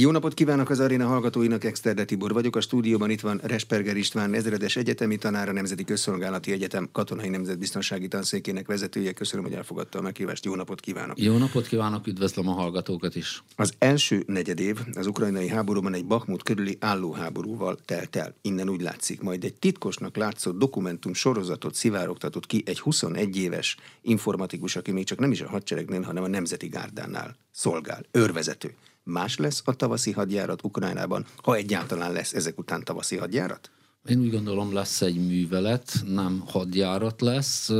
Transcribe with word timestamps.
Jó 0.00 0.10
napot 0.10 0.34
kívánok 0.34 0.70
az 0.70 0.80
aréna 0.80 1.06
hallgatóinak, 1.06 1.64
Exterde 1.64 2.04
Tibor 2.04 2.32
vagyok. 2.32 2.56
A 2.56 2.60
stúdióban 2.60 3.10
itt 3.10 3.20
van 3.20 3.40
Resperger 3.42 3.96
István, 3.96 4.34
ezredes 4.34 4.76
egyetemi 4.76 5.16
tanára, 5.16 5.52
Nemzeti 5.52 5.84
Közszolgálati 5.84 6.52
Egyetem 6.52 6.88
Katonai 6.92 7.28
Nemzetbiztonsági 7.28 8.08
Tanszékének 8.08 8.66
vezetője. 8.66 9.12
Köszönöm, 9.12 9.44
hogy 9.44 9.54
elfogadta 9.54 9.98
a 9.98 10.02
meghívást. 10.02 10.44
Jó 10.44 10.54
napot 10.54 10.80
kívánok! 10.80 11.20
Jó 11.20 11.36
napot 11.36 11.66
kívánok, 11.66 12.06
üdvözlöm 12.06 12.48
a 12.48 12.52
hallgatókat 12.52 13.14
is! 13.14 13.42
Az 13.56 13.72
első 13.78 14.22
negyedév 14.26 14.78
az 14.94 15.06
ukrajnai 15.06 15.48
háborúban 15.48 15.94
egy 15.94 16.04
Bahmut 16.04 16.42
körüli 16.42 16.76
állóháborúval 16.80 17.78
telt 17.84 18.16
el. 18.16 18.34
Innen 18.42 18.68
úgy 18.68 18.80
látszik, 18.80 19.20
majd 19.20 19.44
egy 19.44 19.54
titkosnak 19.54 20.16
látszó 20.16 20.50
dokumentum 20.50 21.14
sorozatot 21.14 21.74
szivárogtatott 21.74 22.46
ki 22.46 22.62
egy 22.66 22.80
21 22.80 23.36
éves 23.36 23.76
informatikus, 24.02 24.76
aki 24.76 24.92
még 24.92 25.04
csak 25.04 25.18
nem 25.18 25.30
is 25.30 25.40
a 25.40 25.48
hadseregnél, 25.48 26.02
hanem 26.02 26.22
a 26.22 26.28
Nemzeti 26.28 26.66
Gárdánál 26.66 27.36
szolgál, 27.50 28.04
őrvezető 28.10 28.74
más 29.08 29.36
lesz 29.36 29.62
a 29.64 29.74
tavaszi 29.74 30.12
hadjárat 30.12 30.64
Ukrajnában, 30.64 31.26
ha 31.36 31.54
egyáltalán 31.54 32.12
lesz 32.12 32.32
ezek 32.32 32.58
után 32.58 32.84
tavaszi 32.84 33.16
hadjárat? 33.16 33.70
Én 34.06 34.20
úgy 34.20 34.30
gondolom 34.30 34.72
lesz 34.72 35.02
egy 35.02 35.26
művelet, 35.26 35.92
nem 36.06 36.42
hadjárat 36.46 37.20
lesz. 37.20 37.70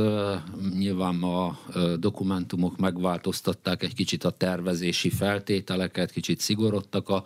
Nyilván 0.77 1.23
a 1.23 1.59
dokumentumok 1.97 2.77
megváltoztatták 2.77 3.83
egy 3.83 3.93
kicsit 3.93 4.23
a 4.23 4.29
tervezési 4.29 5.09
feltételeket, 5.09 6.11
kicsit 6.11 6.39
szigorodtak 6.39 7.09
a 7.09 7.23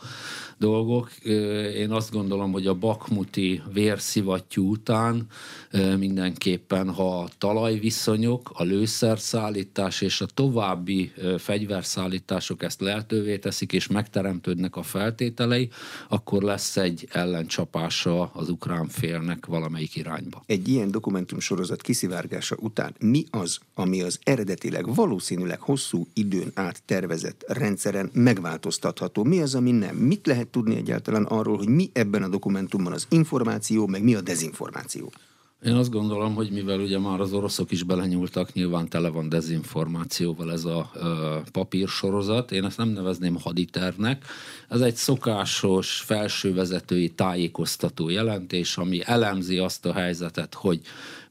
dolgok. 0.57 1.11
Én 1.75 1.91
azt 1.91 2.11
gondolom, 2.11 2.51
hogy 2.51 2.67
a 2.67 2.73
bakmuti 2.73 3.61
vérszivattyú 3.73 4.69
után 4.69 5.27
mindenképpen, 5.97 6.93
ha 6.93 7.19
a 7.19 7.29
talajviszonyok, 7.37 8.51
a 8.53 8.63
lőszerszállítás 8.63 10.01
és 10.01 10.21
a 10.21 10.25
további 10.25 11.11
fegyverszállítások 11.37 12.63
ezt 12.63 12.81
lehetővé 12.81 13.37
teszik, 13.37 13.73
és 13.73 13.87
megteremtődnek 13.87 14.75
a 14.75 14.83
feltételei, 14.83 15.69
akkor 16.09 16.41
lesz 16.41 16.77
egy 16.77 17.07
ellencsapása 17.11 18.23
az 18.33 18.49
ukrán 18.49 18.82
félnek 18.87 19.45
valamelyik 19.45 19.95
irányba. 19.95 20.43
Egy 20.45 20.67
ilyen 20.67 20.91
dokumentumsorozat 20.91 21.81
kiszivárgása 21.81 22.55
után 22.59 22.95
mi 22.99 23.25
az, 23.29 23.59
ami 23.73 24.01
az 24.01 24.19
eredetileg 24.23 24.95
valószínűleg 24.95 25.59
hosszú 25.59 26.07
időn 26.13 26.51
át 26.53 26.81
tervezett 26.85 27.43
rendszeren 27.47 28.09
megváltoztatható? 28.13 29.23
Mi 29.23 29.39
az, 29.39 29.55
ami 29.55 29.71
nem? 29.71 29.95
Mit 29.95 30.27
lehet 30.27 30.47
tudni 30.47 30.75
egyáltalán 30.75 31.23
arról, 31.23 31.57
hogy 31.57 31.69
mi 31.69 31.89
ebben 31.93 32.23
a 32.23 32.27
dokumentumban 32.27 32.93
az 32.93 33.05
információ, 33.09 33.87
meg 33.87 34.03
mi 34.03 34.15
a 34.15 34.21
dezinformáció? 34.21 35.11
Én 35.65 35.73
azt 35.73 35.91
gondolom, 35.91 36.35
hogy 36.35 36.51
mivel 36.51 36.79
ugye 36.79 36.99
már 36.99 37.19
az 37.19 37.33
oroszok 37.33 37.71
is 37.71 37.83
belenyúltak, 37.83 38.53
nyilván 38.53 38.89
tele 38.89 39.09
van 39.09 39.29
dezinformációval 39.29 40.51
ez 40.51 40.65
a 40.65 40.91
ö, 40.93 41.37
papírsorozat. 41.51 42.51
Én 42.51 42.65
ezt 42.65 42.77
nem 42.77 42.89
nevezném 42.89 43.35
haditervnek. 43.41 44.25
Ez 44.69 44.81
egy 44.81 44.95
szokásos 44.95 45.99
felsővezetői 46.05 47.09
tájékoztató 47.09 48.09
jelentés, 48.09 48.77
ami 48.77 49.01
elemzi 49.05 49.57
azt 49.57 49.85
a 49.85 49.93
helyzetet, 49.93 50.53
hogy 50.53 50.81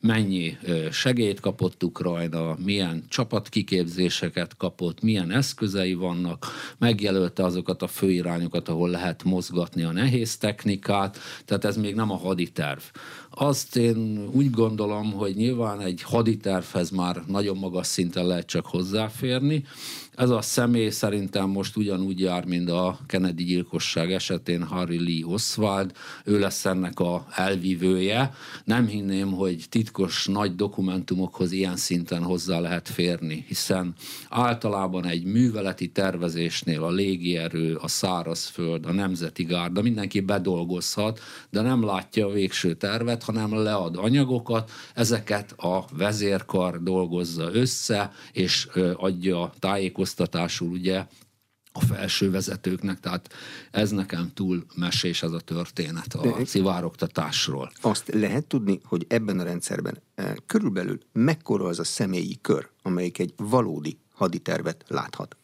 mennyi 0.02 0.58
segélyt 0.90 1.40
kapott 1.40 1.84
Ukrajna, 1.84 2.56
milyen 2.64 3.04
csapatkiképzéseket 3.08 4.56
kapott, 4.56 5.02
milyen 5.02 5.30
eszközei 5.30 5.94
vannak, 5.94 6.46
megjelölte 6.78 7.44
azokat 7.44 7.82
a 7.82 7.86
főirányokat, 7.86 8.68
ahol 8.68 8.88
lehet 8.88 9.24
mozgatni 9.24 9.82
a 9.82 9.92
nehéz 9.92 10.36
technikát, 10.36 11.18
tehát 11.44 11.64
ez 11.64 11.76
még 11.76 11.94
nem 11.94 12.10
a 12.10 12.16
haditerv. 12.16 12.80
Azt 13.34 13.76
én 13.76 14.28
úgy 14.32 14.50
gondolom, 14.50 15.12
hogy 15.12 15.34
nyilván 15.34 15.80
egy 15.80 16.02
haditervhez 16.02 16.90
már 16.90 17.22
nagyon 17.26 17.56
magas 17.56 17.86
szinten 17.86 18.26
lehet 18.26 18.46
csak 18.46 18.66
hozzáférni, 18.66 19.64
ez 20.16 20.30
a 20.30 20.40
személy 20.40 20.90
szerintem 20.90 21.48
most 21.48 21.76
ugyanúgy 21.76 22.20
jár, 22.20 22.44
mint 22.44 22.70
a 22.70 22.98
Kennedy 23.06 23.44
gyilkosság 23.44 24.12
esetén 24.12 24.62
Harry 24.62 24.98
Lee 24.98 25.26
Oswald, 25.26 25.92
ő 26.24 26.38
lesz 26.38 26.64
ennek 26.64 27.00
a 27.00 27.26
elvívője. 27.30 28.34
Nem 28.64 28.86
hinném, 28.86 29.32
hogy 29.32 29.64
titkos 29.68 30.26
nagy 30.26 30.54
dokumentumokhoz 30.54 31.52
ilyen 31.52 31.76
szinten 31.76 32.22
hozzá 32.22 32.60
lehet 32.60 32.88
férni, 32.88 33.44
hiszen 33.48 33.94
általában 34.28 35.06
egy 35.06 35.24
műveleti 35.24 35.88
tervezésnél 35.88 36.82
a 36.82 36.90
légierő, 36.90 37.74
a 37.74 37.88
szárazföld, 37.88 38.86
a 38.86 38.92
nemzeti 38.92 39.44
gárda, 39.44 39.82
mindenki 39.82 40.20
bedolgozhat, 40.20 41.20
de 41.50 41.60
nem 41.60 41.84
látja 41.84 42.26
a 42.26 42.32
végső 42.32 42.74
tervet, 42.74 43.22
hanem 43.22 43.54
lead 43.54 43.96
anyagokat, 43.96 44.70
ezeket 44.94 45.52
a 45.52 45.84
vezérkar 45.96 46.82
dolgozza 46.82 47.50
össze, 47.52 48.12
és 48.32 48.68
adja 48.96 49.52
tájékoztatást 49.58 50.00
tájékoztatásul 50.02 50.68
ugye 50.68 51.06
a 51.72 51.80
felső 51.80 52.30
vezetőknek, 52.30 53.00
tehát 53.00 53.32
ez 53.70 53.90
nekem 53.90 54.30
túl 54.34 54.64
mesés 54.74 55.22
ez 55.22 55.32
a 55.32 55.40
történet 55.40 56.14
a 56.14 56.20
De 56.20 56.44
szivárogtatásról. 56.44 57.72
Azt 57.80 58.08
lehet 58.12 58.46
tudni, 58.46 58.80
hogy 58.84 59.06
ebben 59.08 59.38
a 59.38 59.42
rendszerben 59.42 60.02
eh, 60.14 60.34
körülbelül 60.46 60.98
mekkora 61.12 61.64
az 61.64 61.78
a 61.78 61.84
személyi 61.84 62.38
kör, 62.40 62.68
amelyik 62.82 63.18
egy 63.18 63.34
valódi 63.36 63.98
haditervet 64.12 64.84
láthat? 64.88 65.36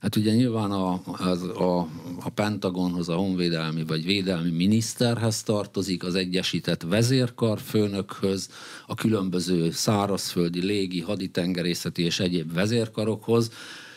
Hát 0.00 0.16
ugye 0.16 0.34
nyilván 0.34 0.70
a, 0.70 1.00
az, 1.04 1.42
a, 1.42 1.78
a 2.20 2.28
Pentagonhoz, 2.34 3.08
a 3.08 3.14
honvédelmi 3.14 3.84
vagy 3.84 4.04
védelmi 4.04 4.50
miniszterhez 4.50 5.42
tartozik, 5.42 6.04
az 6.04 6.14
egyesített 6.14 6.82
vezérkarfőnökhöz, 6.82 8.48
a 8.86 8.94
különböző 8.94 9.70
szárazföldi, 9.70 10.64
légi, 10.64 11.00
haditengerészeti 11.00 12.02
és 12.02 12.20
egyéb 12.20 12.52
vezérkarokhoz, 12.52 13.50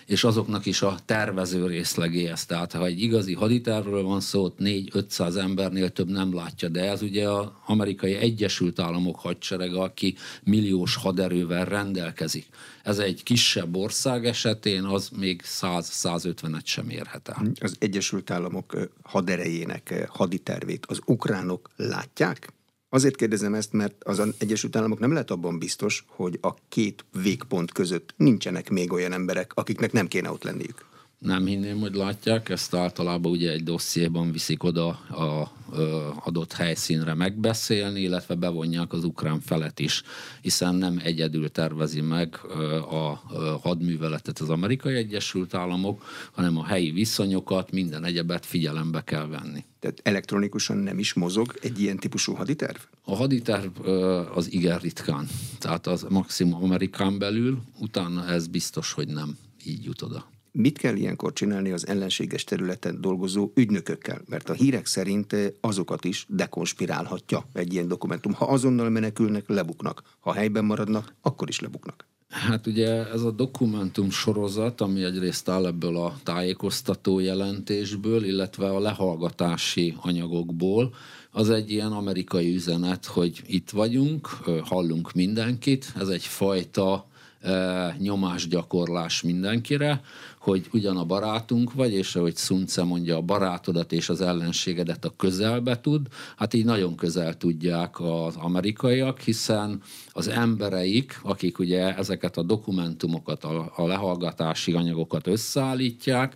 és 0.10 0.24
azoknak 0.24 0.66
is 0.66 0.82
a 0.82 0.98
tervező 1.06 1.68
részlegéhez. 1.68 2.46
Tehát 2.46 2.72
ha 2.72 2.86
egy 2.86 3.02
igazi 3.02 3.34
haditervről 3.34 4.04
van 4.04 4.20
szó, 4.20 4.44
ott 4.44 4.58
4-500 4.60 5.36
embernél 5.36 5.90
több 5.90 6.10
nem 6.10 6.34
látja, 6.34 6.70
de 6.70 6.90
ez 6.90 7.02
ugye 7.02 7.30
az 7.30 7.48
amerikai 7.66 8.14
Egyesült 8.14 8.80
Államok 8.80 9.20
hadserege, 9.20 9.80
aki 9.80 10.16
milliós 10.44 10.96
haderővel 10.96 11.66
rendelkezik. 11.66 12.48
Ez 12.84 13.00
egy 13.00 13.24
kisebb 13.24 13.76
ország 13.76 14.26
esetén, 14.26 14.84
az 14.84 15.10
még 15.18 15.42
100-150-et 15.62 16.66
sem 16.66 16.90
érhet 16.90 17.30
el. 17.30 17.52
Az 17.60 17.76
Egyesült 17.80 18.32
Államok 18.32 18.78
haderejének 19.04 20.06
haditervét 20.10 20.86
az 20.86 21.00
ukránok 21.06 21.70
látják? 21.76 22.54
Azért 22.90 23.16
kérdezem 23.16 23.54
ezt, 23.54 23.74
mert 23.74 24.04
az 24.04 24.22
Egyesült 24.38 24.76
Államok 24.76 25.00
nem 25.00 25.12
lehet 25.12 25.32
abban 25.32 25.60
biztos, 25.60 26.06
hogy 26.08 26.38
a 26.42 26.54
két 26.70 27.06
végpont 27.22 27.72
között 27.72 28.14
nincsenek 28.18 28.70
még 28.70 28.92
olyan 28.92 29.12
emberek, 29.12 29.52
akiknek 29.56 29.92
nem 29.92 30.08
kéne 30.08 30.32
ott 30.32 30.44
lenniük 30.44 30.89
nem 31.20 31.46
hinném, 31.46 31.80
hogy 31.80 31.96
látják, 31.96 32.50
ezt 32.50 32.74
általában 32.74 33.32
ugye 33.32 33.52
egy 33.52 33.64
dossziéban 33.64 34.32
viszik 34.32 34.64
oda 34.64 34.88
a 34.88 35.52
adott 36.24 36.54
helyszínre 36.54 37.14
megbeszélni, 37.14 38.02
illetve 38.02 38.36
bevonják 38.36 38.94
az 38.94 39.04
ukrán 39.04 39.40
felet 39.40 39.80
is, 39.80 40.04
hiszen 40.42 40.76
nem 40.76 41.00
egyedül 41.04 41.50
tervezi 41.50 42.02
meg 42.02 42.40
a 42.90 43.22
hadműveletet 43.62 44.40
az 44.40 44.50
amerikai 44.50 44.96
Egyesült 44.96 45.54
Államok, 45.54 46.04
hanem 46.32 46.58
a 46.58 46.66
helyi 46.66 46.92
viszonyokat, 46.92 47.72
minden 47.72 48.04
egyebet 48.04 48.46
figyelembe 48.46 49.04
kell 49.04 49.28
venni. 49.28 49.64
Tehát 49.80 50.00
elektronikusan 50.04 50.78
nem 50.78 51.00
is 51.00 51.14
mozog 51.14 51.54
egy 51.62 51.82
ilyen 51.82 51.98
típusú 51.98 52.34
haditerv? 52.34 52.80
A 53.04 53.16
haditerv 53.16 53.88
az 54.36 54.52
igen 54.52 54.80
ritkán, 54.80 55.28
tehát 55.60 55.88
az 55.88 56.06
maximum 56.10 56.64
Amerikán 56.64 57.18
belül, 57.18 57.62
utána 57.80 58.28
ez 58.28 58.48
biztos, 58.48 58.92
hogy 58.92 59.08
nem 59.08 59.38
így 59.66 59.84
jut 59.84 60.02
oda. 60.02 60.26
Mit 60.52 60.78
kell 60.78 60.96
ilyenkor 60.96 61.34
csinálni 61.34 61.72
az 61.72 61.88
ellenséges 61.88 62.44
területen 62.44 63.02
dolgozó 63.02 63.52
ügynökökkel? 63.56 64.22
Mert 64.28 64.50
a 64.50 64.54
hírek 64.54 64.86
szerint 64.86 65.34
eh, 65.34 65.48
azokat 65.62 66.06
is 66.06 66.26
dekonspirálhatja 66.30 67.46
egy 67.54 67.74
ilyen 67.74 67.88
dokumentum. 67.88 68.34
Ha 68.34 68.46
azonnal 68.46 68.90
menekülnek, 68.90 69.44
lebuknak. 69.48 70.02
Ha 70.20 70.34
helyben 70.34 70.66
maradnak, 70.66 71.16
akkor 71.22 71.50
is 71.50 71.60
lebuknak. 71.60 72.08
Hát 72.30 72.68
ugye 72.68 73.08
ez 73.12 73.22
a 73.22 73.32
dokumentum 73.32 74.10
sorozat, 74.10 74.82
ami 74.82 75.04
egyrészt 75.04 75.50
áll 75.50 75.66
ebből 75.66 75.98
a 75.98 76.16
tájékoztató 76.24 77.20
jelentésből, 77.20 78.24
illetve 78.24 78.70
a 78.70 78.80
lehallgatási 78.80 79.96
anyagokból, 80.02 80.94
az 81.32 81.50
egy 81.50 81.72
ilyen 81.72 81.92
amerikai 81.92 82.54
üzenet, 82.56 83.06
hogy 83.06 83.42
itt 83.46 83.70
vagyunk, 83.70 84.28
hallunk 84.64 85.14
mindenkit, 85.14 85.94
ez 86.00 86.08
egy 86.08 86.24
fajta 86.24 87.08
nyomásgyakorlás 87.98 89.22
mindenkire, 89.22 90.02
hogy 90.50 90.68
ugyan 90.74 90.98
a 90.98 91.06
barátunk 91.06 91.74
vagy, 91.74 91.94
és 91.94 92.16
ahogy 92.16 92.36
Szunce 92.36 92.84
mondja, 92.84 93.16
a 93.16 93.22
barátodat 93.22 93.92
és 93.92 94.10
az 94.10 94.22
ellenségedet 94.22 95.06
a 95.06 95.14
közelbe 95.18 95.80
tud, 95.80 96.08
hát 96.38 96.54
így 96.54 96.66
nagyon 96.66 96.96
közel 96.96 97.38
tudják 97.38 98.00
az 98.00 98.36
amerikaiak, 98.36 99.20
hiszen 99.20 99.82
az 100.12 100.28
embereik, 100.28 101.20
akik 101.24 101.60
ugye 101.60 101.96
ezeket 101.96 102.38
a 102.38 102.44
dokumentumokat, 102.44 103.44
a, 103.44 103.72
a 103.76 103.88
lehallgatási 103.88 104.74
anyagokat 104.74 105.28
összeállítják, 105.28 106.36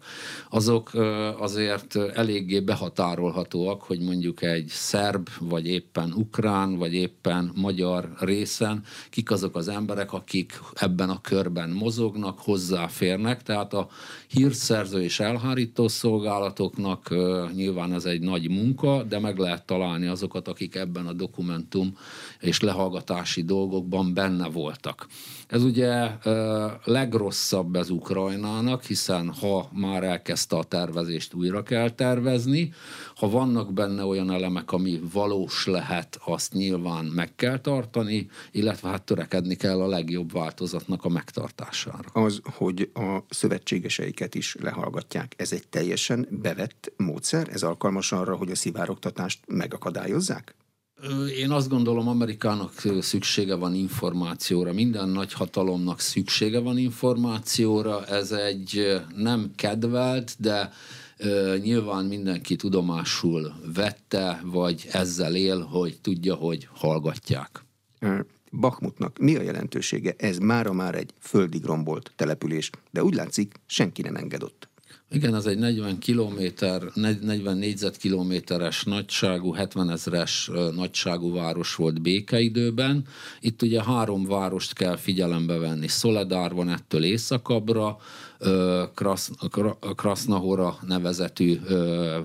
azok 0.50 0.92
azért 1.40 1.96
eléggé 1.96 2.60
behatárolhatóak, 2.60 3.82
hogy 3.82 4.00
mondjuk 4.00 4.42
egy 4.42 4.68
szerb, 4.68 5.30
vagy 5.40 5.68
éppen 5.68 6.14
ukrán, 6.14 6.78
vagy 6.78 6.94
éppen 6.94 7.52
magyar 7.56 8.14
részen, 8.20 8.84
kik 9.10 9.32
azok 9.32 9.56
az 9.56 9.68
emberek, 9.68 10.14
akik 10.14 10.60
ebben 10.74 11.10
a 11.10 11.22
körben 11.22 11.70
mozognak, 11.70 12.40
hozzáférnek, 12.40 13.44
tehát 13.44 13.74
a 13.74 13.88
hírszerző 14.28 15.02
és 15.04 15.20
elhárító 15.20 15.88
szolgálatoknak 15.88 17.10
nyilván 17.54 17.94
ez 17.94 18.06
egy 18.06 18.22
nagy 18.22 18.50
munka, 18.50 19.04
de 19.04 19.20
meg 19.20 19.38
lehet 19.38 19.66
találni 19.66 20.08
azokat, 20.08 20.48
akik 20.48 20.76
ebben 20.76 21.08
a 21.08 21.14
dokumentum 21.14 21.98
és 22.40 22.60
lehallgatási 22.60 23.44
dolgokban 23.44 24.14
benne 24.14 24.48
voltak. 24.48 25.08
Ez 25.54 25.64
ugye 25.64 26.12
legrosszabb 26.84 27.76
ez 27.76 27.90
Ukrajnának, 27.90 28.84
hiszen 28.84 29.34
ha 29.34 29.70
már 29.72 30.04
elkezdte 30.04 30.56
a 30.56 30.64
tervezést, 30.64 31.34
újra 31.34 31.64
kell 31.64 31.90
tervezni, 31.90 32.74
ha 33.16 33.30
vannak 33.30 33.74
benne 33.74 34.04
olyan 34.04 34.32
elemek, 34.32 34.72
ami 34.72 35.00
valós 35.12 35.66
lehet, 35.66 36.20
azt 36.26 36.54
nyilván 36.54 37.06
meg 37.06 37.36
kell 37.36 37.60
tartani, 37.60 38.30
illetve 38.52 38.90
hát 38.90 39.04
törekedni 39.04 39.56
kell 39.56 39.82
a 39.82 39.88
legjobb 39.88 40.32
változatnak 40.32 41.06
a 41.06 41.10
megtartására. 41.10 42.10
Az, 42.14 42.42
hogy 42.44 42.90
a 42.94 43.18
szövetségeseiket 43.30 44.36
is 44.36 44.56
lehallgatják, 44.60 45.34
ez 45.38 45.52
egy 45.52 45.68
teljesen 45.68 46.28
bevett 46.30 46.94
módszer? 46.98 47.48
Ez 47.52 47.64
alkalmas 47.64 48.12
arra, 48.12 48.36
hogy 48.36 48.52
a 48.52 48.56
szivárogtatást 48.56 49.40
megakadályozzák? 49.48 50.56
Én 51.38 51.52
azt 51.52 51.70
gondolom, 51.70 52.08
Amerikának 52.08 52.72
szüksége 53.00 53.56
van 53.56 53.76
információra, 53.76 54.74
minden 54.74 55.10
nagy 55.10 55.34
hatalomnak 55.34 56.00
szüksége 56.00 56.60
van 56.60 56.78
információra, 56.78 58.06
ez 58.06 58.32
egy 58.32 59.02
nem 59.16 59.52
kedvelt, 59.56 60.36
de 60.40 60.72
nyilván 61.62 62.06
mindenki 62.06 62.56
tudomásul 62.56 63.54
vette, 63.74 64.42
vagy 64.46 64.88
ezzel 64.92 65.36
él, 65.36 65.62
hogy 65.62 65.98
tudja, 66.02 66.36
hogy 66.36 66.68
hallgatják. 66.74 67.66
Bakmutnak 68.52 69.18
mi 69.18 69.36
a 69.36 69.42
jelentősége? 69.42 70.14
Ez 70.18 70.38
mára 70.38 70.74
már 70.74 70.96
egy 70.96 71.14
földig 71.20 71.64
rombolt 71.64 72.12
település, 72.16 72.70
de 72.92 73.04
úgy 73.04 73.14
látszik, 73.14 73.54
senki 73.66 74.02
nem 74.02 74.16
engedott. 74.16 74.70
Igen, 75.14 75.36
ez 75.36 75.46
egy 75.46 75.58
40 75.58 76.00
kilométer, 76.00 76.82
40 76.94 77.58
négyzetkilométeres 77.58 78.84
nagyságú, 78.84 79.52
70 79.52 79.90
ezres 79.90 80.52
nagyságú 80.76 81.34
város 81.34 81.76
volt 81.76 82.02
békeidőben. 82.02 83.06
Itt 83.40 83.62
ugye 83.62 83.84
három 83.84 84.26
várost 84.26 84.74
kell 84.74 84.96
figyelembe 84.96 85.58
venni. 85.58 85.88
Szoledár 85.88 86.54
van 86.54 86.70
ettől 86.70 87.04
északabbra, 87.04 87.98
Krasznahora 89.96 90.78
nevezetű 90.88 91.60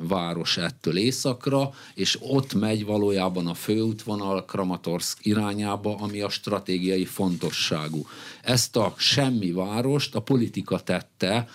város 0.01 0.57
ettől 0.57 0.97
északra, 0.97 1.71
és 1.95 2.19
ott 2.21 2.55
megy 2.55 2.85
valójában 2.85 3.47
a 3.47 3.55
főútvonal 3.55 4.45
Kramatorsk 4.45 5.27
irányába, 5.27 5.97
ami 5.97 6.21
a 6.21 6.29
stratégiai 6.29 7.05
fontosságú. 7.05 8.07
Ezt 8.43 8.77
a 8.77 8.95
semmi 8.97 9.53
várost 9.53 10.15
a 10.15 10.21
politika 10.21 10.81
tette 10.81 11.49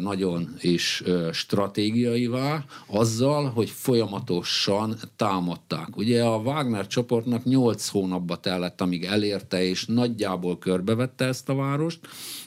nagyon 0.00 0.56
is 0.64 1.02
stratégiaivá, 1.32 2.64
azzal, 2.86 3.50
hogy 3.50 3.70
folyamatosan 3.70 4.96
támadták. 5.16 5.96
Ugye 5.96 6.24
a 6.24 6.36
Wagner 6.36 6.86
csoportnak 6.86 7.44
8 7.44 7.88
hónapba 7.88 8.36
tellett, 8.36 8.80
amíg 8.80 9.04
elérte, 9.04 9.62
és 9.62 9.86
nagyjából 9.86 10.58
körbevette 10.58 11.24
ezt 11.24 11.48
a 11.48 11.54
várost, 11.54 11.98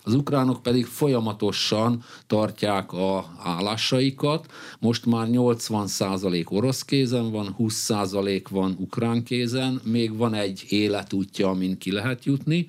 az 0.03 0.13
ukránok 0.13 0.63
pedig 0.63 0.85
folyamatosan 0.85 2.03
tartják 2.27 2.93
a 2.93 3.25
állásaikat. 3.43 4.51
Most 4.79 5.05
már 5.05 5.27
80% 5.31 6.45
orosz 6.49 6.81
kézen 6.81 7.31
van, 7.31 7.55
20% 7.59 8.43
van 8.49 8.75
ukrán 8.79 9.23
kézen, 9.23 9.81
még 9.83 10.17
van 10.17 10.33
egy 10.33 10.65
életútja, 10.69 11.49
amin 11.49 11.77
ki 11.77 11.91
lehet 11.91 12.25
jutni, 12.25 12.67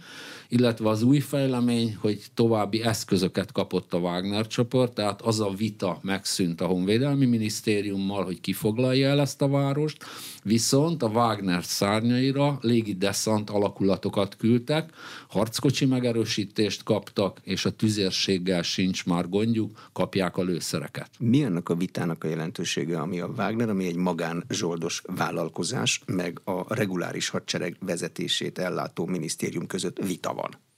illetve 0.53 0.89
az 0.89 1.03
új 1.03 1.19
fejlemény, 1.19 1.97
hogy 2.01 2.25
további 2.35 2.83
eszközöket 2.83 3.53
kapott 3.53 3.93
a 3.93 3.99
Wagner 3.99 4.47
csoport, 4.47 4.95
tehát 4.95 5.23
az 5.23 5.41
a 5.41 5.51
vita 5.51 5.99
megszűnt 6.03 6.61
a 6.61 6.67
Honvédelmi 6.67 7.27
Minisztériummal, 7.27 8.25
hogy 8.25 8.41
kifoglalja 8.41 9.09
el 9.09 9.21
ezt 9.21 9.43
a 9.43 9.49
várost, 9.49 10.05
viszont 10.43 11.03
a 11.03 11.09
Wagner 11.09 11.65
szárnyaira 11.65 12.59
légi 12.61 12.95
deszant 12.95 13.51
alakulatokat 13.51 14.37
küldtek, 14.37 14.91
harckocsi 15.29 15.85
megerősítést 15.85 16.83
kaptak, 16.83 17.41
és 17.43 17.65
a 17.65 17.71
tüzérséggel 17.71 18.63
sincs 18.63 19.07
már 19.07 19.29
gondjuk, 19.29 19.89
kapják 19.93 20.37
a 20.37 20.43
lőszereket. 20.43 21.11
Mi 21.19 21.45
annak 21.45 21.69
a 21.69 21.75
vitának 21.75 22.25
a 22.25 22.29
jelentősége, 22.29 23.01
ami 23.01 23.21
a 23.21 23.33
Wagner, 23.37 23.69
ami 23.69 23.87
egy 23.87 23.97
magánzsoldos 23.97 25.03
vállalkozás, 25.17 26.01
meg 26.07 26.41
a 26.45 26.75
reguláris 26.75 27.29
hadsereg 27.29 27.77
vezetését 27.81 28.59
ellátó 28.59 29.07
minisztérium 29.07 29.67
között 29.67 29.99
vita 29.99 30.33
van? 30.35 30.42
on. 30.43 30.72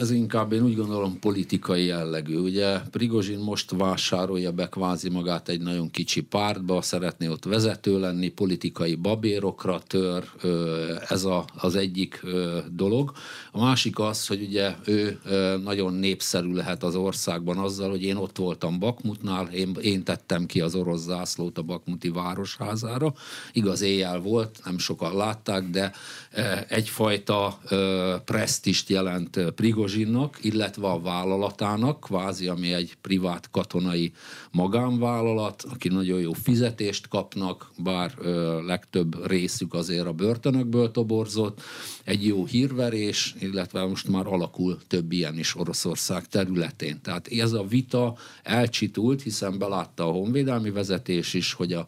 Ez 0.00 0.10
inkább 0.10 0.52
én 0.52 0.62
úgy 0.62 0.76
gondolom 0.76 1.18
politikai 1.18 1.84
jellegű. 1.84 2.36
Ugye 2.36 2.78
Prigozsin 2.78 3.38
most 3.38 3.70
vásárolja 3.70 4.52
be 4.52 4.68
kvázi 4.68 5.08
magát 5.08 5.48
egy 5.48 5.60
nagyon 5.60 5.90
kicsi 5.90 6.20
pártba, 6.20 6.82
szeretné 6.82 7.28
ott 7.28 7.44
vezető 7.44 8.00
lenni, 8.00 8.28
politikai 8.28 8.94
babérokra 8.94 9.80
tör, 9.86 10.24
ez 11.08 11.24
a, 11.24 11.44
az 11.56 11.74
egyik 11.74 12.22
dolog. 12.72 13.12
A 13.52 13.60
másik 13.60 13.98
az, 13.98 14.26
hogy 14.26 14.42
ugye 14.42 14.74
ő 14.84 15.20
nagyon 15.64 15.94
népszerű 15.94 16.52
lehet 16.52 16.82
az 16.82 16.94
országban 16.94 17.58
azzal, 17.58 17.90
hogy 17.90 18.02
én 18.02 18.16
ott 18.16 18.36
voltam 18.36 18.78
Bakmutnál, 18.78 19.48
én, 19.52 19.76
én 19.82 20.04
tettem 20.04 20.46
ki 20.46 20.60
az 20.60 20.74
orosz 20.74 21.02
zászlót 21.02 21.58
a 21.58 21.62
Bakmuti 21.62 22.08
városházára. 22.08 23.12
Igaz, 23.52 23.80
éjjel 23.80 24.20
volt, 24.20 24.60
nem 24.64 24.78
sokan 24.78 25.16
látták, 25.16 25.70
de 25.70 25.92
egyfajta 26.68 27.58
presztist 28.24 28.88
jelent 28.88 29.40
Prigozsinnak, 29.54 30.38
illetve 30.40 30.86
a 30.86 31.00
vállalatának, 31.00 32.00
kvázi, 32.00 32.46
ami 32.46 32.72
egy 32.72 32.96
privát 33.00 33.50
katonai 33.50 34.12
magánvállalat, 34.50 35.64
aki 35.70 35.88
nagyon 35.88 36.20
jó 36.20 36.32
fizetést 36.32 37.08
kapnak, 37.08 37.70
bár 37.76 38.14
legtöbb 38.66 39.26
részük 39.26 39.74
azért 39.74 40.06
a 40.06 40.12
börtönökből 40.12 40.90
toborzott, 40.90 41.60
egy 42.04 42.26
jó 42.26 42.46
hírverés, 42.46 43.34
illetve 43.38 43.86
most 43.86 44.08
már 44.08 44.26
alakul 44.26 44.78
több 44.86 45.12
ilyen 45.12 45.38
is 45.38 45.56
Oroszország 45.56 46.28
területén. 46.28 47.00
Tehát 47.02 47.28
ez 47.28 47.52
a 47.52 47.66
vita 47.66 48.16
elcsitult, 48.42 49.22
hiszen 49.22 49.58
belátta 49.58 50.08
a 50.08 50.12
honvédelmi 50.12 50.70
vezetés 50.70 51.34
is, 51.34 51.52
hogy 51.52 51.72
a 51.72 51.86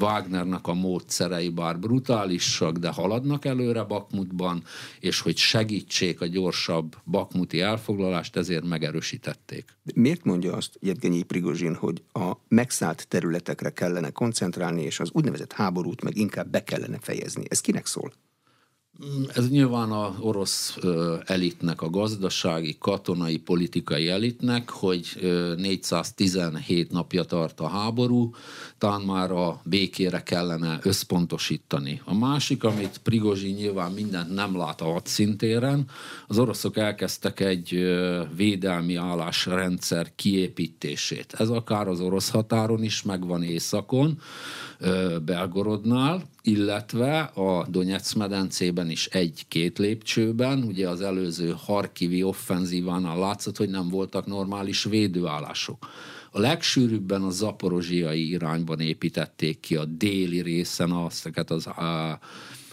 Wagnernek 0.00 0.66
a 0.66 0.74
módszerei 0.74 1.48
bár 1.48 1.78
brutálisak, 1.78 2.76
de 2.76 2.88
haladnak 2.88 3.44
előre 3.44 3.82
Bakmutban, 3.82 4.62
és 5.00 5.20
hogy 5.20 5.36
segítsék 5.36 6.20
a 6.20 6.26
gyorsabb 6.26 6.96
bakmuti 7.04 7.60
elfoglalást, 7.60 8.36
ezért 8.36 8.64
megerősítették. 8.64 9.76
Miért 9.94 10.24
mondja 10.24 10.52
azt 10.52 10.78
Jevgenyi 10.80 11.22
Prigozsin, 11.22 11.74
hogy 11.74 12.02
a 12.12 12.32
megszállt 12.48 13.08
területekre 13.08 13.70
kellene 13.70 14.10
koncentrálni, 14.10 14.82
és 14.82 15.00
az 15.00 15.10
úgynevezett 15.12 15.52
háborút 15.52 16.02
meg 16.02 16.16
inkább 16.16 16.48
be 16.48 16.64
kellene 16.64 16.98
fejezni? 17.00 17.44
Ez 17.48 17.60
kinek 17.60 17.86
szól? 17.86 18.12
Ez 19.34 19.48
nyilván 19.50 19.90
a 19.90 20.16
orosz 20.20 20.78
elitnek, 21.24 21.82
a 21.82 21.90
gazdasági, 21.90 22.76
katonai, 22.78 23.36
politikai 23.36 24.08
elitnek, 24.08 24.70
hogy 24.70 25.06
417 25.56 26.90
napja 26.90 27.24
tart 27.24 27.60
a 27.60 27.68
háború, 27.68 28.34
talán 28.78 29.00
már 29.00 29.30
a 29.30 29.60
békére 29.64 30.22
kellene 30.22 30.78
összpontosítani. 30.82 32.00
A 32.04 32.14
másik, 32.14 32.64
amit 32.64 33.00
Prigozsi 33.02 33.50
nyilván 33.50 33.92
mindent 33.92 34.34
nem 34.34 34.56
lát 34.56 34.80
a 34.80 34.92
hadszintéren, 34.92 35.88
az 36.26 36.38
oroszok 36.38 36.76
elkezdtek 36.76 37.40
egy 37.40 37.96
védelmi 38.36 38.94
állásrendszer 38.94 40.12
kiépítését. 40.14 41.34
Ez 41.38 41.48
akár 41.48 41.88
az 41.88 42.00
orosz 42.00 42.30
határon 42.30 42.82
is 42.82 43.02
megvan 43.02 43.42
északon, 43.42 44.20
Belgorodnál, 45.24 46.22
illetve 46.42 47.20
a 47.20 47.66
Donetsz 47.68 48.12
medencében 48.12 48.90
is 48.90 49.06
egy-két 49.06 49.78
lépcsőben, 49.78 50.62
ugye 50.62 50.88
az 50.88 51.00
előző 51.00 51.54
Harkivi 51.58 52.22
offenzívánál 52.22 53.18
látszott, 53.18 53.56
hogy 53.56 53.68
nem 53.68 53.88
voltak 53.88 54.26
normális 54.26 54.84
védőállások. 54.84 55.88
A 56.30 56.40
legsűrűbben 56.40 57.22
a 57.22 57.30
zaporozsiai 57.30 58.28
irányban 58.28 58.80
építették 58.80 59.60
ki 59.60 59.76
a 59.76 59.84
déli 59.84 60.42
részen 60.42 60.90
azt, 60.90 61.30
az 61.50 61.66
a, 61.66 62.18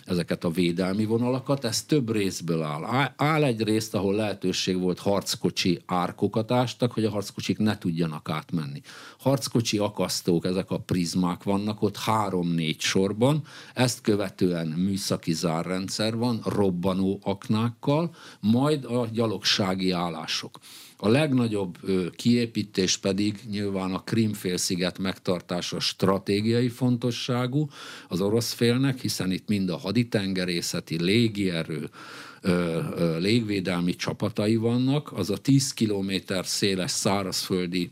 ezeket 0.06 0.44
a 0.44 0.50
védelmi 0.50 1.06
vonalakat, 1.06 1.64
ez 1.64 1.84
több 1.84 2.12
részből 2.12 2.62
áll. 2.62 3.14
Áll 3.16 3.44
egy 3.44 3.62
részt, 3.62 3.96
ahol 3.96 4.16
lehetőség 4.16 4.80
volt 4.80 5.00
harckocsi 5.00 5.82
árkokat 5.86 6.52
ástak, 6.52 6.92
hogy 6.92 7.06
a 7.06 7.10
harckocsik 7.10 7.58
ne 7.58 7.78
tudjanak 7.78 8.30
átmenni. 8.30 8.82
Harckocsi 9.20 9.78
akasztók, 9.78 10.46
ezek 10.46 10.72
a 10.72 10.80
prizmák 10.80 11.44
vannak 11.44 11.82
ott 11.82 11.98
három-négy 11.98 12.80
sorban, 12.80 13.44
ezt 13.74 14.02
követően 14.02 14.68
műszaki 14.68 15.34
zárrendszer 15.34 16.18
van, 16.18 16.42
robbanó 16.46 17.20
aknákkal, 17.24 18.16
majd 18.40 18.86
a 18.86 19.08
gyalogsági 19.12 19.92
állások. 19.92 20.60
A 21.04 21.10
legnagyobb 21.10 21.78
kiépítés 22.16 22.98
pedig 22.98 23.40
nyilván 23.50 23.94
a 23.94 24.04
Krimfélsziget 24.04 25.00
megtartása 25.00 25.80
stratégiai 25.80 26.70
fontosságú 26.70 27.70
az 28.08 28.22
orosz 28.22 28.54
félnek, 28.54 29.00
hiszen 29.00 29.32
itt 29.32 29.48
mind 29.48 29.70
a 29.70 29.78
haditengerészeti, 29.78 31.04
légierő, 31.04 31.90
légvédelmi 33.20 33.96
csapatai 33.96 34.56
vannak, 34.56 35.12
az 35.12 35.30
a 35.30 35.38
10 35.38 35.74
kilométer 35.74 36.46
széles 36.46 36.92
szárazföldi 36.92 37.92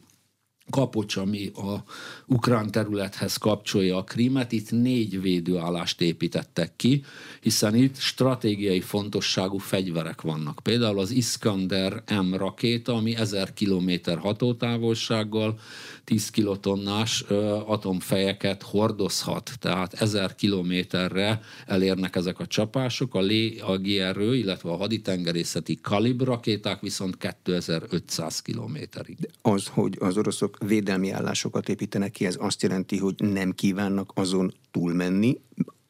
kapocs, 0.69 1.15
ami 1.15 1.47
a 1.47 1.83
ukrán 2.29 2.71
területhez 2.71 3.37
kapcsolja 3.37 3.97
a 3.97 4.03
Krímet, 4.03 4.51
itt 4.51 4.71
négy 4.71 5.21
védőállást 5.21 6.01
építettek 6.01 6.71
ki, 6.75 7.03
hiszen 7.41 7.75
itt 7.75 7.97
stratégiai 7.97 8.81
fontosságú 8.81 9.57
fegyverek 9.57 10.21
vannak. 10.21 10.59
Például 10.63 10.99
az 10.99 11.11
Iskander 11.11 12.03
M 12.23 12.33
rakéta, 12.33 12.93
ami 12.93 13.15
1000 13.15 13.53
km 13.53 13.91
hatótávolsággal 14.19 15.59
10 16.03 16.29
kilotonnás 16.29 17.21
atomfejeket 17.65 18.63
hordozhat, 18.63 19.51
tehát 19.59 19.93
1000 19.93 20.35
kilométerre 20.35 21.41
elérnek 21.65 22.15
ezek 22.15 22.39
a 22.39 22.47
csapások, 22.47 23.15
a 23.15 23.21
légerő, 23.21 24.35
illetve 24.35 24.69
a 24.69 24.75
haditengerészeti 24.75 25.79
kalib 25.81 26.21
rakéták 26.21 26.81
viszont 26.81 27.17
2500 27.17 28.41
kilométerig. 28.41 29.17
Az, 29.41 29.67
hogy 29.67 29.97
az 29.99 30.17
oroszok 30.17 30.57
védelmi 30.65 31.11
állásokat 31.11 31.69
építenek 31.69 32.18
ki, 32.19 32.25
ez 32.25 32.37
azt 32.39 32.61
jelenti, 32.61 32.97
hogy 32.97 33.15
nem 33.17 33.51
kívánnak 33.51 34.11
azon 34.15 34.53
túlmenni, 34.71 35.39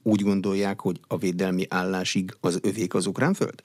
úgy 0.04 0.22
gondolják, 0.22 0.82
hogy 0.82 1.00
a 1.08 1.18
védelmi 1.18 1.66
állásig 1.70 2.36
az 2.40 2.60
övék 2.62 2.94
az 2.94 3.06
ukrán 3.06 3.34
föld? 3.34 3.64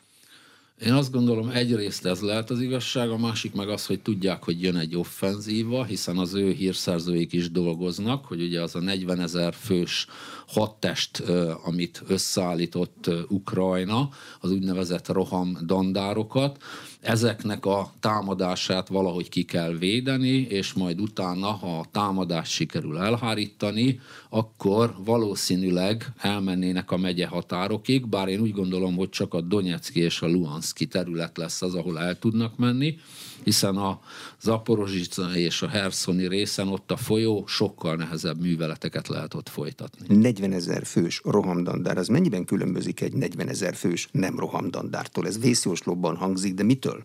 Én 0.81 0.93
azt 0.93 1.13
gondolom, 1.13 1.49
egyrészt 1.49 2.07
ez 2.07 2.21
lehet 2.21 2.51
az 2.51 2.61
igazság, 2.61 3.11
a 3.11 3.19
másik 3.19 3.55
meg 3.55 3.69
az, 3.69 3.87
hogy 3.87 4.01
tudják, 4.01 4.43
hogy 4.43 4.63
jön 4.63 4.77
egy 4.77 4.97
offenzíva, 4.97 5.85
hiszen 5.85 6.19
az 6.19 6.35
ő 6.35 6.53
hírszerzőik 6.53 7.33
is 7.33 7.51
dolgoznak, 7.51 8.25
hogy 8.25 8.43
ugye 8.43 8.63
az 8.63 8.75
a 8.75 8.81
40 8.81 9.21
ezer 9.21 9.55
fős 9.55 10.07
hadtest, 10.47 11.23
amit 11.65 12.03
összeállított 12.07 13.11
Ukrajna, 13.29 14.09
az 14.41 14.51
úgynevezett 14.51 15.09
roham 15.09 15.59
dandárokat, 15.67 16.63
ezeknek 17.05 17.67
a 17.67 17.93
támadását 18.01 18.89
valahogy 18.89 19.29
ki 19.29 19.43
kell 19.43 19.73
védeni, 19.73 20.47
és 20.49 20.73
majd 20.73 21.01
utána, 21.01 21.47
ha 21.47 21.79
a 21.79 21.87
támadást 21.93 22.53
sikerül 22.53 22.99
elhárítani, 22.99 24.01
akkor 24.29 24.95
valószínűleg 25.05 26.07
elmennének 26.19 26.91
a 26.91 26.97
megye 26.97 27.27
határokig, 27.27 28.09
bár 28.09 28.29
én 28.29 28.41
úgy 28.41 28.53
gondolom, 28.53 28.97
hogy 28.97 29.09
csak 29.09 29.35
a 29.35 29.41
Donetszki 29.41 30.01
és 30.01 30.23
a 30.23 30.27
Luhanszki 30.27 30.87
terület 30.87 31.37
lesz 31.37 31.63
az, 31.63 31.75
ahol 31.75 31.99
el 31.99 32.19
tudnak 32.19 32.57
menni, 32.57 32.99
hiszen 33.45 33.77
a 33.77 34.01
Zaporozsica 34.41 35.37
és 35.37 35.63
a 35.63 35.69
Herszoni 35.69 36.29
részen 36.29 36.69
ott 36.69 36.91
a 36.91 36.97
folyó 36.97 37.45
sokkal 37.47 37.97
nehezebb 37.97 38.41
műveleteket 38.41 39.09
lehet 39.09 39.35
ott 39.35 39.49
folytatni. 39.49 40.17
40 40.17 40.53
ezer 40.53 40.85
fős 40.87 41.21
rohamdandár, 41.25 41.99
az 41.99 42.09
mennyiben 42.09 42.45
különbözik 42.45 43.01
egy 43.01 43.13
40 43.13 43.49
ezer 43.49 43.75
fős 43.75 44.09
nem 44.13 44.39
rohamdandártól? 44.39 45.27
Ez 45.27 45.39
vészjóslóban 45.39 46.17
hangzik, 46.17 46.55
de 46.55 46.63
mitől? 46.63 47.05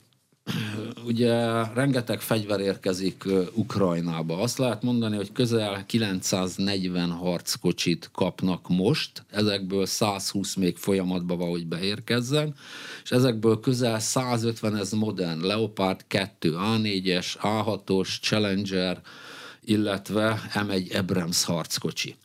Ugye 1.05 1.63
rengeteg 1.73 2.21
fegyver 2.21 2.59
érkezik 2.59 3.23
Ukrajnába. 3.53 4.41
Azt 4.41 4.57
lehet 4.57 4.83
mondani, 4.83 5.15
hogy 5.15 5.31
közel 5.31 5.85
940 5.85 7.11
harckocsit 7.11 8.09
kapnak 8.13 8.67
most, 8.67 9.25
ezekből 9.29 9.85
120 9.85 10.55
még 10.55 10.77
folyamatban 10.77 11.37
van, 11.37 11.49
hogy 11.49 11.67
beérkezzen, 11.67 12.55
és 13.03 13.11
ezekből 13.11 13.59
közel 13.59 13.99
150 13.99 14.75
ez 14.75 14.91
modern, 14.91 15.45
Leopard 15.45 16.03
2, 16.07 16.55
A4-es, 16.57 17.27
A6-os, 17.41 18.19
Challenger, 18.21 19.01
illetve 19.63 20.41
M1 20.53 20.97
Abrams 20.97 21.43
harckocsi. 21.43 22.15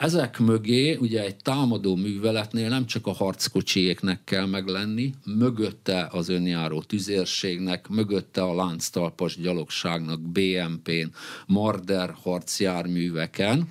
Ezek 0.00 0.38
mögé 0.38 0.94
ugye 0.94 1.24
egy 1.24 1.36
támadó 1.36 1.96
műveletnél 1.96 2.68
nem 2.68 2.86
csak 2.86 3.06
a 3.06 3.12
harckocsiéknek 3.12 4.24
kell 4.24 4.46
meglenni, 4.46 5.14
mögötte 5.24 6.08
az 6.12 6.28
önjáró 6.28 6.82
tüzérségnek, 6.82 7.88
mögötte 7.88 8.42
a 8.42 8.54
lánctalpas 8.54 9.36
gyalogságnak, 9.36 10.20
BMP-n, 10.20 11.12
Marder 11.46 12.14
harcjárműveken, 12.22 13.68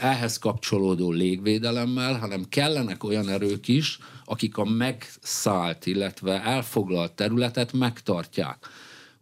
ehhez 0.00 0.38
kapcsolódó 0.38 1.10
légvédelemmel, 1.10 2.18
hanem 2.18 2.48
kellenek 2.48 3.04
olyan 3.04 3.28
erők 3.28 3.68
is, 3.68 3.98
akik 4.24 4.56
a 4.56 4.64
megszállt, 4.64 5.86
illetve 5.86 6.42
elfoglalt 6.42 7.12
területet 7.12 7.72
megtartják 7.72 8.68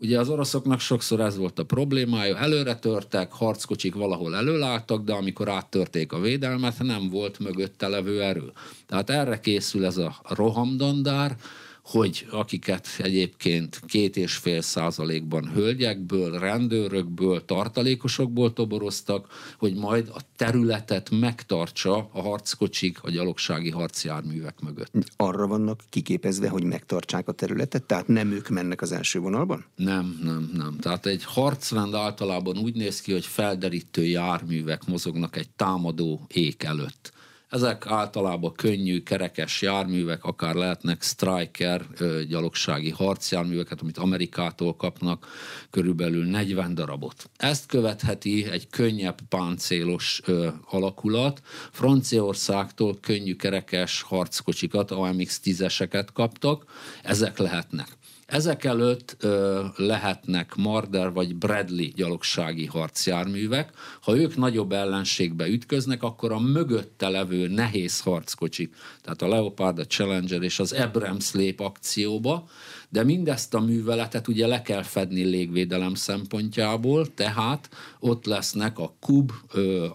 Ugye 0.00 0.18
az 0.18 0.28
oroszoknak 0.28 0.80
sokszor 0.80 1.20
ez 1.20 1.36
volt 1.36 1.58
a 1.58 1.64
problémája, 1.64 2.36
előre 2.36 2.74
törtek, 2.74 3.32
harckocsik 3.32 3.94
valahol 3.94 4.36
előálltak, 4.36 5.04
de 5.04 5.12
amikor 5.12 5.48
áttörték 5.48 6.12
a 6.12 6.20
védelmet, 6.20 6.78
nem 6.78 7.08
volt 7.10 7.38
mögötte 7.38 7.88
levő 7.88 8.22
erő. 8.22 8.52
Tehát 8.86 9.10
erre 9.10 9.40
készül 9.40 9.84
ez 9.84 9.96
a 9.96 10.20
rohamdandár, 10.28 11.36
hogy 11.82 12.26
akiket 12.30 12.88
egyébként 12.98 13.80
két 13.86 14.16
és 14.16 14.34
fél 14.34 14.60
százalékban 14.60 15.50
hölgyekből, 15.52 16.38
rendőrökből, 16.38 17.44
tartalékosokból 17.44 18.52
toboroztak, 18.52 19.26
hogy 19.58 19.74
majd 19.74 20.08
a 20.14 20.20
területet 20.36 21.10
megtartsa 21.10 22.08
a 22.12 22.20
harckocsik, 22.20 23.02
a 23.02 23.10
gyalogsági 23.10 23.70
harcjárművek 23.70 24.60
mögött. 24.60 24.92
Arra 25.16 25.46
vannak 25.46 25.80
kiképezve, 25.88 26.48
hogy 26.48 26.64
megtartsák 26.64 27.28
a 27.28 27.32
területet, 27.32 27.82
tehát 27.82 28.08
nem 28.08 28.32
ők 28.32 28.48
mennek 28.48 28.82
az 28.82 28.92
első 28.92 29.18
vonalban? 29.18 29.64
Nem, 29.76 30.18
nem, 30.22 30.50
nem. 30.54 30.76
Tehát 30.80 31.06
egy 31.06 31.24
harcrend 31.24 31.94
általában 31.94 32.58
úgy 32.58 32.74
néz 32.74 33.00
ki, 33.00 33.12
hogy 33.12 33.26
felderítő 33.26 34.04
járművek 34.04 34.86
mozognak 34.86 35.36
egy 35.36 35.48
támadó 35.48 36.20
ék 36.28 36.62
előtt 36.62 37.12
ezek 37.50 37.86
általában 37.86 38.52
könnyű, 38.52 39.02
kerekes 39.02 39.62
járművek, 39.62 40.24
akár 40.24 40.54
lehetnek 40.54 41.02
Striker 41.02 41.86
gyalogsági 42.28 42.90
harcjárműveket, 42.90 43.80
amit 43.80 43.98
Amerikától 43.98 44.76
kapnak, 44.76 45.26
körülbelül 45.70 46.24
40 46.24 46.74
darabot. 46.74 47.30
Ezt 47.36 47.66
követheti 47.66 48.46
egy 48.50 48.68
könnyebb 48.68 49.18
páncélos 49.28 50.20
ö, 50.24 50.48
alakulat. 50.70 51.40
Franciaországtól 51.70 52.98
könnyű 53.00 53.36
kerekes 53.36 54.02
harckocsikat, 54.02 54.90
AMX 54.90 55.40
10-eseket 55.44 56.06
kaptak, 56.12 56.64
ezek 57.02 57.38
lehetnek 57.38 57.98
ezek 58.30 58.64
előtt 58.64 59.16
ö, 59.20 59.64
lehetnek 59.76 60.54
Marder 60.54 61.12
vagy 61.12 61.36
Bradley 61.36 61.88
gyalogsági 61.94 62.66
harcjárművek. 62.66 63.70
Ha 64.02 64.16
ők 64.16 64.36
nagyobb 64.36 64.72
ellenségbe 64.72 65.48
ütköznek, 65.48 66.02
akkor 66.02 66.32
a 66.32 66.38
mögötte 66.38 67.08
levő 67.08 67.48
nehéz 67.48 68.00
harckocsik, 68.00 68.74
tehát 69.02 69.22
a 69.22 69.28
Leopard, 69.28 69.78
a 69.78 69.84
Challenger 69.84 70.42
és 70.42 70.58
az 70.58 70.72
Abrams 70.72 71.32
lép 71.32 71.60
akcióba, 71.60 72.48
de 72.88 73.04
mindezt 73.04 73.54
a 73.54 73.60
műveletet 73.60 74.28
ugye 74.28 74.46
le 74.46 74.62
kell 74.62 74.82
fedni 74.82 75.24
légvédelem 75.24 75.94
szempontjából, 75.94 77.14
tehát 77.14 77.68
ott 78.00 78.26
lesznek 78.26 78.78
a 78.78 78.94
Kub, 79.00 79.32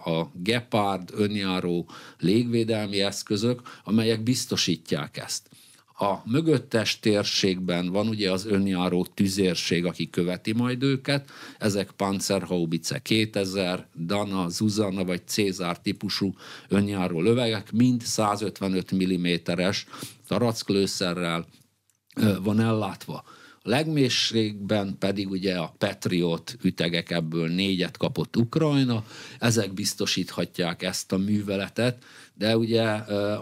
a 0.04 0.30
Gepard, 0.32 1.10
önjáró 1.14 1.88
légvédelmi 2.18 3.00
eszközök, 3.00 3.62
amelyek 3.84 4.22
biztosítják 4.22 5.16
ezt. 5.16 5.48
A 5.98 6.22
mögöttes 6.24 6.98
térségben 6.98 7.88
van 7.88 8.08
ugye 8.08 8.32
az 8.32 8.46
önjáró 8.46 9.06
tüzérség, 9.14 9.84
aki 9.84 10.10
követi 10.10 10.52
majd 10.52 10.82
őket, 10.82 11.30
ezek 11.58 11.90
Panzerhaubice 11.90 12.98
2000, 12.98 13.86
Dana, 14.06 14.48
Zuzana 14.48 15.04
vagy 15.04 15.26
Cézár 15.26 15.78
típusú 15.78 16.34
önjáró 16.68 17.20
lövegek, 17.20 17.72
mind 17.72 18.02
155 18.02 18.94
mm-es 18.94 19.86
taracklőszerrel 20.26 21.46
van 22.42 22.60
ellátva. 22.60 23.24
A 23.62 23.68
legmélységben 23.68 24.96
pedig 24.98 25.30
ugye 25.30 25.54
a 25.54 25.74
Patriot 25.78 26.56
ütegek 26.62 27.10
ebből 27.10 27.48
négyet 27.48 27.96
kapott 27.96 28.36
Ukrajna, 28.36 29.04
ezek 29.38 29.72
biztosíthatják 29.72 30.82
ezt 30.82 31.12
a 31.12 31.16
műveletet, 31.16 32.04
de 32.38 32.56
ugye 32.56 32.84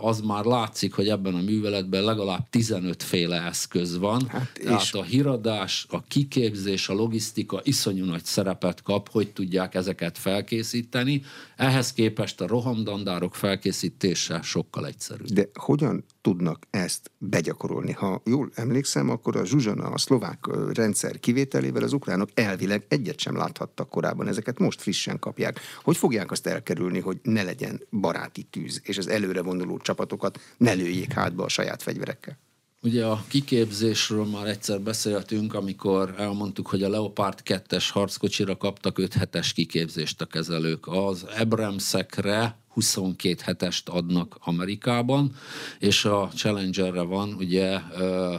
az 0.01 0.21
már 0.21 0.45
látszik, 0.45 0.95
hogy 0.95 1.09
ebben 1.09 1.35
a 1.35 1.41
műveletben 1.41 2.03
legalább 2.03 2.49
15 2.51 3.03
féle 3.03 3.43
eszköz 3.43 3.99
van. 3.99 4.29
Hát 4.29 4.53
Tehát 4.63 4.83
és... 4.83 4.93
a 4.93 5.03
híradás, 5.03 5.87
a 5.91 6.03
kiképzés, 6.03 6.89
a 6.89 6.95
logisztika 6.95 7.61
iszonyú 7.63 8.05
nagy 8.05 8.25
szerepet 8.25 8.83
kap, 8.83 9.11
hogy 9.11 9.33
tudják 9.33 9.75
ezeket 9.75 10.19
felkészíteni. 10.19 11.23
Ehhez 11.57 11.93
képest 11.93 12.41
a 12.41 12.47
rohamdandárok 12.47 13.35
felkészítése 13.35 14.43
sokkal 14.43 14.87
egyszerűbb. 14.87 15.27
De 15.27 15.49
hogyan 15.55 16.05
tudnak 16.21 16.67
ezt 16.71 17.11
begyakorolni? 17.19 17.93
Ha 17.93 18.23
jól 18.25 18.51
emlékszem, 18.55 19.11
akkor 19.11 19.37
a 19.37 19.45
Zsuzsana, 19.45 19.85
a 19.85 19.99
szlovák 19.99 20.39
rendszer 20.73 21.21
kivételével 21.21 21.83
az 21.83 21.93
ukránok 21.93 22.29
elvileg 22.35 22.85
egyet 22.89 23.19
sem 23.19 23.37
láthattak 23.37 23.89
korábban, 23.89 24.29
ezeket 24.29 24.59
most 24.59 24.81
frissen 24.81 25.19
kapják. 25.19 25.61
Hogy 25.83 25.97
fogják 25.97 26.31
azt 26.31 26.47
elkerülni, 26.47 27.01
hogy 27.01 27.19
ne 27.23 27.43
legyen 27.43 27.81
baráti 27.91 28.43
tűz, 28.43 28.83
és 28.85 28.99
az 28.99 29.09
előre 29.09 29.43
vonuló 29.43 29.79
csapatokat 29.79 30.41
ne 30.57 30.73
lőjék 30.73 31.13
hátba 31.13 31.45
a 31.45 31.49
saját 31.49 31.83
fegyverekkel? 31.83 32.39
Ugye 32.83 33.07
a 33.07 33.25
kiképzésről 33.29 34.25
már 34.25 34.47
egyszer 34.47 34.81
beszéltünk, 34.81 35.55
amikor 35.55 36.15
elmondtuk, 36.19 36.67
hogy 36.67 36.83
a 36.83 36.89
Leopard 36.89 37.39
2-es 37.45 37.85
harckocsira 37.93 38.57
kaptak 38.57 38.99
5 38.99 39.13
hetes 39.13 39.53
kiképzést 39.53 40.21
a 40.21 40.27
kezelők. 40.27 40.87
Az 40.87 41.27
Abramsekre 41.39 42.57
22 42.75 43.43
hetest 43.45 43.89
adnak 43.89 44.37
Amerikában, 44.41 45.35
és 45.79 46.05
a 46.05 46.31
Challengerre 46.35 47.03
van 47.03 47.33
ugye 47.33 47.79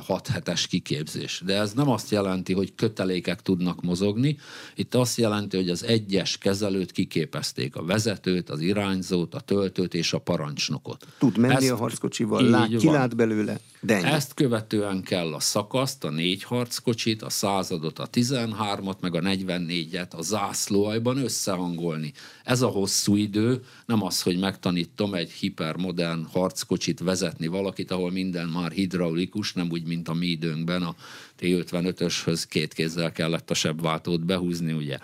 6 0.05 0.27
hetes 0.27 0.67
kiképzés. 0.67 1.41
De 1.45 1.59
ez 1.59 1.73
nem 1.73 1.89
azt 1.89 2.11
jelenti, 2.11 2.53
hogy 2.53 2.75
kötelékek 2.75 3.41
tudnak 3.41 3.81
mozogni, 3.81 4.37
itt 4.75 4.95
azt 4.95 5.17
jelenti, 5.17 5.57
hogy 5.57 5.69
az 5.69 5.83
egyes 5.83 6.37
kezelőt 6.37 6.91
kiképezték, 6.91 7.75
a 7.75 7.83
vezetőt, 7.85 8.49
az 8.49 8.59
irányzót, 8.59 9.35
a 9.35 9.39
töltőt 9.39 9.93
és 9.93 10.13
a 10.13 10.19
parancsnokot. 10.19 11.07
Tud 11.17 11.37
menni 11.37 11.53
Ezt, 11.53 11.71
a 11.71 11.75
harckocsival, 11.75 12.49
lát, 12.49 12.75
kilát 12.77 13.15
belőle, 13.15 13.59
de 13.81 13.95
ennyi. 13.95 14.05
Ezt 14.05 14.33
követően 14.33 15.01
kell 15.01 15.33
a 15.33 15.39
szakaszt, 15.39 16.03
a 16.03 16.09
négy 16.09 16.43
harckocsit, 16.43 17.21
a 17.21 17.29
századot, 17.29 17.99
a 17.99 18.09
13-at, 18.09 18.99
meg 18.99 19.15
a 19.15 19.19
44-et 19.19 20.09
a 20.09 20.21
zászlóajban 20.21 21.17
összehangolni. 21.17 22.13
Ez 22.43 22.61
a 22.61 22.67
hosszú 22.67 23.15
idő, 23.15 23.63
nem 23.85 24.03
az, 24.03 24.21
hogy 24.25 24.39
megtanítom 24.39 25.13
egy 25.13 25.32
hipermodern 25.32 26.25
harckocsit 26.25 27.00
vezetni 27.00 27.48
valakit, 27.48 27.91
ahol 27.91 28.12
minden 28.12 28.48
már 28.48 28.72
hidraulikus, 28.72 29.53
nem 29.53 29.67
úgy, 29.72 29.86
mint 29.86 30.08
a 30.08 30.13
mi 30.13 30.25
időnkben 30.25 30.84
a 30.84 30.96
T-55-öshöz 31.39 32.44
két 32.44 32.74
kézzel 32.74 33.12
kellett 33.12 33.50
a 33.50 33.53
sebváltót 33.53 34.25
behúzni, 34.25 34.74
ugye. 34.74 34.98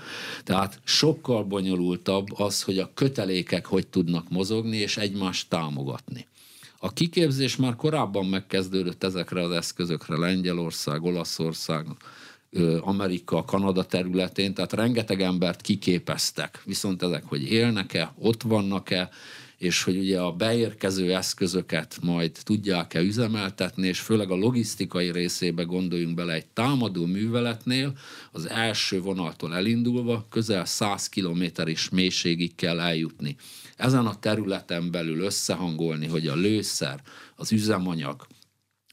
Tehát 0.44 0.80
sokkal 0.84 1.44
bonyolultabb 1.44 2.28
az, 2.40 2.62
hogy 2.62 2.80
a 2.80 2.92
kötelékek 2.94 3.66
hogy 3.66 3.88
tudnak 3.88 4.30
mozogni 4.30 4.78
és 4.78 4.98
egymást 4.98 5.50
támogatni. 5.50 6.28
A 6.80 6.94
kiképzés 6.94 7.56
már 7.56 7.76
korábban 7.76 8.26
megkezdődött 8.26 9.04
ezekre 9.04 9.42
az 9.42 9.52
eszközökre, 9.52 10.18
Lengyelország, 10.18 11.04
Olaszország, 11.04 11.86
Amerika, 12.82 13.44
Kanada 13.44 13.84
területén, 13.84 14.54
tehát 14.54 14.74
rengeteg 14.74 15.22
embert 15.22 15.62
kiképeztek. 15.62 16.62
Viszont 16.66 17.04
ezek, 17.04 17.24
hogy 17.26 17.52
élnek-e, 17.52 18.14
ott 18.18 18.42
vannak-e, 18.42 19.10
és 19.58 19.84
hogy 19.84 19.98
ugye 19.98 20.20
a 20.20 20.32
beérkező 20.32 21.16
eszközöket 21.16 21.98
majd 22.02 22.32
tudják-e 22.44 23.00
üzemeltetni, 23.00 23.88
és 23.88 24.00
főleg 24.00 24.32
a 24.32 24.36
logisztikai 24.36 25.12
részébe 25.12 25.64
gondoljunk 25.64 26.16
bele 26.16 26.34
egy 26.34 26.46
támadó 26.46 27.06
műveletnél, 27.06 27.94
az 28.32 28.50
első 28.50 29.02
vonaltól 29.02 29.56
elindulva 29.56 30.26
közel 30.30 30.66
100 30.66 31.10
kilométeris 31.10 31.90
mélységig 31.90 32.56
kell 32.56 32.80
eljutni. 32.80 33.36
Ezen 33.76 34.06
a 34.06 34.20
területen 34.20 34.92
belül 34.92 35.20
összehangolni, 35.20 36.08
hogy 36.08 36.28
a 36.28 36.36
lőszer, 36.36 37.02
az 37.36 37.52
üzemanyag, 37.52 38.28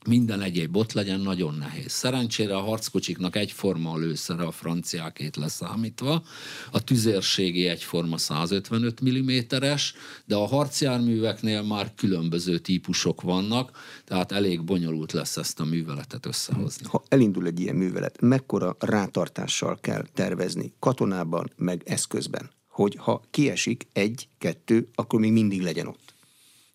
minden 0.08 0.40
egyéb 0.40 0.76
ott 0.76 0.92
legyen, 0.92 1.20
nagyon 1.20 1.54
nehéz. 1.54 1.92
Szerencsére 1.92 2.56
a 2.56 2.60
harckocsiknak 2.60 3.36
egyforma 3.36 3.90
a 3.90 3.96
lőszere, 3.96 4.42
a 4.42 4.50
franciákét 4.50 5.36
leszámítva, 5.36 6.22
a 6.70 6.84
tüzérségi 6.84 7.66
egyforma 7.66 8.18
155 8.18 9.00
mm-es, 9.02 9.94
de 10.24 10.34
a 10.34 10.46
harcjárműveknél 10.46 11.62
már 11.62 11.94
különböző 11.94 12.58
típusok 12.58 13.22
vannak, 13.22 13.70
tehát 14.04 14.32
elég 14.32 14.64
bonyolult 14.64 15.12
lesz 15.12 15.36
ezt 15.36 15.60
a 15.60 15.64
műveletet 15.64 16.26
összehozni. 16.26 16.86
Ha 16.88 17.02
elindul 17.08 17.46
egy 17.46 17.60
ilyen 17.60 17.76
művelet, 17.76 18.20
mekkora 18.20 18.76
rátartással 18.78 19.78
kell 19.80 20.06
tervezni 20.14 20.72
katonában, 20.78 21.52
meg 21.56 21.82
eszközben, 21.86 22.50
hogy 22.68 22.96
ha 22.98 23.22
kiesik 23.30 23.86
egy, 23.92 24.28
kettő, 24.38 24.88
akkor 24.94 25.20
még 25.20 25.32
mindig 25.32 25.62
legyen 25.62 25.86
ott? 25.86 26.16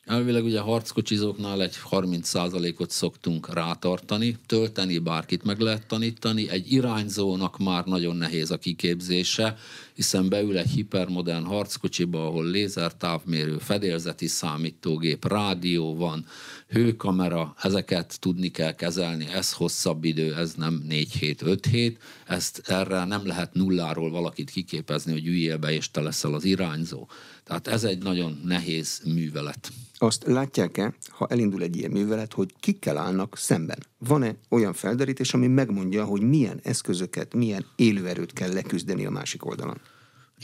Elvileg 0.05 0.43
ugye 0.43 0.59
a 0.59 0.63
harckocsizóknál 0.63 1.61
egy 1.61 1.75
30%-ot 1.89 2.91
szoktunk 2.91 3.53
rátartani, 3.53 4.37
tölteni 4.45 4.97
bárkit 4.97 5.43
meg 5.43 5.59
lehet 5.59 5.87
tanítani, 5.87 6.49
egy 6.49 6.71
irányzónak 6.71 7.57
már 7.57 7.85
nagyon 7.85 8.15
nehéz 8.15 8.51
a 8.51 8.57
kiképzése, 8.57 9.57
hiszen 9.93 10.29
beül 10.29 10.57
egy 10.57 10.69
hipermodern 10.69 11.43
harckocsiba, 11.43 12.25
ahol 12.25 12.45
lézertávmérő, 12.45 13.57
fedélzeti 13.57 14.27
számítógép, 14.27 15.27
rádió 15.27 15.95
van, 15.95 16.25
hőkamera, 16.67 17.55
ezeket 17.61 18.19
tudni 18.19 18.51
kell 18.51 18.75
kezelni, 18.75 19.27
ez 19.27 19.53
hosszabb 19.53 20.03
idő, 20.03 20.35
ez 20.35 20.53
nem 20.53 20.83
4 20.87 21.11
hét, 21.11 21.41
5 21.41 21.65
hét, 21.65 22.01
ezt 22.27 22.61
erre 22.65 23.05
nem 23.05 23.27
lehet 23.27 23.53
nulláról 23.53 24.09
valakit 24.09 24.49
kiképezni, 24.49 25.11
hogy 25.11 25.27
üljél 25.27 25.57
be 25.57 25.71
és 25.71 25.91
te 25.91 26.01
leszel 26.01 26.33
az 26.33 26.43
irányzó. 26.43 27.07
Tehát 27.43 27.67
ez 27.67 27.83
egy 27.83 28.03
nagyon 28.03 28.41
nehéz 28.45 29.01
művelet. 29.05 29.71
Azt 30.03 30.23
látják-e, 30.23 30.93
ha 31.09 31.27
elindul 31.27 31.61
egy 31.61 31.75
ilyen 31.75 31.91
művelet, 31.91 32.33
hogy 32.33 32.53
kikkel 32.59 32.97
állnak 32.97 33.37
szemben? 33.37 33.77
Van-e 33.97 34.35
olyan 34.49 34.73
felderítés, 34.73 35.33
ami 35.33 35.47
megmondja, 35.47 36.05
hogy 36.05 36.21
milyen 36.21 36.59
eszközöket, 36.63 37.33
milyen 37.33 37.65
élőerőt 37.75 38.33
kell 38.33 38.53
leküzdeni 38.53 39.05
a 39.05 39.09
másik 39.09 39.45
oldalon? 39.45 39.81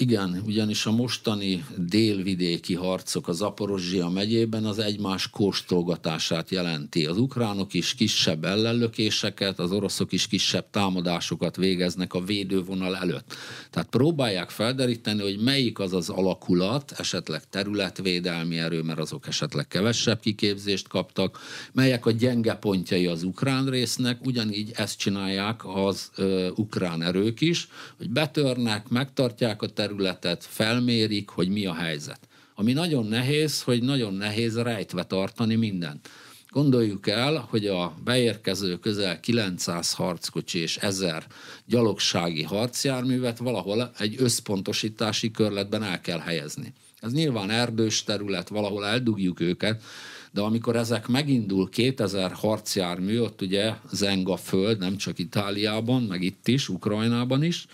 Igen, 0.01 0.41
ugyanis 0.45 0.85
a 0.85 0.91
mostani 0.91 1.65
délvidéki 1.77 2.75
harcok 2.75 3.27
az 3.27 3.38
Zaporozsia 3.38 4.09
megyében 4.09 4.65
az 4.65 4.79
egymás 4.79 5.29
kóstolgatását 5.29 6.49
jelenti. 6.49 7.05
Az 7.05 7.17
ukránok 7.17 7.73
is 7.73 7.95
kisebb 7.95 8.45
ellenlökéseket, 8.45 9.59
az 9.59 9.71
oroszok 9.71 10.12
is 10.12 10.27
kisebb 10.27 10.65
támadásokat 10.71 11.55
végeznek 11.55 12.13
a 12.13 12.21
védővonal 12.21 12.97
előtt. 12.97 13.35
Tehát 13.69 13.89
próbálják 13.89 14.49
felderíteni, 14.49 15.21
hogy 15.21 15.39
melyik 15.39 15.79
az 15.79 15.93
az 15.93 16.09
alakulat, 16.09 16.91
esetleg 16.97 17.49
területvédelmi 17.49 18.57
erő, 18.57 18.81
mert 18.81 18.99
azok 18.99 19.27
esetleg 19.27 19.67
kevesebb 19.67 20.19
kiképzést 20.19 20.88
kaptak, 20.88 21.39
melyek 21.71 22.05
a 22.05 22.12
gyenge 22.12 22.53
pontjai 22.53 23.05
az 23.05 23.23
ukrán 23.23 23.69
résznek, 23.69 24.25
ugyanígy 24.25 24.71
ezt 24.75 24.97
csinálják 24.97 25.62
az 25.65 26.09
ö, 26.15 26.49
ukrán 26.55 27.01
erők 27.01 27.41
is, 27.41 27.67
hogy 27.97 28.09
betörnek, 28.09 28.89
megtartják 28.89 29.62
a 29.62 29.67
területet, 29.67 29.88
területet, 29.89 30.43
felmérik, 30.43 31.30
hogy 31.30 31.49
mi 31.49 31.65
a 31.65 31.73
helyzet. 31.73 32.19
Ami 32.56 32.73
nagyon 32.73 33.06
nehéz, 33.06 33.62
hogy 33.62 33.82
nagyon 33.84 34.13
nehéz 34.13 34.58
rejtve 34.58 35.04
tartani 35.04 35.56
mindent. 35.56 36.10
Gondoljuk 36.49 37.08
el, 37.08 37.47
hogy 37.49 37.67
a 37.67 37.95
beérkező 38.04 38.78
közel 38.78 39.19
900 39.19 39.93
harckocsi 39.93 40.60
és 40.60 40.78
1000 40.78 41.25
gyalogsági 41.65 42.43
harcjárművet 42.43 43.38
valahol 43.38 43.91
egy 43.97 44.15
összpontosítási 44.17 45.32
körletben 45.32 45.84
el 45.84 46.02
kell 46.02 46.19
helyezni. 46.19 46.73
Ez 46.99 47.13
nyilván 47.13 47.49
erdős 47.49 48.04
terület, 48.04 48.49
valahol 48.49 48.86
eldugjuk 48.86 49.39
őket, 49.39 49.84
de 50.32 50.42
amikor 50.42 50.76
ezek 50.76 51.08
megindul 51.08 51.70
2000 51.70 52.32
harcjármű, 52.32 53.20
ott 53.20 53.42
ugye 53.42 53.74
zeng 53.92 54.30
a 54.30 54.38
föld, 54.38 54.80
nem 54.80 54.98
csak 54.98 55.20
Itáliában, 55.20 56.04
meg 56.04 56.24
itt 56.24 56.48
is, 56.48 56.70
Ukrajnában 56.70 57.44
is, 57.44 57.68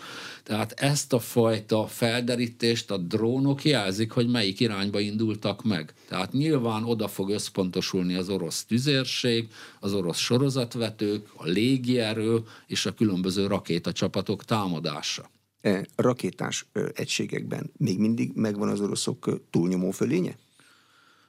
tehát 0.43 0.71
ezt 0.71 1.13
a 1.13 1.19
fajta 1.19 1.87
felderítést 1.87 2.91
a 2.91 2.97
drónok 2.97 3.63
jelzik, 3.63 4.11
hogy 4.11 4.27
melyik 4.27 4.59
irányba 4.59 4.99
indultak 4.99 5.63
meg. 5.63 5.93
Tehát 6.07 6.31
nyilván 6.31 6.83
oda 6.83 7.07
fog 7.07 7.29
összpontosulni 7.29 8.15
az 8.15 8.29
orosz 8.29 8.63
tüzérség, 8.63 9.47
az 9.79 9.93
orosz 9.93 10.17
sorozatvetők, 10.17 11.27
a 11.35 11.45
légierő 11.45 12.43
és 12.67 12.85
a 12.85 12.93
különböző 12.93 13.47
rakétacsapatok 13.47 14.43
támadása. 14.43 15.29
E, 15.61 15.85
rakétás 15.95 16.65
egységekben 16.93 17.71
még 17.77 17.99
mindig 17.99 18.31
megvan 18.33 18.69
az 18.69 18.81
oroszok 18.81 19.41
túlnyomó 19.49 19.91
fölénye? 19.91 20.35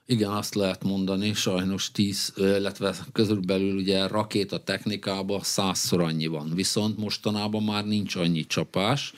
Igen, 0.09 0.31
azt 0.31 0.55
lehet 0.55 0.83
mondani, 0.83 1.33
sajnos 1.33 1.91
10, 1.91 2.33
illetve 2.37 2.95
közülbelül 3.11 3.75
ugye 3.75 4.07
rakéta 4.07 4.57
technikában 4.57 5.39
százszor 5.43 6.01
annyi 6.01 6.27
van, 6.27 6.51
viszont 6.55 6.97
mostanában 6.97 7.63
már 7.63 7.85
nincs 7.85 8.15
annyi 8.15 8.45
csapás, 8.45 9.13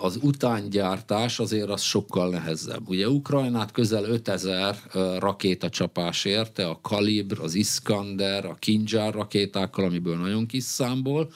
az 0.00 0.18
utángyártás 0.22 1.38
azért 1.38 1.68
az 1.68 1.82
sokkal 1.82 2.30
nehezebb. 2.30 2.88
Ugye 2.88 3.08
Ukrajnát 3.08 3.72
közel 3.72 4.04
5000 4.04 4.76
rakétacsapás 5.18 6.24
érte, 6.24 6.68
a 6.68 6.80
Kalibr, 6.82 7.40
az 7.40 7.54
Iskander, 7.54 8.44
a 8.44 8.54
Kinjár 8.54 9.14
rakétákkal, 9.14 9.84
amiből 9.84 10.16
nagyon 10.16 10.46
kis 10.46 10.64
számból, 10.64 11.30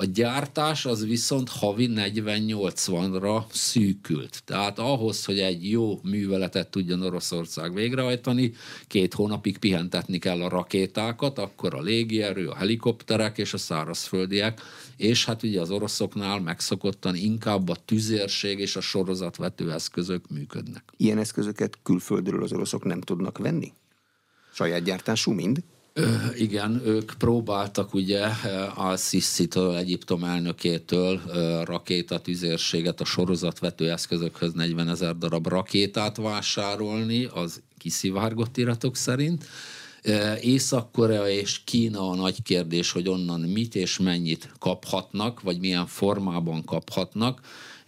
a 0.00 0.04
gyártás 0.04 0.86
az 0.86 1.06
viszont 1.06 1.48
havi 1.48 1.90
40-80-ra 1.94 3.42
szűkült. 3.50 4.42
Tehát 4.44 4.78
ahhoz, 4.78 5.24
hogy 5.24 5.38
egy 5.38 5.70
jó 5.70 6.00
műveletet 6.02 6.70
tudjon 6.70 7.02
Oroszország 7.02 7.74
végrehajtani, 7.74 8.52
két 8.86 9.14
hónapig 9.14 9.58
pihentetni 9.58 10.18
kell 10.18 10.42
a 10.42 10.48
rakétákat, 10.48 11.38
akkor 11.38 11.74
a 11.74 11.80
légierő, 11.80 12.48
a 12.48 12.54
helikopterek 12.54 13.38
és 13.38 13.52
a 13.52 13.58
szárazföldiek, 13.58 14.60
és 14.96 15.24
hát 15.24 15.42
ugye 15.42 15.60
az 15.60 15.70
oroszoknál 15.70 16.40
megszokottan 16.40 17.14
inkább 17.14 17.68
a 17.68 17.76
tüzérség 17.84 18.58
és 18.58 18.76
a 18.76 18.80
sorozatvető 18.80 19.72
eszközök 19.72 20.30
működnek. 20.30 20.84
Ilyen 20.96 21.18
eszközöket 21.18 21.78
külföldről 21.82 22.42
az 22.42 22.52
oroszok 22.52 22.84
nem 22.84 23.00
tudnak 23.00 23.38
venni? 23.38 23.72
Saját 24.52 24.82
gyártású 24.82 25.32
mind? 25.32 25.62
Igen, 26.36 26.82
ők 26.84 27.12
próbáltak 27.18 27.94
ugye 27.94 28.26
a 28.74 28.96
Sisi-től, 28.96 29.76
Egyiptom 29.76 30.24
elnökétől 30.24 31.20
rakétatüzérséget, 31.64 33.00
a 33.00 33.04
sorozatvető 33.04 33.90
eszközökhöz 33.90 34.52
40 34.52 34.88
ezer 34.88 35.16
darab 35.16 35.46
rakétát 35.46 36.16
vásárolni, 36.16 37.24
az 37.24 37.60
kiszivárgott 37.78 38.56
iratok 38.56 38.96
szerint, 38.96 39.44
Észak-Korea 40.40 41.28
és 41.28 41.60
Kína 41.64 42.10
a 42.10 42.14
nagy 42.14 42.42
kérdés, 42.42 42.92
hogy 42.92 43.08
onnan 43.08 43.40
mit 43.40 43.74
és 43.74 43.98
mennyit 43.98 44.52
kaphatnak, 44.58 45.40
vagy 45.40 45.58
milyen 45.58 45.86
formában 45.86 46.64
kaphatnak 46.64 47.40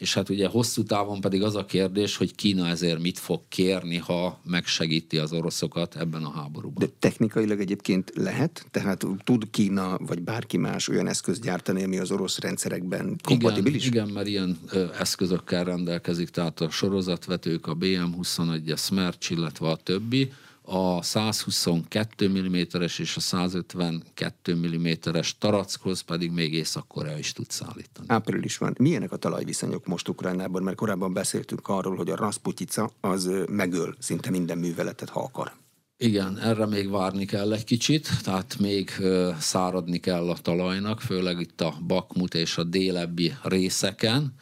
és 0.03 0.15
hát 0.15 0.29
ugye 0.29 0.49
hosszú 0.49 0.83
távon 0.83 1.21
pedig 1.21 1.43
az 1.43 1.57
a 1.57 1.65
kérdés, 1.65 2.17
hogy 2.17 2.35
Kína 2.35 2.67
ezért 2.67 2.99
mit 2.99 3.19
fog 3.19 3.41
kérni, 3.49 3.97
ha 3.97 4.41
megsegíti 4.45 5.19
az 5.19 5.33
oroszokat 5.33 5.97
ebben 5.97 6.25
a 6.25 6.31
háborúban. 6.31 6.87
De 6.87 6.93
technikailag 6.99 7.61
egyébként 7.61 8.13
lehet? 8.15 8.67
Tehát 8.71 9.07
tud 9.25 9.51
Kína 9.51 9.99
vagy 9.99 10.23
bárki 10.23 10.57
más 10.57 10.89
olyan 10.89 11.09
eszközt 11.09 11.43
gyártani, 11.43 11.85
ami 11.85 11.99
az 11.99 12.11
orosz 12.11 12.39
rendszerekben 12.39 13.19
kompatibilis? 13.23 13.87
Igen, 13.87 14.03
igen 14.03 14.15
mert 14.15 14.27
ilyen 14.27 14.59
ö, 14.71 14.87
eszközökkel 14.99 15.65
rendelkezik, 15.65 16.29
tehát 16.29 16.61
a 16.61 16.71
sorozatvetők, 16.71 17.67
a 17.67 17.77
BM21, 17.77 18.73
a 18.73 18.77
Smerch, 18.77 19.31
illetve 19.31 19.69
a 19.69 19.77
többi, 19.77 20.33
a 20.63 21.03
122 21.03 22.29
mm-es 22.29 22.99
és 22.99 23.17
a 23.17 23.21
152 23.21 24.55
mm-es 24.55 25.39
tarackhoz 25.39 26.01
pedig 26.01 26.31
még 26.31 26.55
Észak-Korea 26.55 27.19
is 27.19 27.33
tud 27.33 27.51
szállítani. 27.51 28.07
Április 28.07 28.59
van. 28.59 28.75
Milyenek 28.79 29.13
a 29.13 29.17
talajviszonyok 29.17 29.87
most 29.87 30.09
Ukrajnában? 30.09 30.63
Mert 30.63 30.77
korábban 30.77 31.13
beszéltünk 31.13 31.69
arról, 31.69 31.97
hogy 31.97 32.11
a 32.11 32.17
Rasputica 32.17 32.91
az 33.01 33.31
megöl 33.51 33.95
szinte 33.99 34.31
minden 34.31 34.59
műveletet, 34.59 35.09
ha 35.09 35.21
akar. 35.21 35.53
Igen, 35.97 36.39
erre 36.39 36.67
még 36.67 36.91
várni 36.91 37.25
kell 37.25 37.53
egy 37.53 37.65
kicsit, 37.65 38.09
tehát 38.23 38.59
még 38.59 38.91
száradni 39.39 39.99
kell 39.99 40.31
a 40.31 40.37
talajnak, 40.37 41.01
főleg 41.01 41.41
itt 41.41 41.61
a 41.61 41.75
Bakmut 41.87 42.35
és 42.35 42.57
a 42.57 42.65
délebbi 42.65 43.35
részeken 43.43 44.35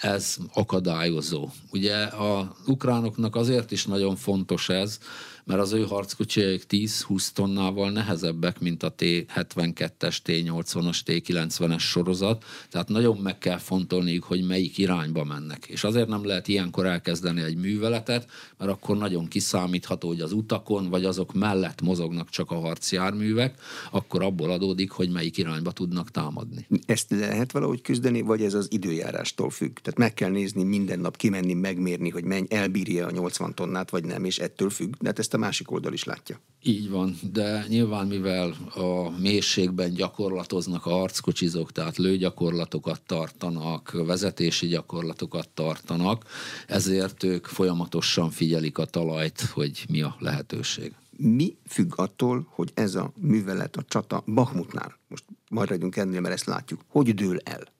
ez 0.00 0.36
akadályozó. 0.54 1.48
Ugye 1.70 2.02
a 2.02 2.56
ukránoknak 2.66 3.36
azért 3.36 3.70
is 3.70 3.86
nagyon 3.86 4.16
fontos 4.16 4.68
ez, 4.68 4.98
mert 5.46 5.60
az 5.60 5.72
ő 5.72 5.82
harckocsijaik 5.82 6.64
10-20 6.68 7.28
tonnával 7.34 7.90
nehezebbek, 7.90 8.60
mint 8.60 8.82
a 8.82 8.94
T-72-es, 8.98 10.16
T-80-as, 10.24 11.00
T-90-es 11.00 11.78
sorozat, 11.78 12.44
tehát 12.70 12.88
nagyon 12.88 13.16
meg 13.16 13.38
kell 13.38 13.58
fontolniuk, 13.58 14.24
hogy 14.24 14.46
melyik 14.46 14.78
irányba 14.78 15.24
mennek. 15.24 15.66
És 15.66 15.84
azért 15.84 16.08
nem 16.08 16.24
lehet 16.24 16.48
ilyenkor 16.48 16.86
elkezdeni 16.86 17.42
egy 17.42 17.56
műveletet, 17.56 18.30
mert 18.58 18.70
akkor 18.70 18.96
nagyon 18.96 19.28
kiszámítható, 19.28 20.08
hogy 20.08 20.20
az 20.20 20.32
utakon, 20.32 20.88
vagy 20.88 21.04
azok 21.04 21.34
mellett 21.34 21.80
mozognak 21.80 22.28
csak 22.28 22.50
a 22.50 22.60
harcjárművek, 22.60 23.60
akkor 23.90 24.22
abból 24.22 24.50
adódik, 24.50 24.90
hogy 24.90 25.10
melyik 25.10 25.36
irányba 25.36 25.70
tudnak 25.72 26.10
támadni. 26.10 26.66
Ezt 26.86 27.10
lehet 27.10 27.52
valahogy 27.52 27.80
küzdeni, 27.80 28.20
vagy 28.20 28.42
ez 28.42 28.54
az 28.54 28.68
időjárástól 28.70 29.50
függ? 29.50 29.78
Tehát 29.78 29.98
meg 29.98 30.14
kell 30.14 30.30
nézni 30.30 30.62
minden 30.62 30.98
nap, 30.98 31.16
kimenni, 31.16 31.52
megmérni, 31.52 32.10
hogy 32.10 32.24
menj, 32.24 32.46
elbírja 32.48 33.06
a 33.06 33.10
80 33.10 33.54
tonnát, 33.54 33.90
vagy 33.90 34.04
nem, 34.04 34.24
és 34.24 34.38
ettől 34.38 34.70
függ. 34.70 34.94
De 35.00 35.08
hát 35.08 35.18
ezt 35.18 35.34
a 35.36 35.38
másik 35.38 35.70
oldal 35.70 35.92
is 35.92 36.04
látja. 36.04 36.40
Így 36.62 36.90
van, 36.90 37.18
de 37.32 37.64
nyilván 37.68 38.06
mivel 38.06 38.56
a 38.74 39.10
mélységben 39.20 39.94
gyakorlatoznak 39.94 40.86
a 40.86 40.90
harckocsizók, 40.90 41.72
tehát 41.72 41.96
lőgyakorlatokat 41.96 43.02
tartanak, 43.06 43.90
vezetési 44.06 44.66
gyakorlatokat 44.66 45.48
tartanak, 45.48 46.24
ezért 46.66 47.22
ők 47.22 47.46
folyamatosan 47.46 48.30
figyelik 48.30 48.78
a 48.78 48.84
talajt, 48.84 49.40
hogy 49.40 49.84
mi 49.88 50.02
a 50.02 50.16
lehetőség. 50.18 50.92
Mi 51.16 51.56
függ 51.68 51.92
attól, 51.96 52.46
hogy 52.50 52.70
ez 52.74 52.94
a 52.94 53.12
művelet, 53.20 53.76
a 53.76 53.84
csata 53.88 54.22
Bahmutnál, 54.26 54.98
most 55.08 55.24
maradjunk 55.50 55.96
ennél, 55.96 56.20
mert 56.20 56.34
ezt 56.34 56.44
látjuk, 56.44 56.80
hogy 56.88 57.14
dől 57.14 57.38
el? 57.44 57.74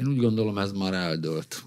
Én 0.00 0.08
úgy 0.08 0.16
gondolom, 0.16 0.58
ez 0.58 0.72
már 0.72 0.92
eldőlt. 0.94 1.64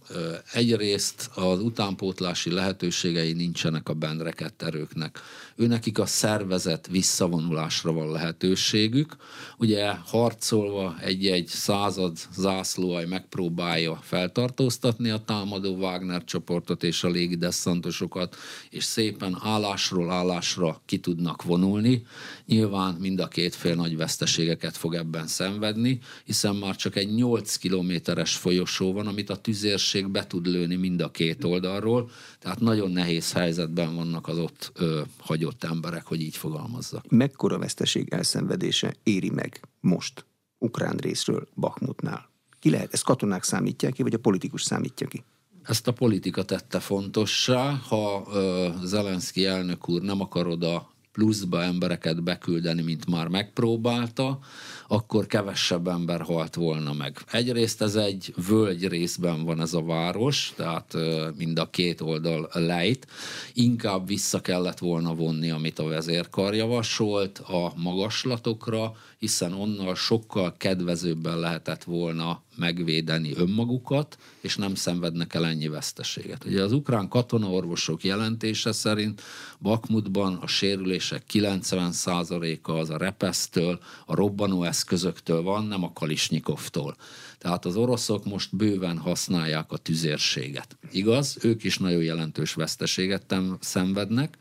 Egyrészt 0.53 1.29
az 1.35 1.59
utánpótlási 1.59 2.51
lehetőségei 2.51 3.33
nincsenek 3.33 3.89
a 3.89 3.93
bendrekett 3.93 4.61
erőknek. 4.61 5.19
Őnekik 5.55 5.99
a 5.99 6.05
szervezet 6.05 6.87
visszavonulásra 6.87 7.91
van 7.91 8.11
lehetőségük. 8.11 9.15
Ugye 9.57 9.91
harcolva 9.91 10.95
egy-egy 11.01 11.47
század 11.47 12.17
zászlóaj 12.35 13.05
megpróbálja 13.05 13.99
feltartóztatni 14.01 15.09
a 15.09 15.23
támadó 15.25 15.75
Wagner 15.75 16.23
csoportot 16.23 16.83
és 16.83 17.03
a 17.03 17.09
légideszantosokat, 17.09 18.35
és 18.69 18.83
szépen 18.83 19.37
állásról 19.43 20.11
állásra 20.11 20.81
ki 20.85 20.97
tudnak 20.99 21.43
vonulni. 21.43 22.05
Nyilván 22.49 22.95
mind 22.95 23.19
a 23.19 23.27
két 23.27 23.55
fél 23.55 23.75
nagy 23.75 23.97
veszteségeket 23.97 24.77
fog 24.77 24.93
ebben 24.93 25.27
szenvedni, 25.27 25.99
hiszen 26.25 26.55
már 26.55 26.75
csak 26.75 26.95
egy 26.95 27.13
8 27.13 27.55
kilométer 27.55 28.09
méteres 28.09 28.35
folyosó 28.35 28.93
van, 28.93 29.07
amit 29.07 29.29
a 29.29 29.35
tüzérség 29.35 30.07
be 30.07 30.27
tud 30.27 30.47
lőni 30.47 30.75
mind 30.75 31.01
a 31.01 31.11
két 31.11 31.43
oldalról, 31.43 32.09
tehát 32.39 32.59
nagyon 32.59 32.91
nehéz 32.91 33.31
helyzetben 33.31 33.95
vannak 33.95 34.27
az 34.27 34.37
ott 34.37 34.71
ö, 34.75 35.01
hagyott 35.17 35.63
emberek, 35.63 36.05
hogy 36.05 36.21
így 36.21 36.37
fogalmazzak. 36.37 37.09
Mekkora 37.09 37.57
veszteség 37.57 38.13
elszenvedése 38.13 38.95
éri 39.03 39.29
meg 39.29 39.67
most 39.79 40.25
ukrán 40.57 40.97
részről 40.97 41.47
Bakmutnál? 41.55 42.29
Ki 42.59 42.69
lehet? 42.69 42.93
Ezt 42.93 43.03
katonák 43.03 43.43
számítják 43.43 43.93
ki, 43.93 44.03
vagy 44.03 44.13
a 44.13 44.19
politikus 44.19 44.63
számítja 44.63 45.07
ki? 45.07 45.23
Ezt 45.63 45.87
a 45.87 45.91
politika 45.91 46.43
tette 46.43 46.79
fontossá. 46.79 47.81
Ha 47.87 48.27
ö, 48.33 48.69
Zelenszky 48.83 49.45
elnök 49.45 49.89
úr 49.89 50.01
nem 50.01 50.21
akar 50.21 50.47
oda 50.47 50.89
pluszba 51.19 51.63
embereket 51.63 52.23
beküldeni, 52.23 52.81
mint 52.81 53.09
már 53.09 53.27
megpróbálta, 53.27 54.39
akkor 54.87 55.25
kevesebb 55.27 55.87
ember 55.87 56.21
halt 56.21 56.55
volna 56.55 56.93
meg. 56.93 57.17
Egyrészt 57.31 57.81
ez 57.81 57.95
egy 57.95 58.33
völgy 58.47 58.87
részben 58.87 59.43
van 59.43 59.61
ez 59.61 59.73
a 59.73 59.81
város, 59.81 60.53
tehát 60.55 60.95
mind 61.37 61.59
a 61.59 61.69
két 61.69 62.01
oldal 62.01 62.49
lejt. 62.53 63.07
Inkább 63.53 64.07
vissza 64.07 64.41
kellett 64.41 64.79
volna 64.79 65.15
vonni, 65.15 65.49
amit 65.49 65.79
a 65.79 65.87
vezérkar 65.87 66.55
javasolt 66.55 67.37
a 67.37 67.73
magaslatokra, 67.75 68.95
hiszen 69.17 69.53
onnan 69.53 69.95
sokkal 69.95 70.53
kedvezőbben 70.57 71.39
lehetett 71.39 71.83
volna 71.83 72.41
megvédeni 72.59 73.33
önmagukat, 73.35 74.17
és 74.41 74.55
nem 74.55 74.75
szenvednek 74.75 75.33
el 75.33 75.45
ennyi 75.45 75.67
veszteséget. 75.67 76.45
Ugye 76.45 76.63
az 76.63 76.71
ukrán 76.71 77.07
katonaorvosok 77.07 78.03
jelentése 78.03 78.71
szerint 78.71 79.21
Bakmutban 79.59 80.33
a 80.33 80.47
sérülések 80.47 81.23
90%-a 81.33 82.71
az 82.71 82.89
a 82.89 82.97
repesztől, 82.97 83.79
a 84.05 84.15
robbanó 84.15 84.63
eszközöktől 84.63 85.41
van, 85.41 85.65
nem 85.65 85.83
a 85.83 85.93
Kalisnyikovtól. 85.93 86.95
Tehát 87.37 87.65
az 87.65 87.75
oroszok 87.75 88.25
most 88.25 88.55
bőven 88.55 88.97
használják 88.97 89.71
a 89.71 89.77
tüzérséget. 89.77 90.77
Igaz, 90.91 91.37
ők 91.41 91.63
is 91.63 91.77
nagyon 91.77 92.03
jelentős 92.03 92.53
veszteséget 92.53 93.35
szenvednek. 93.59 94.37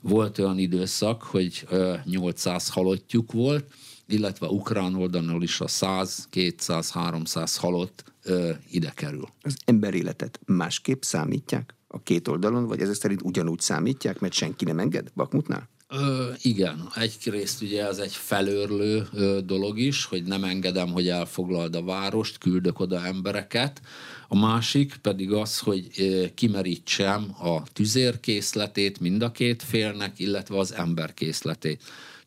Volt 0.00 0.38
olyan 0.38 0.58
időszak, 0.58 1.22
hogy 1.22 1.66
800 2.04 2.68
halottjuk 2.68 3.32
volt, 3.32 3.64
illetve 4.12 4.46
ukrán 4.46 4.94
oldalon 4.94 5.42
is 5.42 5.60
a 5.60 5.68
100, 5.68 6.26
200, 6.30 6.90
300 6.90 7.56
halott 7.56 8.04
ö, 8.22 8.50
ide 8.70 8.92
kerül. 8.94 9.28
Az 9.42 9.56
emberéletet 9.64 10.40
másképp 10.46 11.02
számítják 11.02 11.74
a 11.88 12.02
két 12.02 12.28
oldalon, 12.28 12.66
vagy 12.66 12.80
ezek 12.80 12.94
szerint 12.94 13.22
ugyanúgy 13.22 13.60
számítják, 13.60 14.20
mert 14.20 14.32
senki 14.32 14.64
nem 14.64 14.78
enged 14.78 15.10
Bakmutnál? 15.14 15.68
Ö, 15.88 16.30
igen, 16.42 16.88
egyrészt 16.94 17.62
ugye 17.62 17.86
ez 17.86 17.98
egy 17.98 18.14
felőrlő 18.14 19.06
ö, 19.12 19.38
dolog 19.44 19.78
is, 19.78 20.04
hogy 20.04 20.22
nem 20.22 20.44
engedem, 20.44 20.88
hogy 20.88 21.08
elfoglald 21.08 21.74
a 21.74 21.82
várost, 21.82 22.38
küldök 22.38 22.80
oda 22.80 23.04
embereket. 23.04 23.80
A 24.28 24.38
másik 24.38 24.96
pedig 24.96 25.32
az, 25.32 25.58
hogy 25.58 25.88
ö, 25.98 26.24
kimerítsem 26.34 27.34
a 27.38 27.62
tüzérkészletét 27.72 29.00
mind 29.00 29.22
a 29.22 29.32
két 29.32 29.62
félnek, 29.62 30.18
illetve 30.18 30.58
az 30.58 30.74
emberkészletét. 30.74 31.82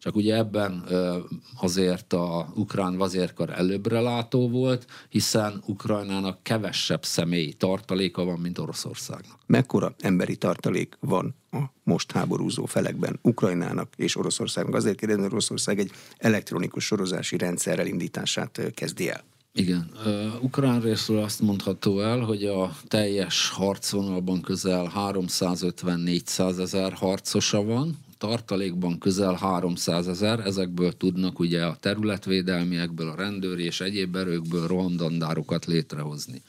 Csak 0.06 0.16
ugye 0.16 0.36
ebben 0.36 0.84
azért 1.62 2.14
a 2.14 2.52
ukrán 2.56 2.98
vazérkar 2.98 3.50
előbbre 3.50 4.00
látó 4.00 4.50
volt, 4.50 4.86
hiszen 5.10 5.64
Ukrajnának 5.66 6.44
kevesebb 6.44 7.06
személyi 7.06 7.54
tartaléka 7.54 8.24
van, 8.24 8.40
mint 8.40 8.58
Oroszországnak. 8.58 9.40
Mekkora 9.46 9.96
emberi 10.00 10.36
tartalék 10.36 10.98
van 11.00 11.36
a 11.52 11.58
most 11.84 12.12
háborúzó 12.12 12.66
felekben 12.66 13.20
Ukrajnának 13.22 13.94
és 13.96 14.16
Oroszországnak? 14.16 14.76
Azért 14.76 14.98
kérdezem, 14.98 15.24
hogy 15.24 15.32
Oroszország 15.32 15.80
egy 15.80 15.92
elektronikus 16.18 16.86
sorozási 16.86 17.38
rendszer 17.38 17.80
elindítását 17.80 18.62
kezdi 18.74 19.10
el. 19.10 19.24
Igen, 19.54 19.92
ukrán 20.42 20.82
részről 20.82 21.24
azt 21.24 21.42
mondható 21.42 22.00
el, 22.00 22.20
hogy 22.20 22.44
a 22.44 22.78
teljes 22.88 23.50
harcvonalban 23.50 24.42
közel 24.42 24.92
350-400 24.96 26.60
ezer 26.60 26.94
harcosa 26.94 27.64
van, 27.64 27.98
tartalékban 28.26 28.98
közel 28.98 29.34
300 29.34 30.08
ezer, 30.08 30.40
ezekből 30.40 30.92
tudnak 30.92 31.40
ugye 31.40 31.66
a 31.66 31.78
területvédelmiekből, 31.80 33.10
a 33.10 33.16
rendőri 33.16 33.64
és 33.64 33.82
egyéb 33.82 34.16
erőkből 34.16 34.68
rohamdandárokat 34.68 35.66
létrehozni. 35.66 36.42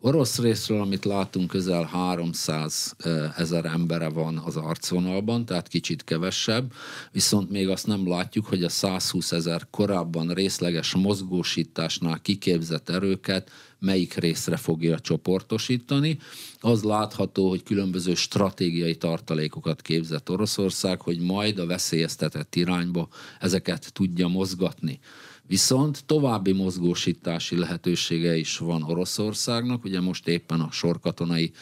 Orosz 0.00 0.38
részről, 0.38 0.80
amit 0.80 1.04
látunk, 1.04 1.50
közel 1.50 1.84
300 1.84 2.96
ezer 3.36 3.64
embere 3.64 4.08
van 4.08 4.38
az 4.44 4.56
arcvonalban, 4.56 5.44
tehát 5.44 5.68
kicsit 5.68 6.04
kevesebb, 6.04 6.72
viszont 7.12 7.50
még 7.50 7.68
azt 7.68 7.86
nem 7.86 8.08
látjuk, 8.08 8.46
hogy 8.46 8.64
a 8.64 8.68
120 8.68 9.32
ezer 9.32 9.66
korábban 9.70 10.28
részleges 10.28 10.94
mozgósításnál 10.94 12.20
kiképzett 12.20 12.88
erőket 12.88 13.50
melyik 13.78 14.14
részre 14.14 14.56
fogja 14.56 14.98
csoportosítani. 14.98 16.18
Az 16.60 16.82
látható, 16.82 17.48
hogy 17.48 17.62
különböző 17.62 18.14
stratégiai 18.14 18.96
tartalékokat 18.96 19.82
képzett 19.82 20.30
Oroszország, 20.30 21.00
hogy 21.00 21.18
majd 21.18 21.58
a 21.58 21.66
veszélyeztetett 21.66 22.54
irányba 22.54 23.08
ezeket 23.40 23.92
tudja 23.92 24.28
mozgatni. 24.28 25.00
Viszont 25.48 26.04
további 26.06 26.52
mozgósítási 26.52 27.56
lehetősége 27.56 28.36
is 28.36 28.58
van 28.58 28.82
Oroszországnak, 28.82 29.84
ugye 29.84 30.00
most 30.00 30.28
éppen 30.28 30.60
a 30.60 30.70
sorkatonai 30.70 31.52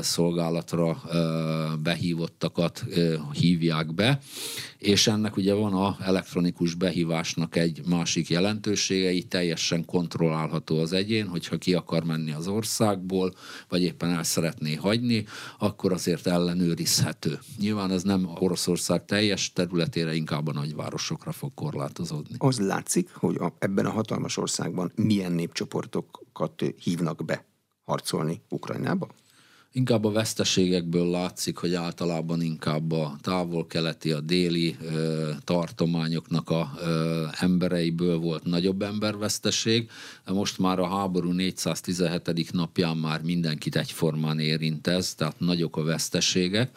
szolgálatra 0.00 1.02
behívottakat 1.82 2.84
hívják 3.32 3.94
be, 3.94 4.18
és 4.78 5.06
ennek 5.06 5.36
ugye 5.36 5.54
van 5.54 5.72
a 5.72 5.96
elektronikus 6.00 6.74
behívásnak 6.74 7.56
egy 7.56 7.80
másik 7.88 8.28
jelentősége, 8.28 9.12
így 9.12 9.28
teljesen 9.28 9.84
kontrollálható 9.84 10.78
az 10.78 10.92
egyén, 10.92 11.26
hogyha 11.28 11.56
ki 11.56 11.74
akar 11.74 12.04
menni 12.04 12.32
az 12.32 12.48
országból, 12.48 13.34
vagy 13.68 13.82
éppen 13.82 14.10
el 14.10 14.22
szeretné 14.22 14.74
hagyni, 14.74 15.24
akkor 15.58 15.92
azért 15.92 16.26
ellenőrizhető. 16.26 17.38
Nyilván 17.58 17.90
ez 17.90 18.02
nem 18.02 18.30
Oroszország 18.38 19.04
teljes 19.04 19.52
területére, 19.52 20.14
inkább 20.14 20.46
a 20.46 20.52
nagyvárosokra 20.52 21.32
fog 21.32 21.54
korlátozódni. 21.54 22.34
Az 22.38 22.58
látszik, 22.58 23.10
hogy 23.14 23.36
a, 23.36 23.54
ebben 23.58 23.86
a 23.86 23.90
hatalmas 23.90 24.36
országban 24.36 24.92
milyen 24.94 25.32
népcsoportokat 25.32 26.64
hívnak 26.82 27.24
be 27.24 27.44
harcolni 27.84 28.42
Ukrajnába? 28.48 29.08
Inkább 29.76 30.04
a 30.04 30.10
veszteségekből 30.10 31.10
látszik, 31.10 31.56
hogy 31.56 31.74
általában 31.74 32.42
inkább 32.42 32.92
a 32.92 33.16
távol-keleti, 33.20 34.12
a 34.12 34.20
déli 34.20 34.76
ö, 34.80 35.30
tartományoknak 35.44 36.50
a 36.50 36.72
ö, 36.80 37.24
embereiből 37.40 38.18
volt 38.18 38.44
nagyobb 38.44 38.82
emberveszteség. 38.82 39.90
Most 40.26 40.58
már 40.58 40.78
a 40.78 40.88
háború 40.88 41.32
417. 41.32 42.52
napján 42.52 42.96
már 42.96 43.22
mindenkit 43.22 43.76
egyformán 43.76 44.38
érint 44.38 44.86
ez, 44.86 45.14
tehát 45.14 45.40
nagyok 45.40 45.76
a 45.76 45.82
veszteségek. 45.82 46.76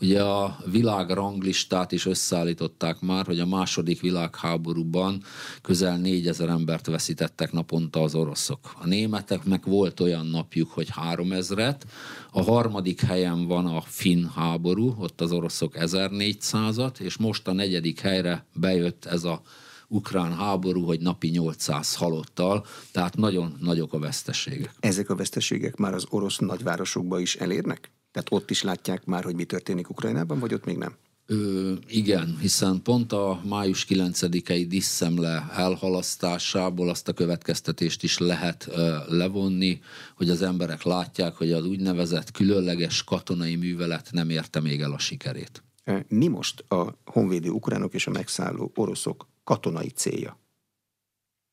Ugye 0.00 0.22
a 0.22 0.58
világ 0.70 1.10
ranglistát 1.10 1.92
is 1.92 2.06
összeállították 2.06 3.00
már, 3.00 3.26
hogy 3.26 3.40
a 3.40 3.46
második 3.46 4.00
világháborúban 4.00 5.22
közel 5.62 5.96
négyezer 5.96 6.48
embert 6.48 6.86
veszítettek 6.86 7.52
naponta 7.52 8.02
az 8.02 8.14
oroszok. 8.14 8.74
A 8.80 8.86
németeknek 8.86 9.64
volt 9.64 10.00
olyan 10.00 10.26
napjuk, 10.26 10.70
hogy 10.70 10.88
három 10.90 11.32
ezret, 11.32 11.86
a 12.32 12.42
harmadik 12.42 13.00
helyen 13.00 13.46
van 13.46 13.66
a 13.66 13.80
finn 13.80 14.24
háború, 14.34 14.94
ott 14.98 15.20
az 15.20 15.32
oroszok 15.32 15.74
1400-at, 15.76 17.00
és 17.00 17.16
most 17.16 17.48
a 17.48 17.52
negyedik 17.52 18.00
helyre 18.00 18.46
bejött 18.54 19.04
ez 19.04 19.24
a 19.24 19.42
ukrán 19.88 20.36
háború, 20.36 20.84
hogy 20.84 21.00
napi 21.00 21.28
800 21.28 21.94
halottal, 21.94 22.66
tehát 22.92 23.16
nagyon 23.16 23.56
nagyok 23.60 23.92
a 23.92 23.98
veszteségek. 23.98 24.74
Ezek 24.80 25.10
a 25.10 25.14
veszteségek 25.14 25.76
már 25.76 25.94
az 25.94 26.06
orosz 26.10 26.38
nagyvárosokba 26.38 27.20
is 27.20 27.36
elérnek? 27.36 27.90
Tehát 28.18 28.42
ott 28.42 28.50
is 28.50 28.62
látják 28.62 29.04
már, 29.04 29.24
hogy 29.24 29.34
mi 29.34 29.44
történik 29.44 29.90
Ukrajnában, 29.90 30.38
vagy 30.38 30.54
ott 30.54 30.64
még 30.64 30.76
nem? 30.76 30.96
Ö, 31.26 31.72
igen, 31.86 32.36
hiszen 32.40 32.82
pont 32.82 33.12
a 33.12 33.40
május 33.44 33.86
9-i 33.88 34.64
diszemle 34.68 35.48
elhalasztásából 35.52 36.88
azt 36.88 37.08
a 37.08 37.12
következtetést 37.12 38.02
is 38.02 38.18
lehet 38.18 38.66
ö, 38.70 38.96
levonni, 39.08 39.80
hogy 40.16 40.30
az 40.30 40.42
emberek 40.42 40.82
látják, 40.82 41.34
hogy 41.34 41.52
az 41.52 41.64
úgynevezett 41.64 42.30
különleges 42.30 43.04
katonai 43.04 43.56
művelet 43.56 44.08
nem 44.12 44.30
érte 44.30 44.60
még 44.60 44.80
el 44.80 44.92
a 44.92 44.98
sikerét. 44.98 45.62
Mi 46.08 46.26
most 46.26 46.64
a 46.68 46.98
honvédő 47.04 47.50
ukránok 47.50 47.94
és 47.94 48.06
a 48.06 48.10
megszálló 48.10 48.72
oroszok 48.74 49.28
katonai 49.44 49.88
célja? 49.88 50.38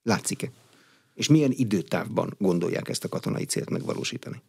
Látszik-e? 0.04 0.51
És 1.13 1.28
milyen 1.28 1.51
időtávban 1.51 2.36
gondolják 2.38 2.89
ezt 2.89 3.04
a 3.04 3.10
katonai 3.10 3.45
célt 3.45 3.69
megvalósítani? 3.69 4.41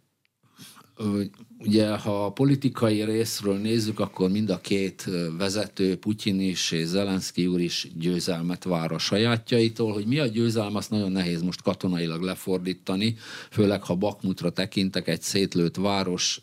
Ugye, 1.58 1.96
ha 1.96 2.24
a 2.24 2.32
politikai 2.32 3.04
részről 3.04 3.58
nézzük, 3.58 4.00
akkor 4.00 4.30
mind 4.30 4.50
a 4.50 4.60
két 4.60 5.10
vezető, 5.38 5.96
Putyin 5.96 6.40
is 6.40 6.70
és 6.70 6.86
Zelenszky 6.86 7.46
úr 7.46 7.60
is 7.60 7.88
győzelmet 7.94 8.64
vár 8.64 8.92
a 8.92 8.98
sajátjaitól. 8.98 9.92
Hogy 9.92 10.06
mi 10.06 10.18
a 10.18 10.26
győzelem, 10.26 10.76
azt 10.76 10.90
nagyon 10.90 11.12
nehéz 11.12 11.42
most 11.42 11.62
katonailag 11.62 12.22
lefordítani, 12.22 13.16
főleg 13.50 13.82
ha 13.82 13.94
Bakmutra 13.94 14.50
tekintek, 14.50 15.08
egy 15.08 15.22
szétlőtt 15.22 15.76
város 15.76 16.40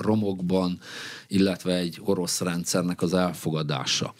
romokban, 0.00 0.80
illetve 1.28 1.74
egy 1.74 2.00
orosz 2.04 2.40
rendszernek 2.40 3.02
az 3.02 3.14
elfogadása. 3.14 4.14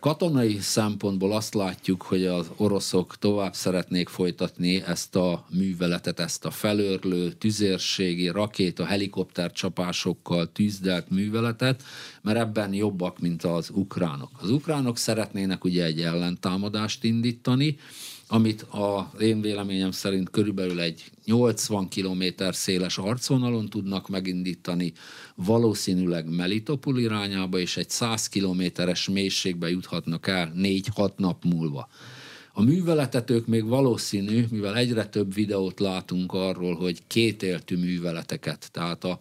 Katonai 0.00 0.58
szempontból 0.60 1.32
azt 1.32 1.54
látjuk, 1.54 2.02
hogy 2.02 2.26
az 2.26 2.50
oroszok 2.56 3.16
tovább 3.18 3.54
szeretnék 3.54 4.08
folytatni 4.08 4.82
ezt 4.86 5.16
a 5.16 5.46
műveletet, 5.50 6.20
ezt 6.20 6.44
a 6.44 6.50
felörlő, 6.50 7.32
tüzérségi, 7.32 8.28
rakéta, 8.28 8.84
helikopter 8.84 9.52
csapásokkal 9.52 10.52
tűzdelt 10.52 11.10
műveletet, 11.10 11.82
mert 12.22 12.38
ebben 12.38 12.74
jobbak, 12.74 13.18
mint 13.18 13.44
az 13.44 13.70
ukránok. 13.74 14.30
Az 14.40 14.50
ukránok 14.50 14.98
szeretnének 14.98 15.64
ugye 15.64 15.84
egy 15.84 16.00
ellentámadást 16.00 17.04
indítani, 17.04 17.78
amit 18.32 18.62
a 18.62 19.10
én 19.20 19.40
véleményem 19.40 19.90
szerint 19.90 20.30
körülbelül 20.30 20.80
egy 20.80 21.10
80 21.24 21.88
km 21.88 22.22
széles 22.50 22.98
arcvonalon 22.98 23.68
tudnak 23.68 24.08
megindítani, 24.08 24.92
valószínűleg 25.34 26.28
Melitopol 26.28 26.98
irányába, 26.98 27.58
és 27.58 27.76
egy 27.76 27.90
100 27.90 28.28
kilométeres 28.28 29.08
mélységbe 29.08 29.70
juthatnak 29.70 30.26
el 30.26 30.52
4-6 30.56 31.10
nap 31.16 31.44
múlva. 31.44 31.88
A 32.52 32.62
műveletet 32.62 33.30
ők 33.30 33.46
még 33.46 33.64
valószínű, 33.64 34.46
mivel 34.50 34.76
egyre 34.76 35.06
több 35.06 35.34
videót 35.34 35.80
látunk 35.80 36.32
arról, 36.32 36.74
hogy 36.74 37.06
kétéltű 37.06 37.76
műveleteket, 37.76 38.68
tehát 38.72 39.04
a 39.04 39.18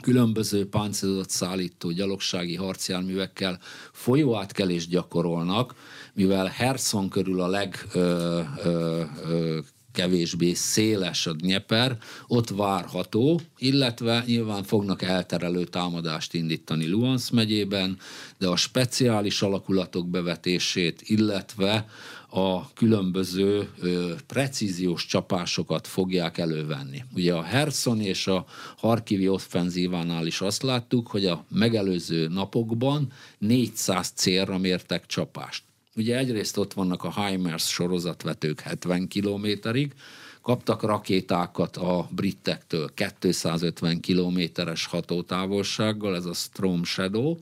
különböző 0.00 0.68
páncélozott 0.68 1.30
szállító 1.30 1.90
gyalogsági 1.90 2.54
harcjárművekkel 2.54 3.58
folyóátkelést 3.92 4.88
gyakorolnak, 4.88 5.74
mivel 6.20 6.46
Herson 6.46 7.08
körül 7.08 7.40
a 7.40 7.48
leg 7.48 7.86
ö, 7.92 8.40
ö, 8.64 9.02
ö, 9.24 9.58
kevésbé 9.92 10.52
széles 10.52 11.26
a 11.26 11.32
Dnieper, 11.32 11.98
ott 12.26 12.48
várható, 12.48 13.40
illetve 13.58 14.22
nyilván 14.26 14.62
fognak 14.62 15.02
elterelő 15.02 15.64
támadást 15.64 16.34
indítani 16.34 16.88
Luhansk 16.88 17.32
megyében, 17.32 17.98
de 18.38 18.48
a 18.48 18.56
speciális 18.56 19.42
alakulatok 19.42 20.08
bevetését, 20.08 21.02
illetve 21.04 21.86
a 22.30 22.72
különböző 22.72 23.68
ö, 23.80 24.12
precíziós 24.26 25.06
csapásokat 25.06 25.86
fogják 25.86 26.38
elővenni. 26.38 27.04
Ugye 27.14 27.34
a 27.34 27.42
Herson 27.42 28.00
és 28.00 28.26
a 28.26 28.44
Harkivi 28.76 29.28
offenzívánál 29.28 30.26
is 30.26 30.40
azt 30.40 30.62
láttuk, 30.62 31.06
hogy 31.08 31.26
a 31.26 31.44
megelőző 31.48 32.28
napokban 32.28 33.12
400 33.38 34.12
célra 34.14 34.58
mértek 34.58 35.06
csapást. 35.06 35.62
Ugye 35.96 36.16
egyrészt 36.16 36.56
ott 36.56 36.72
vannak 36.72 37.04
a 37.04 37.26
HIMARS 37.26 37.68
sorozatvetők 37.68 38.60
70 38.60 39.08
kilométerig, 39.08 39.94
kaptak 40.42 40.82
rakétákat 40.82 41.76
a 41.76 42.08
britektől 42.10 42.90
250 43.20 44.00
kilométeres 44.00 44.86
hatótávolsággal, 44.86 46.16
ez 46.16 46.24
a 46.24 46.32
Storm 46.32 46.82
Shadow, 46.82 47.36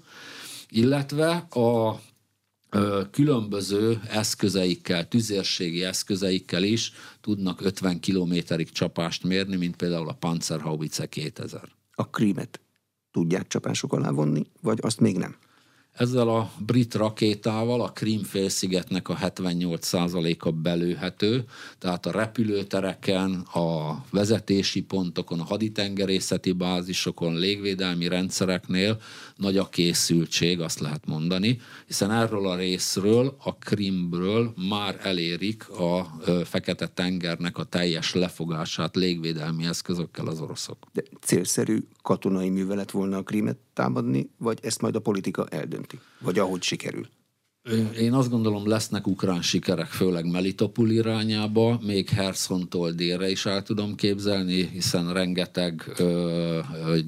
illetve 0.68 1.30
a 1.50 2.00
különböző 3.11 4.00
eszközeikkel, 4.08 5.08
tüzérségi 5.08 5.84
eszközeikkel 5.84 6.62
is 6.62 6.92
tudnak 7.20 7.61
50 7.61 8.00
kilométerig 8.00 8.70
csapást 8.70 9.24
mérni, 9.24 9.56
mint 9.56 9.76
például 9.76 10.08
a 10.08 10.12
Panzerhaubitze 10.12 11.06
2000. 11.06 11.68
A 11.94 12.08
krímet 12.08 12.61
tudják 13.11 13.46
csapások 13.46 13.92
alá 13.92 14.11
vonni, 14.11 14.46
vagy 14.61 14.78
azt 14.82 15.00
még 15.00 15.16
nem? 15.16 15.37
Ezzel 15.98 16.28
a 16.28 16.50
brit 16.58 16.94
rakétával 16.94 17.80
a 17.80 17.92
Krímfélszigetnek 17.92 19.08
a 19.08 19.16
78%-a 19.16 20.50
belőhető, 20.50 21.44
tehát 21.78 22.06
a 22.06 22.11
repülőtereken, 22.11 23.32
a 23.52 23.96
vezetési 24.11 24.82
pontokon, 24.82 25.40
a 25.40 25.44
haditengerészeti 25.44 26.52
bázisokon, 26.52 27.34
légvédelmi 27.34 28.08
rendszereknél 28.08 29.00
nagy 29.37 29.56
a 29.56 29.68
készültség, 29.68 30.61
azt 30.61 30.80
lehet 30.80 31.06
mondani, 31.06 31.61
hiszen 31.87 32.11
erről 32.11 32.48
a 32.48 32.56
részről, 32.56 33.37
a 33.44 33.56
Krimről 33.56 34.54
már 34.68 35.00
elérik 35.02 35.68
a 35.68 36.20
Fekete-tengernek 36.44 37.58
a 37.58 37.64
teljes 37.64 38.14
lefogását 38.14 38.96
légvédelmi 38.96 39.64
eszközökkel 39.64 40.26
az 40.26 40.40
oroszok. 40.40 40.87
De 40.92 41.02
célszerű 41.20 41.78
katonai 42.02 42.48
művelet 42.48 42.90
volna 42.90 43.16
a 43.16 43.22
Krímet 43.22 43.58
támadni, 43.79 44.31
vagy 44.38 44.59
ezt 44.62 44.81
majd 44.81 44.97
a 44.97 45.01
politika 45.01 45.47
eldönti? 45.47 46.01
Vagy 46.21 46.38
ahogy 46.38 46.62
sikerül? 46.62 47.07
Én 47.99 48.12
azt 48.12 48.31
gondolom, 48.31 48.68
lesznek 48.68 49.07
ukrán 49.07 49.42
sikerek, 49.42 49.87
főleg 49.87 50.31
Melitopol 50.31 50.90
irányába, 50.90 51.81
még 51.87 52.09
Hersontól 52.09 52.90
délre 52.90 53.31
is 53.31 53.47
el 53.47 53.62
tudom 53.62 53.94
képzelni, 53.94 54.68
hiszen 54.73 55.12
rengeteg 55.12 55.92
ö, 55.97 56.59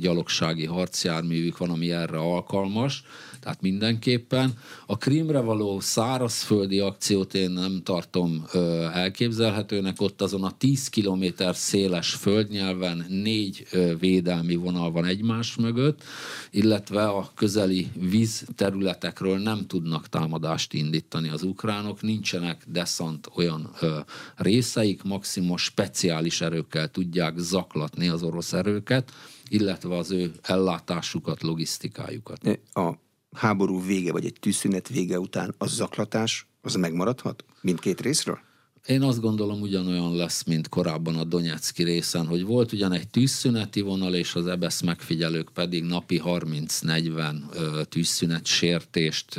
gyalogsági 0.00 0.64
harcjárművük 0.64 1.58
van, 1.58 1.70
ami 1.70 1.90
erre 1.90 2.18
alkalmas. 2.18 3.04
Tehát 3.40 3.60
mindenképpen. 3.60 4.52
A 4.86 4.96
Krímre 4.96 5.40
való 5.40 5.80
szárazföldi 5.80 6.78
akciót 6.78 7.34
én 7.34 7.50
nem 7.50 7.80
tartom 7.84 8.44
ö, 8.52 8.86
elképzelhetőnek, 8.92 10.00
ott 10.00 10.22
azon 10.22 10.44
a 10.44 10.56
10 10.58 10.88
kilométer 10.88 11.56
széles 11.56 12.14
földnyelven 12.14 13.06
négy 13.08 13.66
ö, 13.70 13.92
védelmi 13.98 14.54
vonal 14.54 14.90
van 14.90 15.04
egymás 15.04 15.56
mögött, 15.56 16.02
illetve 16.50 17.08
a 17.08 17.30
közeli 17.34 17.88
víz 17.94 18.44
területekről 18.54 19.38
nem 19.38 19.66
tudnak 19.66 20.08
támadást 20.08 20.48
indítani 20.72 21.28
az 21.28 21.42
ukránok, 21.42 22.02
nincsenek 22.02 22.64
deszant 22.66 23.28
olyan 23.34 23.70
ö, 23.80 23.98
részeik, 24.36 25.02
maximum 25.02 25.56
speciális 25.56 26.40
erőkkel 26.40 26.88
tudják 26.88 27.38
zaklatni 27.38 28.08
az 28.08 28.22
orosz 28.22 28.52
erőket, 28.52 29.12
illetve 29.48 29.96
az 29.96 30.10
ő 30.10 30.32
ellátásukat, 30.42 31.42
logisztikájukat. 31.42 32.60
A 32.72 32.92
háború 33.32 33.82
vége, 33.84 34.12
vagy 34.12 34.24
egy 34.24 34.36
tűzszünet 34.40 34.88
vége 34.88 35.18
után 35.18 35.54
a 35.58 35.66
zaklatás 35.66 36.46
az 36.62 36.74
megmaradhat 36.74 37.44
mindkét 37.60 38.00
részről? 38.00 38.38
Én 38.86 39.02
azt 39.02 39.20
gondolom 39.20 39.60
ugyanolyan 39.60 40.16
lesz, 40.16 40.44
mint 40.44 40.68
korábban 40.68 41.16
a 41.16 41.24
Donetszki 41.24 41.82
részen, 41.82 42.26
hogy 42.26 42.44
volt 42.44 42.72
ugyan 42.72 42.92
egy 42.92 43.08
tűzszüneti 43.08 43.80
vonal, 43.80 44.14
és 44.14 44.34
az 44.34 44.46
EBSZ 44.46 44.80
megfigyelők 44.80 45.50
pedig 45.54 45.84
napi 45.84 46.22
30-40 46.24 47.84
tűzszünet 47.88 48.46
sértést 48.46 49.38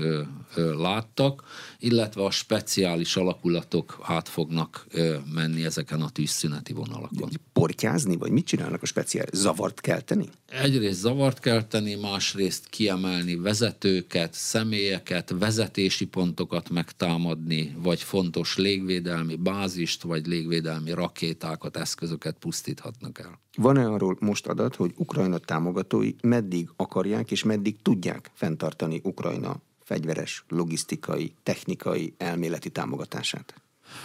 láttak, 0.77 1.43
illetve 1.81 2.23
a 2.23 2.31
speciális 2.31 3.15
alakulatok 3.15 3.99
át 4.03 4.29
fognak 4.29 4.87
menni 5.33 5.65
ezeken 5.65 6.01
a 6.01 6.09
tűzszüneti 6.09 6.73
vonalakon. 6.73 7.29
Portyázni, 7.53 8.17
vagy 8.17 8.31
mit 8.31 8.45
csinálnak 8.45 8.81
a 8.81 8.85
speciális? 8.85 9.39
Zavart 9.39 9.81
kelteni? 9.81 10.29
Egyrészt 10.47 10.99
zavart 10.99 11.39
kelteni, 11.39 11.95
másrészt 11.95 12.69
kiemelni 12.69 13.35
vezetőket, 13.35 14.33
személyeket, 14.33 15.33
vezetési 15.39 16.05
pontokat 16.05 16.69
megtámadni, 16.69 17.75
vagy 17.81 18.01
fontos 18.01 18.57
légvédelmi 18.57 19.35
bázist, 19.35 20.01
vagy 20.01 20.25
légvédelmi 20.25 20.91
rakétákat, 20.91 21.77
eszközöket 21.77 22.35
pusztíthatnak 22.39 23.19
el. 23.19 23.39
Van-e 23.57 23.87
arról 23.87 24.17
most 24.19 24.47
adat, 24.47 24.75
hogy 24.75 24.91
Ukrajna 24.95 25.37
támogatói 25.37 26.11
meddig 26.21 26.69
akarják 26.75 27.31
és 27.31 27.43
meddig 27.43 27.81
tudják 27.81 28.31
fenntartani 28.33 28.99
Ukrajna 29.03 29.61
fegyveres, 29.91 30.43
logisztikai, 30.49 31.33
technikai, 31.43 32.13
elméleti 32.17 32.69
támogatását? 32.69 33.53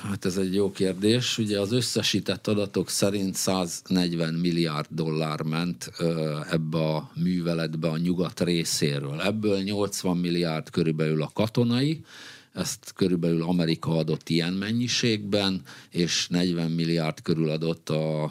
Hát 0.02 0.24
ez 0.24 0.36
egy 0.36 0.54
jó 0.54 0.70
kérdés. 0.70 1.38
Ugye 1.38 1.60
az 1.60 1.72
összesített 1.72 2.46
adatok 2.46 2.88
szerint 2.88 3.34
140 3.34 4.34
milliárd 4.34 4.86
dollár 4.90 5.42
ment 5.42 5.90
ebbe 6.50 6.78
a 6.78 7.10
műveletbe 7.14 7.88
a 7.88 7.96
nyugat 7.96 8.40
részéről. 8.40 9.20
Ebből 9.20 9.58
80 9.58 10.16
milliárd 10.16 10.70
körülbelül 10.70 11.22
a 11.22 11.30
katonai, 11.34 12.04
ezt 12.52 12.92
körülbelül 12.94 13.42
Amerika 13.42 13.96
adott 13.96 14.28
ilyen 14.28 14.52
mennyiségben, 14.52 15.62
és 15.90 16.26
40 16.28 16.70
milliárd 16.70 17.22
körül 17.22 17.50
adott 17.50 17.88
a, 17.88 18.24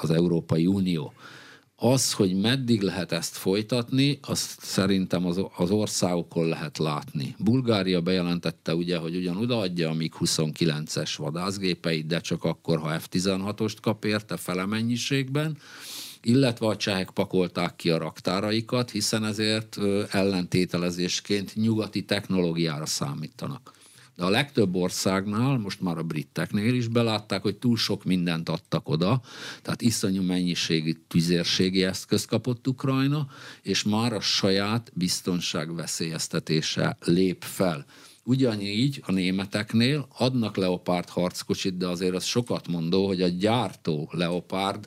az 0.00 0.10
Európai 0.10 0.66
Unió. 0.66 1.12
Az, 1.76 2.12
hogy 2.12 2.34
meddig 2.34 2.80
lehet 2.80 3.12
ezt 3.12 3.36
folytatni, 3.36 4.18
azt 4.22 4.60
szerintem 4.60 5.26
az, 5.26 5.40
az 5.56 5.70
országokon 5.70 6.46
lehet 6.46 6.78
látni. 6.78 7.34
Bulgária 7.38 8.00
bejelentette 8.00 8.74
ugye, 8.74 8.96
hogy 8.96 9.16
ugyan 9.16 9.36
odaadja 9.36 9.90
a 9.90 9.94
MiG-29-es 9.94 11.14
vadászgépeit, 11.16 12.06
de 12.06 12.20
csak 12.20 12.44
akkor, 12.44 12.78
ha 12.78 12.98
F-16-ost 12.98 13.76
kap 13.80 14.04
érte 14.04 14.36
fele 14.36 14.66
mennyiségben, 14.66 15.58
illetve 16.22 16.66
a 16.66 16.76
csehek 16.76 17.10
pakolták 17.10 17.76
ki 17.76 17.90
a 17.90 17.98
raktáraikat, 17.98 18.90
hiszen 18.90 19.24
ezért 19.24 19.78
ellentételezésként 20.10 21.54
nyugati 21.54 22.04
technológiára 22.04 22.86
számítanak. 22.86 23.72
De 24.16 24.24
a 24.24 24.28
legtöbb 24.28 24.74
országnál, 24.74 25.58
most 25.58 25.80
már 25.80 25.98
a 25.98 26.02
briteknél 26.02 26.74
is 26.74 26.88
belátták, 26.88 27.42
hogy 27.42 27.56
túl 27.56 27.76
sok 27.76 28.04
mindent 28.04 28.48
adtak 28.48 28.88
oda, 28.88 29.22
tehát 29.62 29.82
iszonyú 29.82 30.22
mennyiségi 30.22 30.96
tüzérségi 31.08 31.84
eszközt 31.84 32.26
kapott 32.26 32.68
Ukrajna, 32.68 33.26
és 33.62 33.82
már 33.82 34.12
a 34.12 34.20
saját 34.20 34.92
biztonság 34.94 35.74
veszélyeztetése 35.74 36.96
lép 37.00 37.42
fel. 37.42 37.84
Ugyanígy 38.24 39.02
a 39.06 39.12
németeknél 39.12 40.08
adnak 40.18 40.56
Leopard 40.56 41.08
harckocsit, 41.08 41.76
de 41.76 41.86
azért 41.86 42.14
az 42.14 42.24
sokat 42.24 42.68
mondó, 42.68 43.06
hogy 43.06 43.22
a 43.22 43.28
gyártó 43.28 44.10
Leopard 44.12 44.86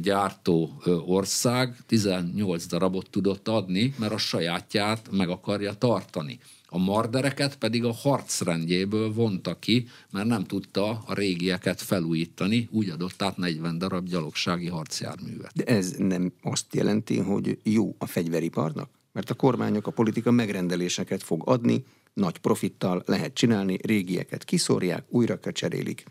gyártó 0.00 0.82
ország 1.06 1.76
18 1.86 2.66
darabot 2.66 3.10
tudott 3.10 3.48
adni, 3.48 3.94
mert 3.98 4.12
a 4.12 4.18
sajátját 4.18 5.08
meg 5.10 5.28
akarja 5.28 5.72
tartani. 5.72 6.38
A 6.74 6.78
mardereket 6.78 7.56
pedig 7.56 7.84
a 7.84 7.92
harcrendjéből 7.92 9.12
vonta 9.12 9.58
ki, 9.58 9.88
mert 10.12 10.26
nem 10.26 10.44
tudta 10.44 11.02
a 11.06 11.14
régieket 11.14 11.80
felújítani, 11.80 12.68
úgy 12.70 12.88
adott 12.88 13.22
át 13.22 13.36
40 13.36 13.78
darab 13.78 14.08
gyalogsági 14.08 14.68
harcjárművet. 14.68 15.52
De 15.54 15.64
ez 15.64 15.94
nem 15.98 16.32
azt 16.42 16.74
jelenti, 16.74 17.18
hogy 17.18 17.58
jó 17.62 17.94
a 17.98 18.06
fegyveriparnak? 18.06 18.90
Mert 19.12 19.30
a 19.30 19.34
kormányok, 19.34 19.86
a 19.86 19.90
politika 19.90 20.30
megrendeléseket 20.30 21.22
fog 21.22 21.42
adni, 21.44 21.84
nagy 22.14 22.38
profittal 22.38 23.02
lehet 23.06 23.34
csinálni, 23.34 23.78
régieket 23.82 24.44
kiszórják, 24.44 25.04
újra 25.08 25.38
cserélik. 25.52 26.04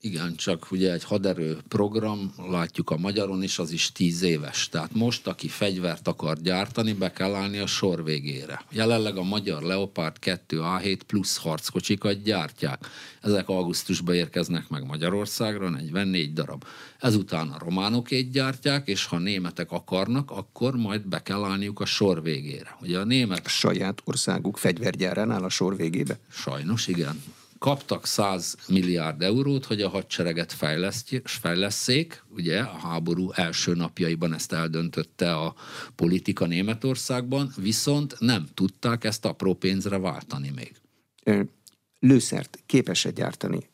Igen, 0.00 0.36
csak 0.36 0.70
ugye 0.70 0.92
egy 0.92 1.04
haderő 1.04 1.58
program, 1.68 2.34
látjuk 2.50 2.90
a 2.90 2.96
magyaron 2.96 3.42
is, 3.42 3.58
az 3.58 3.70
is 3.70 3.92
tíz 3.92 4.22
éves. 4.22 4.68
Tehát 4.68 4.94
most, 4.94 5.26
aki 5.26 5.48
fegyvert 5.48 6.08
akar 6.08 6.40
gyártani, 6.40 6.92
be 6.92 7.12
kell 7.12 7.34
állni 7.34 7.58
a 7.58 7.66
sor 7.66 8.04
végére. 8.04 8.64
Jelenleg 8.70 9.16
a 9.16 9.22
magyar 9.22 9.62
Leopard 9.62 10.18
2 10.18 10.60
A7 10.62 11.00
plusz 11.06 11.36
harckocsikat 11.36 12.22
gyártják. 12.22 12.86
Ezek 13.22 13.48
augusztusban 13.48 14.14
érkeznek 14.14 14.68
meg 14.68 14.86
Magyarországra, 14.86 15.68
44 15.68 16.32
darab. 16.32 16.64
Ezután 16.98 17.48
a 17.48 17.58
románokét 17.58 18.30
gyártják, 18.30 18.88
és 18.88 19.04
ha 19.04 19.18
németek 19.18 19.72
akarnak, 19.72 20.30
akkor 20.30 20.74
majd 20.74 21.06
be 21.06 21.22
kell 21.22 21.44
állniuk 21.44 21.80
a 21.80 21.84
sor 21.84 22.22
végére. 22.22 22.76
Ugye 22.80 22.98
a 22.98 23.04
német... 23.04 23.48
Saját 23.48 24.02
országuk 24.04 24.56
fegyvergyáránál 24.56 25.44
a 25.44 25.48
sor 25.48 25.76
végébe? 25.76 26.18
Sajnos, 26.28 26.86
igen 26.86 27.22
kaptak 27.66 28.06
100 28.06 28.56
milliárd 28.68 29.22
eurót, 29.22 29.64
hogy 29.64 29.82
a 29.82 29.88
hadsereget 29.88 30.56
fejleszék, 31.24 32.24
ugye 32.28 32.60
a 32.60 32.76
háború 32.76 33.30
első 33.32 33.74
napjaiban 33.74 34.34
ezt 34.34 34.52
eldöntötte 34.52 35.34
a 35.34 35.54
politika 35.94 36.46
Németországban, 36.46 37.52
viszont 37.56 38.16
nem 38.18 38.46
tudták 38.54 39.04
ezt 39.04 39.24
apró 39.24 39.54
pénzre 39.54 39.98
váltani 39.98 40.52
még. 40.54 40.74
Lőszert 41.98 42.62
képes-e 42.66 43.10
gyártani? 43.10 43.68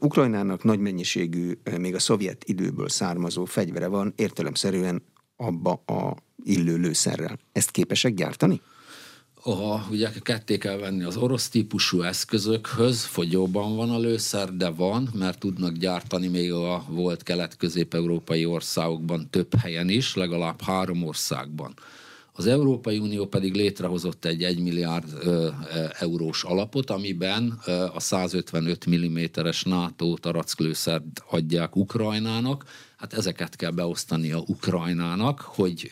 Ukrajnának 0.00 0.64
nagy 0.64 0.78
mennyiségű, 0.78 1.58
még 1.78 1.94
a 1.94 1.98
szovjet 1.98 2.44
időből 2.44 2.88
származó 2.88 3.44
fegyvere 3.44 3.86
van, 3.86 4.12
értelemszerűen 4.16 5.02
abba 5.36 5.72
a 5.72 6.16
illő 6.44 6.76
lőszerrel. 6.76 7.38
Ezt 7.52 7.70
képesek 7.70 8.14
gyártani? 8.14 8.60
Ha 9.42 9.86
ugye 9.90 10.10
ketté 10.22 10.58
kell 10.58 10.76
venni 10.76 11.02
az 11.02 11.16
orosz 11.16 11.48
típusú 11.48 12.02
eszközökhöz, 12.02 13.04
fogyóban 13.04 13.76
van 13.76 13.90
a 13.90 13.98
lőszer, 13.98 14.52
de 14.56 14.68
van, 14.68 15.08
mert 15.14 15.38
tudnak 15.38 15.72
gyártani 15.72 16.28
még 16.28 16.52
a 16.52 16.84
volt 16.88 17.22
kelet-közép-európai 17.22 18.44
országokban 18.44 19.30
több 19.30 19.54
helyen 19.54 19.88
is, 19.88 20.14
legalább 20.14 20.62
három 20.62 21.02
országban. 21.02 21.74
Az 22.32 22.46
Európai 22.46 22.98
Unió 22.98 23.26
pedig 23.26 23.54
létrehozott 23.54 24.24
egy 24.24 24.44
1 24.44 24.60
milliárd 24.60 25.08
ö, 25.22 25.48
eurós 25.98 26.44
alapot, 26.44 26.90
amiben 26.90 27.60
a 27.94 28.00
155 28.00 28.90
mm-es 28.90 29.62
NATO 29.62 30.14
tarackölőszert 30.16 31.22
adják 31.30 31.76
Ukrajnának. 31.76 32.64
Hát 32.96 33.12
ezeket 33.12 33.56
kell 33.56 33.70
beosztani 33.70 34.32
a 34.32 34.42
Ukrajnának, 34.46 35.40
hogy 35.40 35.90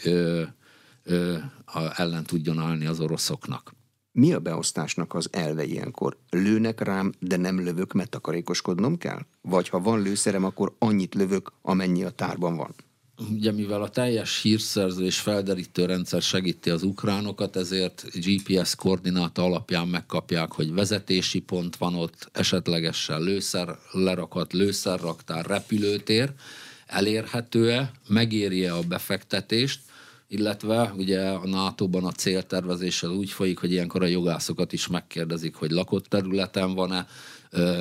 ellen 1.95 2.25
tudjon 2.25 2.59
állni 2.59 2.87
az 2.87 3.01
oroszoknak. 3.01 3.77
Mi 4.13 4.33
a 4.33 4.39
beosztásnak 4.39 5.15
az 5.15 5.29
elve 5.33 5.65
ilyenkor? 5.65 6.17
Lőnek 6.31 6.81
rám, 6.81 7.13
de 7.19 7.37
nem 7.37 7.65
lövök, 7.65 7.93
mert 7.93 8.11
takarékoskodnom 8.11 8.99
kell? 8.99 9.21
Vagy 9.41 9.69
ha 9.69 9.81
van 9.81 10.03
lőszerem, 10.03 10.45
akkor 10.45 10.75
annyit 10.79 11.15
lövök, 11.15 11.53
amennyi 11.63 12.05
a 12.05 12.11
tárban 12.11 12.57
van? 12.57 12.75
Ugye 13.31 13.53
mivel 13.53 13.83
a 13.83 13.89
teljes 13.89 14.43
hírszerző 14.43 15.05
és 15.05 15.19
felderítő 15.19 15.85
rendszer 15.85 16.23
segíti 16.23 16.71
az 16.71 16.83
ukránokat, 16.83 17.57
ezért 17.57 18.05
GPS 18.13 18.75
koordináta 18.75 19.43
alapján 19.43 19.89
megkapják, 19.89 20.53
hogy 20.53 20.73
vezetési 20.73 21.41
pont 21.41 21.77
van 21.77 21.95
ott, 21.95 22.29
esetlegesen 22.33 23.21
lőszer 23.21 23.79
lerakat, 23.93 24.53
lőszerraktár, 24.53 25.47
repülőtér, 25.47 26.33
elérhető-e, 26.87 27.91
megéri-e 28.09 28.75
a 28.75 28.83
befektetést, 28.83 29.81
illetve 30.29 30.93
ugye 30.97 31.29
a 31.29 31.47
NATO-ban 31.47 32.05
a 32.05 32.13
céltervezéssel 32.13 33.11
úgy 33.11 33.31
folyik, 33.31 33.59
hogy 33.59 33.73
ilyenkor 33.73 34.03
a 34.03 34.07
jogászokat 34.07 34.73
is 34.73 34.87
megkérdezik, 34.87 35.55
hogy 35.55 35.71
lakott 35.71 36.07
területen 36.07 36.75
van-e, 36.75 37.07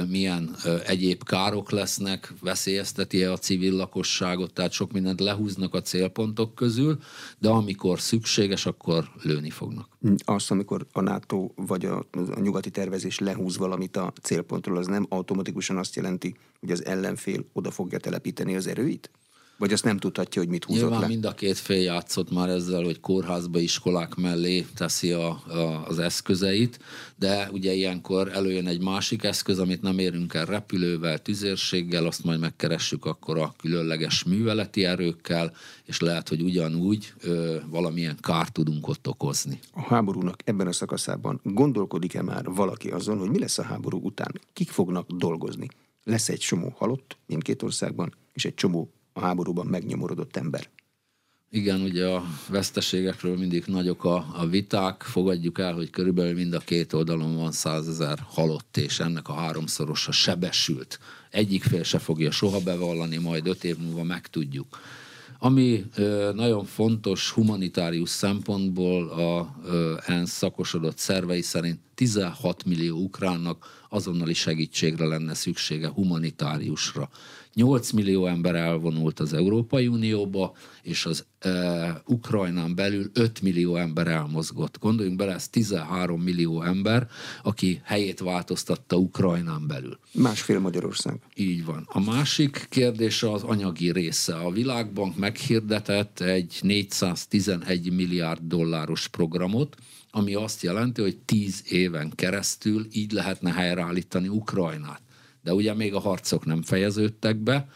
milyen 0.10 0.56
egyéb 0.86 1.24
károk 1.24 1.72
lesznek, 1.72 2.34
veszélyezteti-e 2.42 3.32
a 3.32 3.38
civil 3.38 3.74
lakosságot, 3.74 4.54
tehát 4.54 4.72
sok 4.72 4.92
mindent 4.92 5.20
lehúznak 5.20 5.74
a 5.74 5.82
célpontok 5.82 6.56
közül, 6.56 7.00
de 7.40 7.50
amikor 7.50 8.00
szükséges, 8.00 8.66
akkor 8.66 9.10
lőni 9.24 9.50
fognak. 9.50 9.88
Azt, 10.26 10.52
amikor 10.52 10.86
a 10.92 11.02
NATO 11.02 11.50
vagy 11.56 11.86
a, 11.86 11.98
a 12.36 12.40
nyugati 12.40 12.70
tervezés 12.70 13.20
lehúz 13.20 13.58
valamit 13.58 13.98
a 13.98 14.14
célpontról, 14.22 14.78
az 14.78 14.88
nem 14.88 15.06
automatikusan 15.10 15.78
azt 15.78 15.96
jelenti, 15.96 16.36
hogy 16.60 16.72
az 16.72 16.86
ellenfél 16.86 17.46
oda 17.54 17.72
fogja 17.72 17.98
telepíteni 18.00 18.56
az 18.56 18.68
erőit? 18.68 19.10
Vagy 19.58 19.74
azt 19.74 19.84
nem 19.84 19.98
tudhatja, 19.98 20.42
hogy 20.42 20.50
mit 20.50 20.64
húzott 20.64 20.82
Nyilván 20.82 21.02
le? 21.02 21.08
mind 21.08 21.26
a 21.26 21.32
két 21.32 21.58
fél 21.58 21.82
játszott 21.82 22.32
már 22.32 22.50
ezzel, 22.50 22.84
hogy 22.84 23.00
kórházba, 23.00 23.60
iskolák 23.60 24.16
mellé 24.16 24.66
teszi 24.76 25.12
a, 25.12 25.28
a, 25.28 25.86
az 25.88 26.00
eszközeit, 26.00 26.80
de 27.16 27.50
ugye 27.52 27.74
ilyenkor 27.74 28.32
előjön 28.32 28.68
egy 28.68 28.82
másik 28.82 29.24
eszköz, 29.24 29.60
amit 29.60 29.82
nem 29.82 30.00
érünk 30.00 30.34
el 30.34 30.46
repülővel, 30.46 31.20
tüzérséggel, 31.20 32.06
azt 32.06 32.24
majd 32.24 32.40
megkeressük 32.40 33.06
akkor 33.06 33.38
a 33.38 33.54
különleges 33.58 34.24
műveleti 34.24 34.86
erőkkel, 34.86 35.54
és 35.86 36.00
lehet, 36.00 36.30
hogy 36.30 36.42
ugyanúgy 36.42 37.14
ö, 37.22 37.58
valamilyen 37.70 38.18
kárt 38.22 38.54
tudunk 38.54 38.88
ott 38.88 39.08
okozni. 39.08 39.60
A 39.74 39.82
háborúnak 39.82 40.42
ebben 40.46 40.68
a 40.68 40.72
szakaszában 40.72 41.40
gondolkodik-e 41.44 42.22
már 42.22 42.46
valaki 42.46 42.90
azon, 42.90 43.18
hogy 43.18 43.30
mi 43.30 43.40
lesz 43.40 43.58
a 43.58 43.64
háború 43.64 44.00
után? 44.04 44.32
Kik 44.54 44.70
fognak 44.70 45.12
dolgozni? 45.12 45.68
Lesz 46.04 46.30
egy 46.30 46.40
csomó 46.40 46.74
halott 46.78 47.18
mindkét 47.26 47.64
országban, 47.64 48.14
és 48.34 48.46
egy 48.46 48.54
csomó 48.54 48.92
a 49.18 49.20
háborúban 49.20 49.66
megnyomorodott 49.66 50.36
ember. 50.36 50.70
Igen, 51.50 51.82
ugye 51.82 52.08
a 52.08 52.24
veszteségekről 52.50 53.38
mindig 53.38 53.64
nagyok 53.66 54.04
a, 54.04 54.26
a 54.36 54.46
viták. 54.48 55.02
Fogadjuk 55.02 55.60
el, 55.60 55.74
hogy 55.74 55.90
körülbelül 55.90 56.34
mind 56.34 56.54
a 56.54 56.60
két 56.60 56.94
oldalon 56.94 57.36
van 57.36 57.52
százezer 57.52 58.20
halott, 58.28 58.78
és 58.78 59.00
ennek 59.00 59.30
a 59.30 59.34
háromszorosa 59.34 60.12
sebesült. 60.12 61.00
Egyik 61.30 61.64
fél 61.64 61.84
se 61.84 62.00
fogja 62.00 62.32
soha 62.32 62.60
bevallani, 62.60 63.18
majd 63.18 63.48
öt 63.48 63.64
év 63.64 63.78
múlva 63.78 64.04
megtudjuk. 64.04 64.80
Ami 65.40 65.86
ö, 65.96 66.32
nagyon 66.36 66.66
fontos 66.66 67.32
humanitárius 67.32 68.10
szempontból 68.10 69.10
a 69.10 69.56
ö, 69.66 69.98
ENSZ 70.06 70.32
szakosodott 70.32 70.98
szervei 70.98 71.42
szerint 71.42 71.80
16 71.98 72.66
millió 72.66 72.98
ukránnak 72.98 73.86
azonnali 73.90 74.34
segítségre 74.34 75.06
lenne 75.06 75.34
szüksége 75.34 75.90
humanitáriusra. 75.90 77.10
8 77.54 77.92
millió 77.92 78.26
ember 78.26 78.56
elvonult 78.56 79.20
az 79.20 79.34
Európai 79.34 79.88
Unióba, 79.88 80.56
és 80.82 81.06
az 81.06 81.26
e, 81.40 82.02
Ukrajnán 82.06 82.76
belül 82.76 83.10
5 83.14 83.42
millió 83.42 83.76
ember 83.76 84.08
elmozgott. 84.08 84.80
Gondoljunk 84.80 85.18
bele, 85.18 85.34
ez 85.34 85.48
13 85.50 86.22
millió 86.22 86.62
ember, 86.62 87.08
aki 87.44 87.82
helyét 87.84 88.20
változtatta 88.20 88.96
Ukrajnán 88.96 89.68
belül. 89.68 90.00
Másfél 90.12 90.60
Magyarország. 90.60 91.20
Így 91.36 91.66
van. 91.66 91.84
A 91.88 92.00
másik 92.00 92.66
kérdés 92.70 93.24
az 93.24 93.44
anyagi 93.44 93.92
része. 93.92 94.36
A 94.36 94.52
Világbank 94.52 95.18
meghirdetett 95.18 96.20
egy 96.20 96.60
411 96.62 97.92
milliárd 97.92 98.42
dolláros 98.42 99.08
programot, 99.08 99.76
ami 100.18 100.34
azt 100.34 100.62
jelenti, 100.62 101.02
hogy 101.02 101.18
10 101.18 101.64
éven 101.70 102.12
keresztül 102.16 102.88
így 102.92 103.12
lehetne 103.12 103.52
helyreállítani 103.52 104.28
Ukrajnát. 104.28 105.02
De 105.44 105.54
ugye 105.54 105.74
még 105.74 105.94
a 105.94 106.00
harcok 106.00 106.46
nem 106.46 106.62
fejeződtek 106.62 107.38
be, 107.38 107.70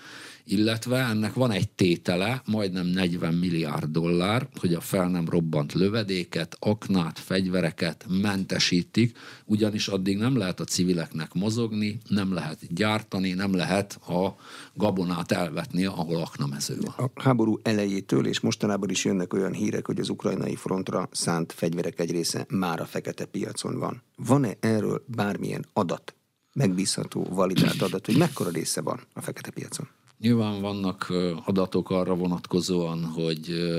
illetve 0.44 0.98
ennek 0.98 1.34
van 1.34 1.52
egy 1.52 1.70
tétele, 1.70 2.42
majdnem 2.46 2.86
40 2.86 3.34
milliárd 3.34 3.92
dollár, 3.92 4.48
hogy 4.60 4.74
a 4.74 4.82
fel 4.82 5.10
nem 5.10 5.30
robbant 5.30 5.74
lövedéket, 5.74 6.58
aknát, 6.60 7.20
fegyvereket 7.20 8.06
mentesítik, 8.22 9.18
ugyanis 9.46 9.88
addig 9.88 10.18
nem 10.18 10.38
lehet 10.38 10.60
a 10.60 10.64
civileknek 10.64 11.34
mozogni, 11.34 12.00
nem 12.08 12.34
lehet 12.34 12.74
gyártani, 12.74 13.34
nem 13.34 13.56
lehet 13.56 13.94
a 13.94 14.36
gabonát 14.74 15.32
elvetni, 15.32 15.86
ahol 15.86 16.22
aknamező 16.22 16.78
van. 16.82 16.94
A 17.08 17.22
háború 17.22 17.60
elejétől 17.64 18.28
és 18.28 18.40
mostanában 18.40 18.90
is 18.90 19.06
jönnek 19.06 19.34
olyan 19.34 19.54
hírek, 19.54 19.86
hogy 19.86 20.00
az 20.00 20.10
ukrajnai 20.10 20.56
frontra 20.56 21.10
szánt 21.12 21.52
fegyverek 21.52 22.00
egy 22.00 22.12
része 22.12 22.46
már 22.50 22.80
a 22.80 22.86
fekete 22.86 23.26
piacon 23.26 23.80
van. 23.80 24.02
Van-e 24.16 24.54
erről 24.60 25.04
bármilyen 25.06 25.66
adat, 25.74 26.16
megbízható, 26.54 27.28
validált 27.30 27.82
adat, 27.82 28.06
hogy 28.06 28.18
mekkora 28.18 28.50
része 28.50 28.82
van 28.82 29.00
a 29.14 29.22
fekete 29.22 29.52
piacon? 29.52 29.90
Nyilván 30.22 30.62
vannak 30.62 31.14
adatok 31.46 31.90
arra 31.90 32.16
vonatkozóan, 32.16 33.04
hogy 33.06 33.72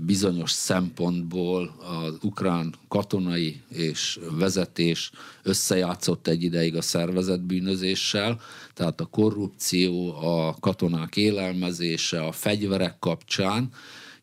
bizonyos 0.00 0.50
szempontból 0.50 1.74
az 1.78 2.14
ukrán 2.22 2.74
katonai 2.88 3.60
és 3.68 4.18
vezetés 4.38 5.10
összejátszott 5.42 6.26
egy 6.26 6.42
ideig 6.42 6.76
a 6.76 6.82
szervezett 6.82 7.40
bűnözéssel, 7.40 8.40
tehát 8.74 9.00
a 9.00 9.06
korrupció, 9.06 10.16
a 10.22 10.56
katonák 10.60 11.16
élelmezése, 11.16 12.22
a 12.22 12.32
fegyverek 12.32 12.98
kapcsán, 12.98 13.70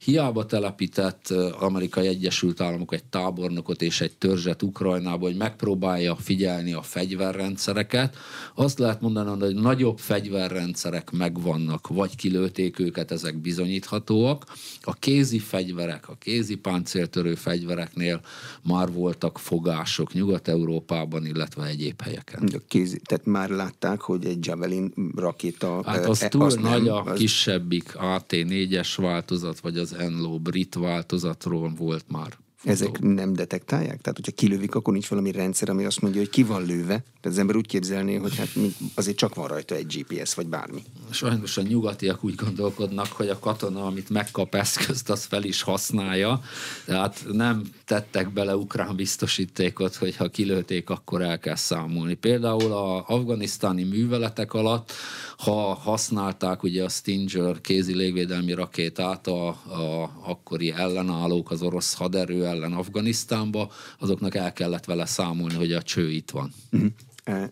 Hiába 0.04 0.46
telepített 0.46 1.34
Amerikai 1.60 2.08
Egyesült 2.08 2.62
Államok 2.62 2.94
egy 2.94 3.04
tábornokot 3.04 3.82
és 3.82 4.02
egy 4.02 4.18
törzset 4.18 4.64
Ukrajnába, 4.64 5.26
hogy 5.26 5.36
megpróbálja 5.36 6.16
figyelni 6.16 6.74
a 6.74 6.82
fegyverrendszereket. 6.82 8.16
Azt 8.56 8.80
lehet 8.80 9.02
mondani, 9.02 9.40
hogy 9.40 9.56
nagyobb 9.56 9.98
fegyverrendszerek 9.98 11.12
megvannak, 11.12 11.88
vagy 11.88 12.16
kilőték 12.16 12.80
őket, 12.80 13.12
ezek 13.12 13.38
bizonyíthatóak. 13.38 14.46
A 14.82 14.94
kézi 14.94 15.40
fegyverek, 15.40 16.10
a 16.10 16.16
kézi 16.20 16.56
páncéltörő 16.56 17.36
fegyvereknél 17.36 18.22
már 18.64 18.92
voltak 18.92 19.40
fogások 19.40 20.14
Nyugat-Európában, 20.14 21.26
illetve 21.26 21.66
egyéb 21.66 22.02
helyeken. 22.02 22.50
A 22.54 22.62
kézi, 22.68 23.00
tehát 23.04 23.26
már 23.26 23.50
látták, 23.50 24.02
hogy 24.02 24.26
egy 24.26 24.46
Javelin 24.46 24.94
rakéta... 25.16 25.84
Hát 25.86 26.06
az 26.06 26.24
e, 26.24 26.28
túl 26.28 26.44
az 26.44 26.56
nagy 26.56 26.84
nem, 26.84 26.94
a 26.94 27.04
az... 27.04 27.18
kisebbik 27.18 27.94
AT4-es 27.96 28.94
változat, 28.96 29.60
vagy 29.60 29.78
az 29.78 29.90
az 29.92 29.98
Enlo 29.98 30.40
brit 30.40 30.76
változatról 30.76 31.70
volt 31.70 32.06
már 32.08 32.38
ezek 32.64 33.00
nem 33.00 33.34
detektálják? 33.34 34.02
Tehát, 34.02 34.16
hogyha 34.16 34.32
kilövik, 34.32 34.76
akkor 34.76 34.94
nincs 34.94 35.08
valami 35.08 35.32
rendszer, 35.32 35.70
ami 35.70 35.86
azt 35.86 36.02
mondja, 36.02 36.20
hogy 36.20 36.30
ki 36.30 36.44
van 36.44 36.66
lőve. 36.66 36.86
Tehát 36.86 37.38
az 37.38 37.38
ember 37.38 37.56
úgy 37.56 37.68
képzelné, 37.68 38.16
hogy 38.16 38.38
hát 38.38 38.50
azért 38.96 39.18
csak 39.18 39.36
van 39.36 39.48
rajta 39.48 39.76
egy 39.76 39.86
GPS, 39.86 40.34
vagy 40.34 40.48
bármi. 40.48 40.84
Sajnos 41.10 41.58
a 41.58 41.62
nyugatiak 41.62 42.24
úgy 42.24 42.36
gondolkodnak, 42.36 43.08
hogy 43.08 43.30
a 43.30 43.40
katona, 43.40 43.86
amit 43.86 44.10
megkap 44.10 44.56
eszközt, 44.56 45.10
az 45.10 45.24
fel 45.24 45.44
is 45.44 45.62
használja. 45.62 46.42
Tehát 46.86 47.26
nem 47.32 47.64
tettek 47.86 48.34
bele 48.34 48.56
ukrán 48.56 48.96
biztosítékot, 48.96 49.96
hogy 49.96 50.16
ha 50.16 50.30
kilőték, 50.30 50.90
akkor 50.90 51.22
el 51.22 51.40
kell 51.40 51.56
számolni. 51.56 52.14
Például 52.14 52.72
a 52.72 53.08
afganisztáni 53.08 53.84
műveletek 53.84 54.54
alatt, 54.54 54.92
ha 55.38 55.74
használták 55.74 56.64
ugye 56.64 56.84
a 56.84 56.90
Stinger 56.90 57.62
kézi 57.62 57.96
légvédelmi 57.96 58.54
rakétát, 58.54 59.28
a, 59.28 59.48
a 59.48 60.12
akkori 60.24 60.72
ellenállók, 60.72 61.52
az 61.52 61.62
orosz 61.62 61.94
haderő 61.94 62.46
ellen 62.52 62.74
Afganisztánba, 62.74 63.72
azoknak 64.00 64.36
el 64.36 64.54
kellett 64.54 64.86
vele 64.86 65.06
számolni, 65.06 65.56
hogy 65.56 65.74
a 65.74 65.82
cső 65.82 66.12
itt 66.12 66.32
van. 66.32 66.54
Uh-huh. 66.72 67.44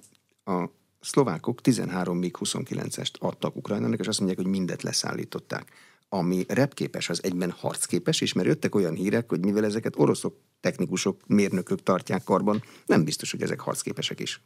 A 0.44 0.72
szlovákok 1.00 1.62
13 1.62 2.18
még 2.18 2.36
29-est 2.40 3.20
adtak 3.20 3.56
Ukrajnának, 3.56 4.00
és 4.00 4.08
azt 4.08 4.20
mondják, 4.20 4.42
hogy 4.42 4.52
mindet 4.52 4.84
leszállították. 4.84 5.72
Ami 6.10 6.46
repképes, 6.48 7.10
az 7.10 7.24
egyben 7.24 7.52
harcképes, 7.52 8.22
és 8.22 8.34
mert 8.34 8.48
jöttek 8.48 8.76
olyan 8.76 8.94
hírek, 8.94 9.30
hogy 9.30 9.46
mivel 9.46 9.66
ezeket 9.66 9.94
oroszok, 9.98 10.38
technikusok, 10.60 11.22
mérnökök 11.28 11.84
tartják 11.84 12.24
karban, 12.24 12.64
nem 12.86 13.04
biztos, 13.04 13.32
hogy 13.32 13.42
ezek 13.42 13.60
harcképesek 13.60 14.20
is. 14.20 14.42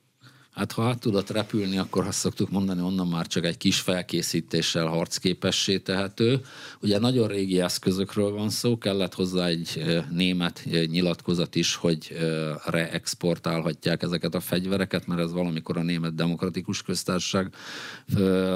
Hát 0.53 0.71
ha 0.71 0.83
át 0.83 0.99
tudott 0.99 1.29
repülni, 1.29 1.77
akkor 1.77 2.07
azt 2.07 2.19
szoktuk 2.19 2.49
mondani, 2.49 2.81
onnan 2.81 3.07
már 3.07 3.27
csak 3.27 3.45
egy 3.45 3.57
kis 3.57 3.79
felkészítéssel 3.79 4.85
harcképessé 4.85 5.77
tehető. 5.77 6.41
Ugye 6.81 6.99
nagyon 6.99 7.27
régi 7.27 7.61
eszközökről 7.61 8.31
van 8.31 8.49
szó, 8.49 8.77
kellett 8.77 9.13
hozzá 9.13 9.45
egy 9.45 9.83
német 10.11 10.63
nyilatkozat 10.85 11.55
is, 11.55 11.75
hogy 11.75 12.17
reexportálhatják 12.65 14.03
ezeket 14.03 14.35
a 14.35 14.39
fegyvereket, 14.39 15.07
mert 15.07 15.21
ez 15.21 15.31
valamikor 15.31 15.77
a 15.77 15.83
német 15.83 16.15
demokratikus 16.15 16.81
köztársaság 16.81 17.53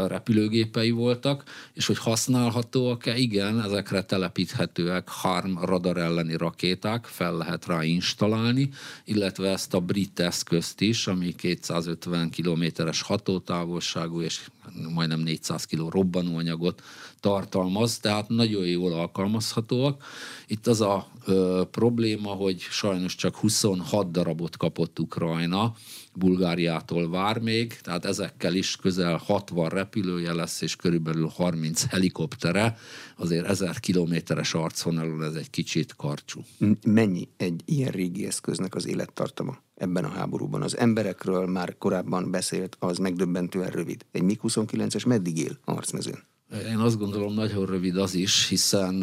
repülőgépei 0.08 0.92
voltak, 0.92 1.44
és 1.74 1.86
hogy 1.86 1.98
használhatóak-e? 1.98 3.18
Igen, 3.18 3.62
ezekre 3.62 4.02
telepíthetőek 4.02 5.10
harm 5.10 5.58
radar 5.58 5.98
elleni 5.98 6.38
rakéták, 6.38 7.06
fel 7.06 7.38
lehet 7.38 7.66
rá 7.66 7.84
installálni, 7.84 8.70
illetve 9.06 9.50
ezt 9.50 9.74
a 9.74 9.80
brit 9.80 10.20
eszközt 10.20 10.82
is, 10.82 11.08
ami 11.08 11.36
200 11.36 11.86
150 11.88 12.30
kilométeres 12.30 13.02
hatótávolságú 13.02 14.22
és 14.22 14.50
majdnem 14.94 15.20
400 15.20 15.66
kg 15.66 15.90
robbanóanyagot 15.90 16.82
tartalmaz, 17.20 17.98
tehát 17.98 18.30
nagyon 18.30 18.66
jól 18.66 18.94
alkalmazhatóak. 18.94 20.04
Itt 20.48 20.68
az 20.68 20.82
a 20.82 21.08
ö, 21.26 21.62
probléma, 21.72 22.30
hogy 22.30 22.60
sajnos 22.60 23.16
csak 23.16 23.36
26 23.36 24.12
darabot 24.12 24.58
kapott 24.58 25.00
Ukrajna, 25.00 25.76
Bulgáriától 26.18 27.10
vár 27.10 27.40
még, 27.40 27.80
tehát 27.82 28.06
ezekkel 28.06 28.54
is 28.54 28.76
közel 28.76 29.18
60 29.18 29.70
repülője 29.70 30.34
lesz, 30.34 30.62
és 30.62 30.76
körülbelül 30.76 31.28
30 31.28 31.86
helikoptere, 31.86 32.78
azért 33.16 33.46
1000 33.46 33.80
kilométeres 33.80 34.54
arcvonalon 34.54 35.24
ez 35.24 35.34
egy 35.34 35.50
kicsit 35.50 35.96
karcsú. 35.96 36.42
Mennyi 36.86 37.28
egy 37.38 37.62
ilyen 37.66 37.92
régi 37.92 38.26
eszköznek 38.26 38.76
az 38.76 38.88
élettartama 38.88 39.58
ebben 39.76 40.04
a 40.04 40.10
háborúban? 40.10 40.62
Az 40.62 40.78
emberekről 40.78 41.48
már 41.48 41.78
korábban 41.78 42.32
beszélt, 42.32 42.76
az 42.80 42.98
megdöbbentően 42.98 43.70
rövid. 43.70 44.06
Egy 44.12 44.24
MiG-29-es 44.24 45.08
meddig 45.08 45.38
él 45.38 45.58
a 45.64 45.72
harcmezőn? 45.72 46.24
Én 46.52 46.78
azt 46.78 46.98
gondolom, 46.98 47.34
nagyon 47.34 47.66
rövid 47.66 47.98
az 47.98 48.14
is, 48.14 48.48
hiszen 48.48 48.94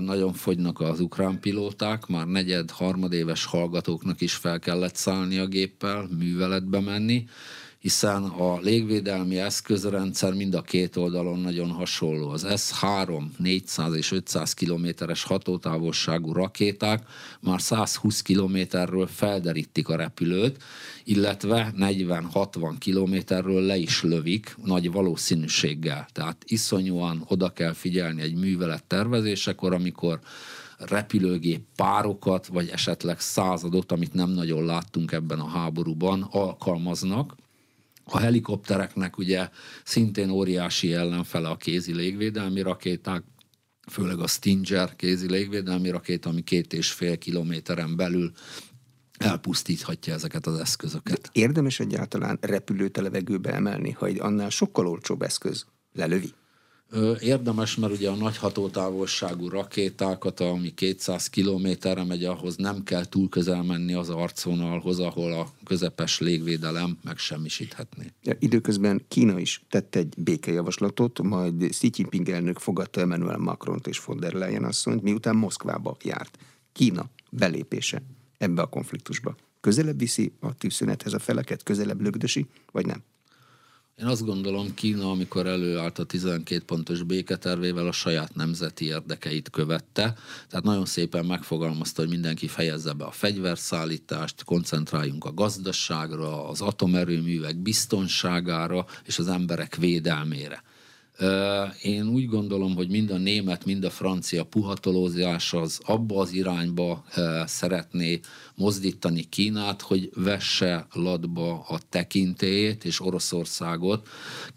nagyon 0.00 0.32
fogynak 0.32 0.80
az 0.80 1.00
ukrán 1.00 1.40
pilóták, 1.40 2.06
már 2.06 2.26
negyed, 2.26 2.70
harmadéves 2.70 3.44
hallgatóknak 3.44 4.20
is 4.20 4.34
fel 4.34 4.58
kellett 4.58 4.94
szállni 4.94 5.38
a 5.38 5.46
géppel, 5.46 6.08
műveletbe 6.18 6.80
menni, 6.80 7.24
hiszen 7.78 8.22
a 8.24 8.58
légvédelmi 8.60 9.38
eszközrendszer 9.38 10.32
mind 10.32 10.54
a 10.54 10.62
két 10.62 10.96
oldalon 10.96 11.38
nagyon 11.38 11.70
hasonló. 11.70 12.28
Az 12.28 12.46
S-3 12.56 13.22
400 13.36 13.94
és 13.94 14.12
500 14.12 14.52
kilométeres 14.52 15.22
hatótávolságú 15.22 16.32
rakéták 16.32 17.02
már 17.40 17.60
120 17.60 18.22
kilométerről 18.22 19.06
felderítik 19.06 19.88
a 19.88 19.96
repülőt, 19.96 20.62
illetve 21.04 21.72
40-60 21.78 22.74
kilométerről 22.78 23.62
le 23.62 23.76
is 23.76 24.02
lövik 24.02 24.56
nagy 24.64 24.92
valószínűséggel. 24.92 26.06
Tehát 26.12 26.44
iszonyúan 26.46 27.24
oda 27.28 27.48
kell 27.48 27.72
figyelni 27.72 28.22
egy 28.22 28.34
művelet 28.34 28.84
tervezésekor, 28.84 29.72
amikor 29.72 30.20
repülőgép 30.78 31.60
párokat, 31.76 32.46
vagy 32.46 32.68
esetleg 32.68 33.20
századot, 33.20 33.92
amit 33.92 34.14
nem 34.14 34.30
nagyon 34.30 34.64
láttunk 34.64 35.12
ebben 35.12 35.38
a 35.38 35.48
háborúban, 35.48 36.22
alkalmaznak, 36.30 37.34
a 38.10 38.18
helikoptereknek 38.18 39.18
ugye 39.18 39.48
szintén 39.84 40.30
óriási 40.30 40.92
ellenfele 40.92 41.48
a 41.48 41.56
kézi 41.56 41.94
légvédelmi 41.94 42.60
rakéták, 42.60 43.22
főleg 43.90 44.18
a 44.18 44.26
Stinger 44.26 44.96
kézi 44.96 45.30
légvédelmi 45.30 45.90
rakéta, 45.90 46.28
ami 46.28 46.42
két 46.42 46.72
és 46.72 46.90
fél 46.90 47.18
kilométeren 47.18 47.96
belül 47.96 48.32
elpusztíthatja 49.18 50.14
ezeket 50.14 50.46
az 50.46 50.58
eszközöket. 50.58 51.20
De 51.20 51.28
érdemes 51.32 51.80
egyáltalán 51.80 52.38
repülőt 52.40 52.96
a 52.96 53.02
levegőbe 53.02 53.52
emelni, 53.52 53.90
ha 53.90 54.06
egy 54.06 54.20
annál 54.20 54.50
sokkal 54.50 54.86
olcsóbb 54.86 55.22
eszköz 55.22 55.66
lelövi? 55.92 56.32
Érdemes, 57.20 57.76
mert 57.76 57.92
ugye 57.92 58.10
a 58.10 58.14
nagy 58.14 58.36
hatótávolságú 58.36 59.48
rakétákat, 59.48 60.40
ami 60.40 60.74
200 60.74 61.28
kilométerre 61.28 62.04
megy, 62.04 62.24
ahhoz 62.24 62.56
nem 62.56 62.82
kell 62.82 63.04
túl 63.04 63.28
közel 63.28 63.62
menni 63.62 63.92
az 63.92 64.10
arcvonalhoz, 64.10 64.98
ahol 64.98 65.32
a 65.32 65.52
közepes 65.64 66.18
légvédelem 66.18 66.98
megsemmisíthetné. 67.04 68.12
Ja, 68.22 68.36
időközben 68.38 69.04
Kína 69.08 69.38
is 69.38 69.64
tett 69.70 69.94
egy 69.94 70.14
békejavaslatot, 70.18 71.22
majd 71.22 71.68
Xi 71.68 71.90
Jinping 71.94 72.28
elnök 72.28 72.58
fogadta 72.58 73.00
Emmanuel 73.00 73.38
Macron 73.38 73.80
és 73.84 74.04
von 74.04 74.20
der 74.20 74.32
Leyen 74.32 74.64
asszonyt, 74.64 75.02
miután 75.02 75.36
Moszkvába 75.36 75.96
járt. 76.02 76.38
Kína 76.72 77.10
belépése 77.30 78.02
ebbe 78.38 78.62
a 78.62 78.66
konfliktusba. 78.66 79.36
Közelebb 79.60 79.98
viszi 79.98 80.32
a 80.40 80.54
tűzszünethez 80.54 81.12
a 81.12 81.18
feleket, 81.18 81.62
közelebb 81.62 82.00
lögdösi, 82.00 82.46
vagy 82.72 82.86
nem? 82.86 83.02
Én 84.00 84.06
azt 84.06 84.24
gondolom, 84.24 84.74
Kína, 84.74 85.10
amikor 85.10 85.46
előállt 85.46 85.98
a 85.98 86.04
12 86.04 86.64
pontos 86.64 87.02
béketervével, 87.02 87.86
a 87.86 87.92
saját 87.92 88.34
nemzeti 88.34 88.84
érdekeit 88.84 89.50
követte. 89.50 90.14
Tehát 90.48 90.64
nagyon 90.64 90.86
szépen 90.86 91.24
megfogalmazta, 91.24 92.00
hogy 92.02 92.10
mindenki 92.10 92.46
fejezze 92.46 92.92
be 92.92 93.04
a 93.04 93.10
fegyverszállítást, 93.10 94.44
koncentráljunk 94.44 95.24
a 95.24 95.34
gazdaságra, 95.34 96.48
az 96.48 96.60
atomerőművek 96.60 97.56
biztonságára 97.56 98.86
és 99.04 99.18
az 99.18 99.28
emberek 99.28 99.76
védelmére. 99.76 100.62
Én 101.82 102.08
úgy 102.08 102.26
gondolom, 102.26 102.74
hogy 102.74 102.88
mind 102.88 103.10
a 103.10 103.16
német, 103.16 103.64
mind 103.64 103.84
a 103.84 103.90
francia 103.90 104.44
puhatolózás 104.44 105.52
az 105.52 105.80
abba 105.84 106.20
az 106.20 106.32
irányba 106.32 107.04
szeretné 107.46 108.20
mozdítani 108.54 109.22
Kínát, 109.22 109.82
hogy 109.82 110.10
vesse 110.14 110.86
latba 110.92 111.60
a 111.68 111.78
tekintélyét, 111.88 112.84
és 112.84 113.00
Oroszországot 113.00 114.08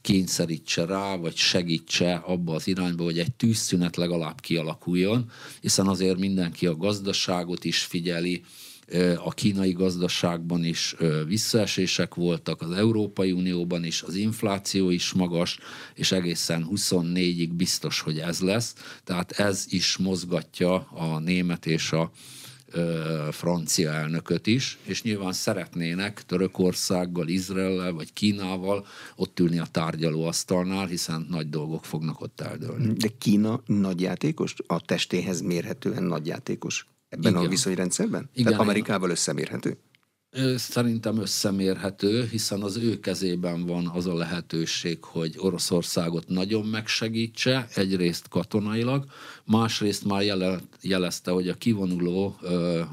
kényszerítse 0.02 0.86
rá, 0.86 1.16
vagy 1.16 1.36
segítse 1.36 2.14
abba 2.14 2.54
az 2.54 2.68
irányba, 2.68 3.04
hogy 3.04 3.20
egy 3.20 3.34
tűzszünet 3.34 3.96
legalább 3.96 4.40
kialakuljon, 4.40 5.32
hiszen 5.62 5.88
azért 5.88 6.18
mindenki 6.18 6.68
a 6.68 6.76
gazdaságot 6.76 7.66
is 7.66 7.84
figyeli, 7.84 8.44
a 9.24 9.32
kínai 9.32 9.72
gazdaságban 9.72 10.64
is 10.64 10.96
visszaesések 11.28 12.16
voltak, 12.16 12.62
az 12.62 12.72
Európai 12.72 13.32
Unióban 13.32 13.84
is, 13.84 14.02
az 14.02 14.16
infláció 14.16 14.90
is 14.90 15.14
magas, 15.14 15.58
és 15.96 16.12
egészen 16.12 16.68
24-ig 16.72 17.50
biztos, 17.54 18.00
hogy 18.00 18.18
ez 18.18 18.40
lesz. 18.40 18.76
Tehát 19.04 19.32
ez 19.32 19.66
is 19.70 19.98
mozgatja 19.98 20.76
a 20.76 21.20
német 21.20 21.66
és 21.66 21.92
a 21.92 22.12
francia 23.32 23.92
elnököt 23.92 24.48
is, 24.48 24.78
és 24.84 25.02
nyilván 25.04 25.34
szeretnének 25.34 26.24
Törökországgal, 26.26 27.28
Izraellel 27.28 27.92
vagy 27.92 28.14
Kínával 28.14 28.86
ott 29.16 29.40
ülni 29.40 29.60
a 29.60 29.68
tárgyalóasztalnál, 29.72 30.86
hiszen 30.88 31.26
nagy 31.30 31.50
dolgok 31.50 31.86
fognak 31.86 32.22
ott 32.22 32.42
eldőlni. 32.42 32.94
De 32.94 33.08
Kína 33.18 33.62
nagyjátékos? 33.66 34.54
A 34.68 34.82
testéhez 34.82 35.42
mérhetően 35.42 36.04
nagyjátékos? 36.04 36.86
Ebben 37.12 37.32
Igen. 37.32 37.46
a 37.46 37.48
viszonyrendszerben? 37.48 38.30
Igen, 38.34 38.46
Tehát 38.46 38.60
Amerikával 38.60 39.10
összemérhető? 39.10 39.78
Szerintem 40.56 41.18
összemérhető, 41.18 42.28
hiszen 42.32 42.62
az 42.62 42.78
ő 42.78 43.00
kezében 43.00 43.66
van 43.66 43.88
az 43.88 44.06
a 44.06 44.14
lehetőség, 44.14 45.04
hogy 45.04 45.36
Oroszországot 45.38 46.28
nagyon 46.28 46.66
megsegítse, 46.66 47.68
egyrészt 47.76 48.28
katonailag, 48.28 49.06
másrészt 49.46 50.06
már 50.06 50.24
jelezte, 50.82 51.32
hogy 51.32 51.50
a 51.50 51.54
kivonuló 51.54 52.36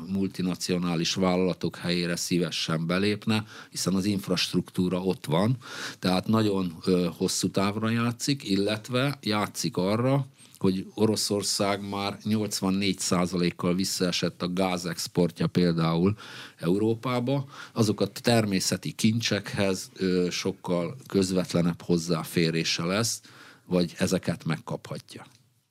multinacionális 0.07 1.15
vállalatok 1.15 1.77
helyére 1.77 2.17
szívesen 2.17 2.87
belépne, 2.87 3.45
hiszen 3.71 3.95
az 3.95 4.05
infrastruktúra 4.05 5.03
ott 5.03 5.27
van, 5.27 5.57
tehát 5.99 6.27
nagyon 6.27 6.83
hosszú 7.17 7.51
távra 7.51 7.91
játszik, 7.91 8.49
illetve 8.49 9.19
játszik 9.21 9.77
arra, 9.77 10.27
hogy 10.59 10.87
Oroszország 10.95 11.89
már 11.89 12.19
84%-kal 12.25 13.75
visszaesett 13.75 14.43
a 14.43 14.53
gázexportja 14.53 15.47
például 15.47 16.17
Európába, 16.57 17.49
azok 17.73 18.01
a 18.01 18.07
természeti 18.07 18.93
kincsekhez 18.93 19.91
sokkal 20.31 20.97
közvetlenebb 21.07 21.83
hozzáférése 21.83 22.85
lesz, 22.85 23.21
vagy 23.67 23.95
ezeket 23.99 24.45
megkaphatja. 24.45 25.27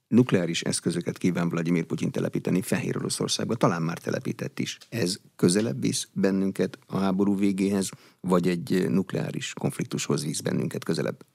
Nukleáris 0.07 0.61
eszközöket 0.61 1.17
kíván 1.17 1.49
Vladimir 1.49 1.85
Putyin 1.85 2.11
telepíteni 2.11 2.61
Fehér 2.61 2.97
Oroszországba, 2.97 3.55
talán 3.55 3.81
már 3.81 3.97
telepített 3.97 4.59
is. 4.59 4.77
Ez 4.89 5.19
közelebb 5.35 5.81
visz 5.81 6.07
bennünket 6.13 6.79
a 6.87 6.97
háború 6.97 7.37
végéhez, 7.37 7.89
vagy 8.21 8.47
egy 8.47 8.89
nukleáris 8.89 9.53
konfliktushoz 9.53 10.25
visz 10.25 10.41
bennünket 10.41 10.83
közelebb? 10.83 11.25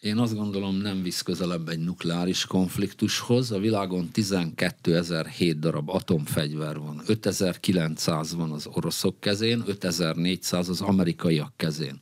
Én 0.00 0.18
azt 0.18 0.34
gondolom 0.34 0.76
nem 0.76 1.02
visz 1.02 1.22
közelebb 1.22 1.68
egy 1.68 1.78
nukleáris 1.78 2.44
konfliktushoz. 2.44 3.52
A 3.52 3.58
világon 3.58 4.08
12.007 4.14 5.56
darab 5.58 5.88
atomfegyver 5.88 6.78
van, 6.78 7.02
5900 7.06 8.34
van 8.34 8.52
az 8.52 8.66
oroszok 8.72 9.20
kezén, 9.20 9.62
5400 9.66 10.68
az 10.68 10.80
amerikaiak 10.80 11.52
kezén. 11.56 12.00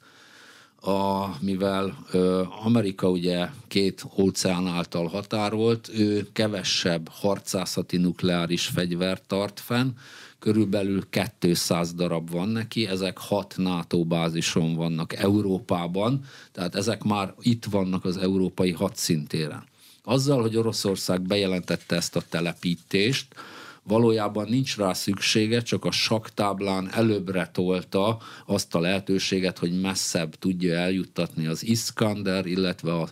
A, 0.81 1.27
mivel 1.41 2.07
ö, 2.11 2.43
Amerika 2.65 3.11
ugye 3.11 3.49
két 3.69 4.05
óceán 4.19 4.67
által 4.67 5.07
határolt, 5.07 5.89
ő 5.95 6.29
kevesebb 6.33 7.09
harcászati 7.09 7.97
nukleáris 7.97 8.67
fegyvert 8.67 9.23
tart 9.27 9.61
fenn, 9.61 9.91
körülbelül 10.39 11.03
200 11.39 11.95
darab 11.95 12.31
van 12.31 12.49
neki, 12.49 12.87
ezek 12.87 13.19
hat 13.19 13.55
NATO 13.57 14.05
bázison 14.05 14.75
vannak 14.75 15.13
Európában, 15.13 16.25
tehát 16.53 16.75
ezek 16.75 17.03
már 17.03 17.35
itt 17.41 17.65
vannak 17.65 18.05
az 18.05 18.17
európai 18.17 18.73
hadszintéren. 18.73 19.65
Azzal, 20.03 20.41
hogy 20.41 20.57
Oroszország 20.57 21.23
bejelentette 21.23 21.97
ezt 21.97 22.17
a 22.17 22.23
telepítést, 22.29 23.35
valójában 23.83 24.49
nincs 24.49 24.77
rá 24.77 24.93
szüksége, 24.93 25.61
csak 25.63 25.85
a 25.85 25.91
saktáblán 25.91 26.91
előbbre 26.93 27.51
tolta 27.53 28.19
azt 28.47 28.75
a 28.75 28.81
lehetőséget, 28.81 29.59
hogy 29.59 29.81
messzebb 29.81 30.35
tudja 30.35 30.75
eljuttatni 30.75 31.47
az 31.47 31.65
Iskander, 31.65 32.47
illetve 32.47 32.93
a 32.95 33.09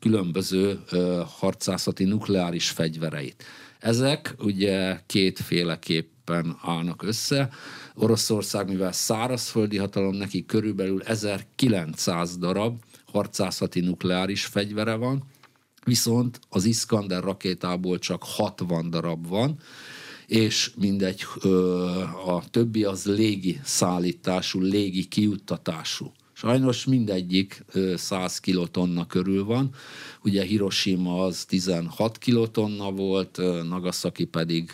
különböző 0.00 0.80
ö, 0.90 1.22
harcászati 1.38 2.04
nukleáris 2.04 2.70
fegyvereit. 2.70 3.44
Ezek 3.84 4.34
ugye 4.38 5.00
kétféleképp 5.06 6.12
tulajdonképpen 6.24 6.70
állnak 6.70 7.02
össze. 7.02 7.48
Oroszország, 7.94 8.68
mivel 8.68 8.92
szárazföldi 8.92 9.76
hatalom, 9.76 10.14
neki 10.14 10.46
körülbelül 10.46 11.02
1900 11.02 12.36
darab 12.38 12.82
harcászati 13.06 13.80
nukleáris 13.80 14.44
fegyvere 14.44 14.94
van, 14.94 15.22
viszont 15.84 16.40
az 16.48 16.64
Iskander 16.64 17.22
rakétából 17.22 17.98
csak 17.98 18.22
60 18.22 18.90
darab 18.90 19.28
van, 19.28 19.58
és 20.26 20.70
mindegy, 20.76 21.24
a 22.26 22.50
többi 22.50 22.84
az 22.84 23.04
légi 23.04 23.60
szállítású, 23.64 24.60
légi 24.60 25.04
kiuttatású. 25.04 26.12
Sajnos 26.36 26.84
mindegyik 26.84 27.64
100 27.94 28.38
kilotonna 28.40 29.06
körül 29.06 29.44
van. 29.44 29.70
Ugye 30.22 30.44
Hiroshima 30.44 31.24
az 31.24 31.44
16 31.44 32.18
kilotonna 32.18 32.90
volt, 32.90 33.36
Nagasaki 33.68 34.24
pedig 34.24 34.72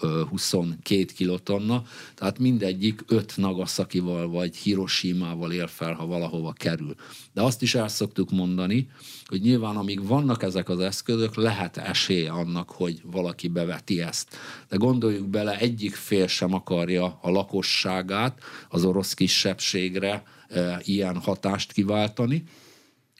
22 0.00 1.04
kilotonna, 1.04 1.82
tehát 2.14 2.38
mindegyik 2.38 3.04
5 3.06 3.32
Nagasakival 3.36 4.28
vagy 4.28 4.56
Hiroshima-val 4.56 5.52
ér 5.52 5.68
fel, 5.68 5.92
ha 5.92 6.06
valahova 6.06 6.52
kerül. 6.52 6.94
De 7.32 7.42
azt 7.42 7.62
is 7.62 7.74
el 7.74 7.88
szoktuk 7.88 8.30
mondani, 8.30 8.88
hogy 9.24 9.40
nyilván 9.40 9.76
amíg 9.76 10.06
vannak 10.06 10.42
ezek 10.42 10.68
az 10.68 10.80
eszközök, 10.80 11.34
lehet 11.34 11.76
esély 11.76 12.26
annak, 12.26 12.70
hogy 12.70 13.00
valaki 13.04 13.48
beveti 13.48 14.00
ezt. 14.00 14.36
De 14.68 14.76
gondoljuk 14.76 15.28
bele, 15.28 15.58
egyik 15.58 15.94
fél 15.94 16.26
sem 16.26 16.54
akarja 16.54 17.18
a 17.22 17.30
lakosságát 17.30 18.38
az 18.68 18.84
orosz 18.84 19.14
kisebbségre 19.14 20.22
e, 20.48 20.80
ilyen 20.84 21.16
hatást 21.16 21.72
kiváltani, 21.72 22.44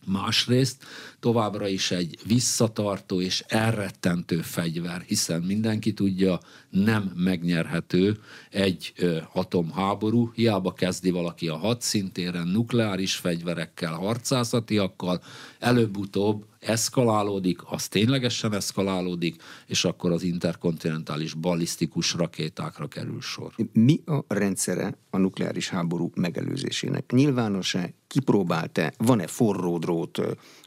Másrészt 0.06 0.84
továbbra 1.20 1.66
is 1.66 1.90
egy 1.90 2.18
visszatartó 2.26 3.20
és 3.20 3.44
elrettentő 3.48 4.36
fegyver, 4.36 5.02
hiszen 5.06 5.42
mindenki 5.42 5.92
tudja, 5.92 6.40
nem 6.70 7.12
megnyerhető 7.16 8.18
egy 8.50 8.92
ö, 8.96 9.18
atomháború, 9.32 10.32
hiába 10.34 10.72
kezdi 10.72 11.10
valaki 11.10 11.48
a 11.48 11.56
hadszintéren 11.56 12.46
nukleáris 12.48 13.14
fegyverekkel, 13.14 13.92
harcászatiakkal, 13.92 15.22
előbb-utóbb 15.58 16.44
eszkalálódik, 16.64 17.60
az 17.64 17.88
ténylegesen 17.88 18.54
eszkalálódik, 18.54 19.42
és 19.66 19.84
akkor 19.84 20.12
az 20.12 20.22
interkontinentális 20.22 21.34
ballisztikus 21.34 22.12
rakétákra 22.14 22.86
kerül 22.86 23.20
sor. 23.20 23.52
Mi 23.72 24.00
a 24.04 24.34
rendszere 24.34 24.98
a 25.10 25.18
nukleáris 25.18 25.68
háború 25.68 26.10
megelőzésének? 26.14 27.12
Nyilvános-e, 27.12 27.94
kipróbált-e, 28.06 28.92
van-e 28.96 29.26
forró 29.26 29.78
drót 29.78 30.20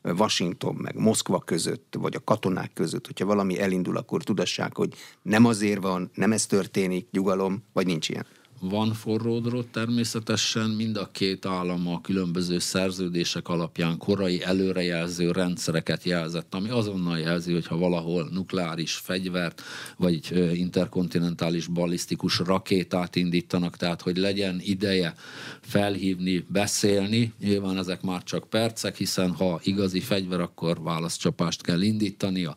Washington 0.03 0.75
meg 0.75 0.95
Moszkva 0.95 1.39
között, 1.39 1.95
vagy 1.99 2.15
a 2.15 2.23
katonák 2.23 2.73
között, 2.73 3.05
hogyha 3.05 3.25
valami 3.25 3.59
elindul, 3.59 3.97
akkor 3.97 4.23
tudassák, 4.23 4.75
hogy 4.75 4.93
nem 5.21 5.45
azért 5.45 5.81
van, 5.81 6.09
nem 6.13 6.31
ez 6.31 6.45
történik, 6.45 7.07
nyugalom, 7.11 7.63
vagy 7.73 7.85
nincs 7.85 8.09
ilyen? 8.09 8.25
Van 8.59 8.93
forródrot 8.93 9.67
természetesen, 9.67 10.69
mind 10.69 10.97
a 10.97 11.09
két 11.11 11.45
állam 11.45 11.87
a 11.87 12.01
különböző 12.01 12.59
szerződések 12.59 13.47
alapján 13.47 13.97
korai 13.97 14.43
előrejelző 14.43 15.31
rendszereket 15.31 16.03
jelzett, 16.03 16.53
ami 16.53 16.69
azonnal 16.69 17.19
jelzi, 17.19 17.53
hogy 17.53 17.67
ha 17.67 17.77
valahol 17.77 18.29
nukleáris 18.31 18.93
fegyvert, 18.93 19.61
vagy 19.97 20.31
interkontinentális 20.53 21.67
ballisztikus 21.67 22.39
rakétát 22.39 23.15
indítanak, 23.15 23.77
tehát 23.77 24.01
hogy 24.01 24.17
legyen 24.17 24.59
ideje 24.63 25.15
felhívni, 25.61 26.45
beszélni, 26.49 27.33
nyilván 27.39 27.77
ezek 27.77 28.01
már 28.01 28.23
csak 28.23 28.49
percek, 28.49 28.95
hiszen 28.95 29.31
ha 29.31 29.59
igazi 29.63 29.99
fegyver, 29.99 30.39
akkor 30.39 30.81
válaszcsapást 30.81 31.61
kell 31.61 31.81
indítania 31.81 32.55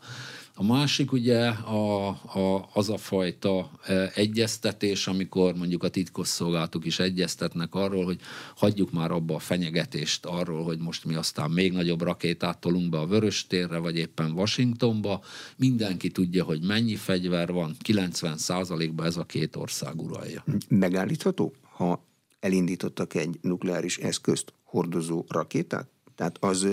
a 0.60 0.62
másik 0.62 1.12
ugye 1.12 1.48
a, 1.48 2.08
a, 2.08 2.68
az 2.72 2.90
a 2.90 2.96
fajta 2.96 3.70
e, 3.84 4.10
egyeztetés, 4.14 5.06
amikor 5.06 5.54
mondjuk 5.54 5.82
a 5.82 5.88
titkosszolgálatok 5.88 6.86
is 6.86 6.98
egyeztetnek 6.98 7.74
arról, 7.74 8.04
hogy 8.04 8.20
hagyjuk 8.56 8.92
már 8.92 9.10
abba 9.10 9.34
a 9.34 9.38
fenyegetést 9.38 10.26
arról, 10.26 10.64
hogy 10.64 10.78
most 10.78 11.04
mi 11.04 11.14
aztán 11.14 11.50
még 11.50 11.72
nagyobb 11.72 12.02
rakétát 12.02 12.58
tolunk 12.58 12.90
be 12.90 12.98
a 12.98 13.06
Vöröstérre, 13.06 13.78
vagy 13.78 13.96
éppen 13.96 14.30
Washingtonba. 14.30 15.22
Mindenki 15.56 16.10
tudja, 16.10 16.44
hogy 16.44 16.62
mennyi 16.62 16.96
fegyver 16.96 17.52
van, 17.52 17.76
90%-ban 17.84 19.06
ez 19.06 19.16
a 19.16 19.24
két 19.24 19.56
ország 19.56 20.02
uralja. 20.02 20.44
Megállítható, 20.68 21.54
ha 21.62 22.06
elindítottak 22.40 23.14
egy 23.14 23.38
nukleáris 23.42 23.98
eszközt 23.98 24.52
hordozó 24.64 25.24
rakétát? 25.28 25.88
Tehát 26.14 26.36
az 26.40 26.66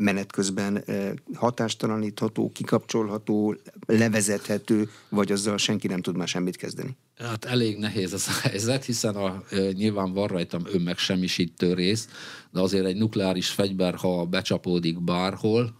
menet 0.00 0.32
közben 0.32 0.84
hatástalanítható, 1.34 2.50
kikapcsolható, 2.52 3.56
levezethető, 3.86 4.90
vagy 5.08 5.32
azzal 5.32 5.56
senki 5.56 5.86
nem 5.86 6.02
tud 6.02 6.16
már 6.16 6.28
semmit 6.28 6.56
kezdeni? 6.56 6.96
Hát 7.18 7.44
elég 7.44 7.78
nehéz 7.78 8.12
ez 8.12 8.26
a 8.28 8.40
helyzet, 8.48 8.84
hiszen 8.84 9.14
a, 9.14 9.42
nyilván 9.72 10.12
van 10.12 10.26
rajtam 10.26 10.62
önmegsemmisítő 10.72 11.74
rész, 11.74 12.08
de 12.50 12.60
azért 12.60 12.86
egy 12.86 12.96
nukleáris 12.96 13.48
fegyver, 13.48 13.94
ha 13.94 14.24
becsapódik 14.24 15.04
bárhol, 15.04 15.76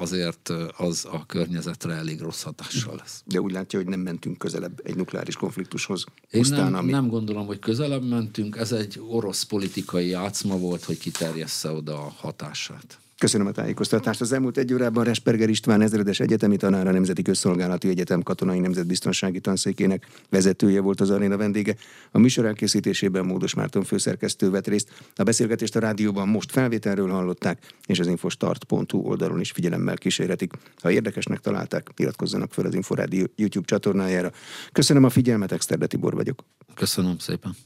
azért 0.00 0.52
az 0.76 1.06
a 1.12 1.26
környezetre 1.26 1.92
elég 1.92 2.20
rossz 2.20 2.42
hatással 2.42 2.94
lesz. 2.96 3.22
De 3.24 3.40
úgy 3.40 3.52
látja, 3.52 3.78
hogy 3.78 3.88
nem 3.88 4.00
mentünk 4.00 4.38
közelebb 4.38 4.80
egy 4.84 4.96
nukleáris 4.96 5.36
konfliktushoz. 5.36 6.04
Én 6.30 6.44
nem, 6.48 6.74
ami... 6.74 6.90
nem 6.90 7.08
gondolom, 7.08 7.46
hogy 7.46 7.58
közelebb 7.58 8.08
mentünk, 8.08 8.56
ez 8.56 8.72
egy 8.72 9.00
orosz 9.08 9.42
politikai 9.42 10.08
játszma 10.08 10.56
volt, 10.56 10.84
hogy 10.84 10.98
kiterjessze 10.98 11.70
oda 11.70 11.94
a 11.94 12.12
hatását. 12.16 12.98
Köszönöm 13.18 13.46
a 13.46 13.50
tájékoztatást. 13.50 14.20
Az 14.20 14.32
elmúlt 14.32 14.58
egy 14.58 14.72
órában 14.72 15.04
Resperger 15.04 15.48
István 15.48 15.80
ezredes 15.80 16.20
egyetemi 16.20 16.56
tanára 16.56 16.90
Nemzeti 16.90 17.22
Közszolgálati 17.22 17.88
Egyetem 17.88 18.22
Katonai 18.22 18.58
Nemzetbiztonsági 18.58 19.40
Tanszékének 19.40 20.06
vezetője 20.30 20.80
volt 20.80 21.00
az 21.00 21.10
aréna 21.10 21.36
vendége. 21.36 21.74
A 22.10 22.18
műsor 22.18 22.44
elkészítésében 22.44 23.24
Módos 23.24 23.54
Márton 23.54 23.84
főszerkesztő 23.84 24.50
vett 24.50 24.66
részt. 24.66 24.90
A 25.14 25.22
beszélgetést 25.22 25.76
a 25.76 25.80
rádióban 25.80 26.28
most 26.28 26.50
felvételről 26.50 27.08
hallották, 27.08 27.74
és 27.86 27.98
az 27.98 28.06
infostart.hu 28.06 28.98
oldalon 28.98 29.40
is 29.40 29.50
figyelemmel 29.50 29.96
kísérhetik. 29.96 30.52
Ha 30.80 30.90
érdekesnek 30.90 31.38
találták, 31.38 31.90
iratkozzanak 31.96 32.52
fel 32.52 32.66
az 32.66 32.74
Inforádió 32.74 33.26
YouTube 33.36 33.66
csatornájára. 33.66 34.32
Köszönöm 34.72 35.04
a 35.04 35.10
figyelmet, 35.10 35.52
Exterde 35.52 35.86
Tibor 35.86 36.14
vagyok. 36.14 36.44
Köszönöm 36.74 37.18
szépen. 37.18 37.56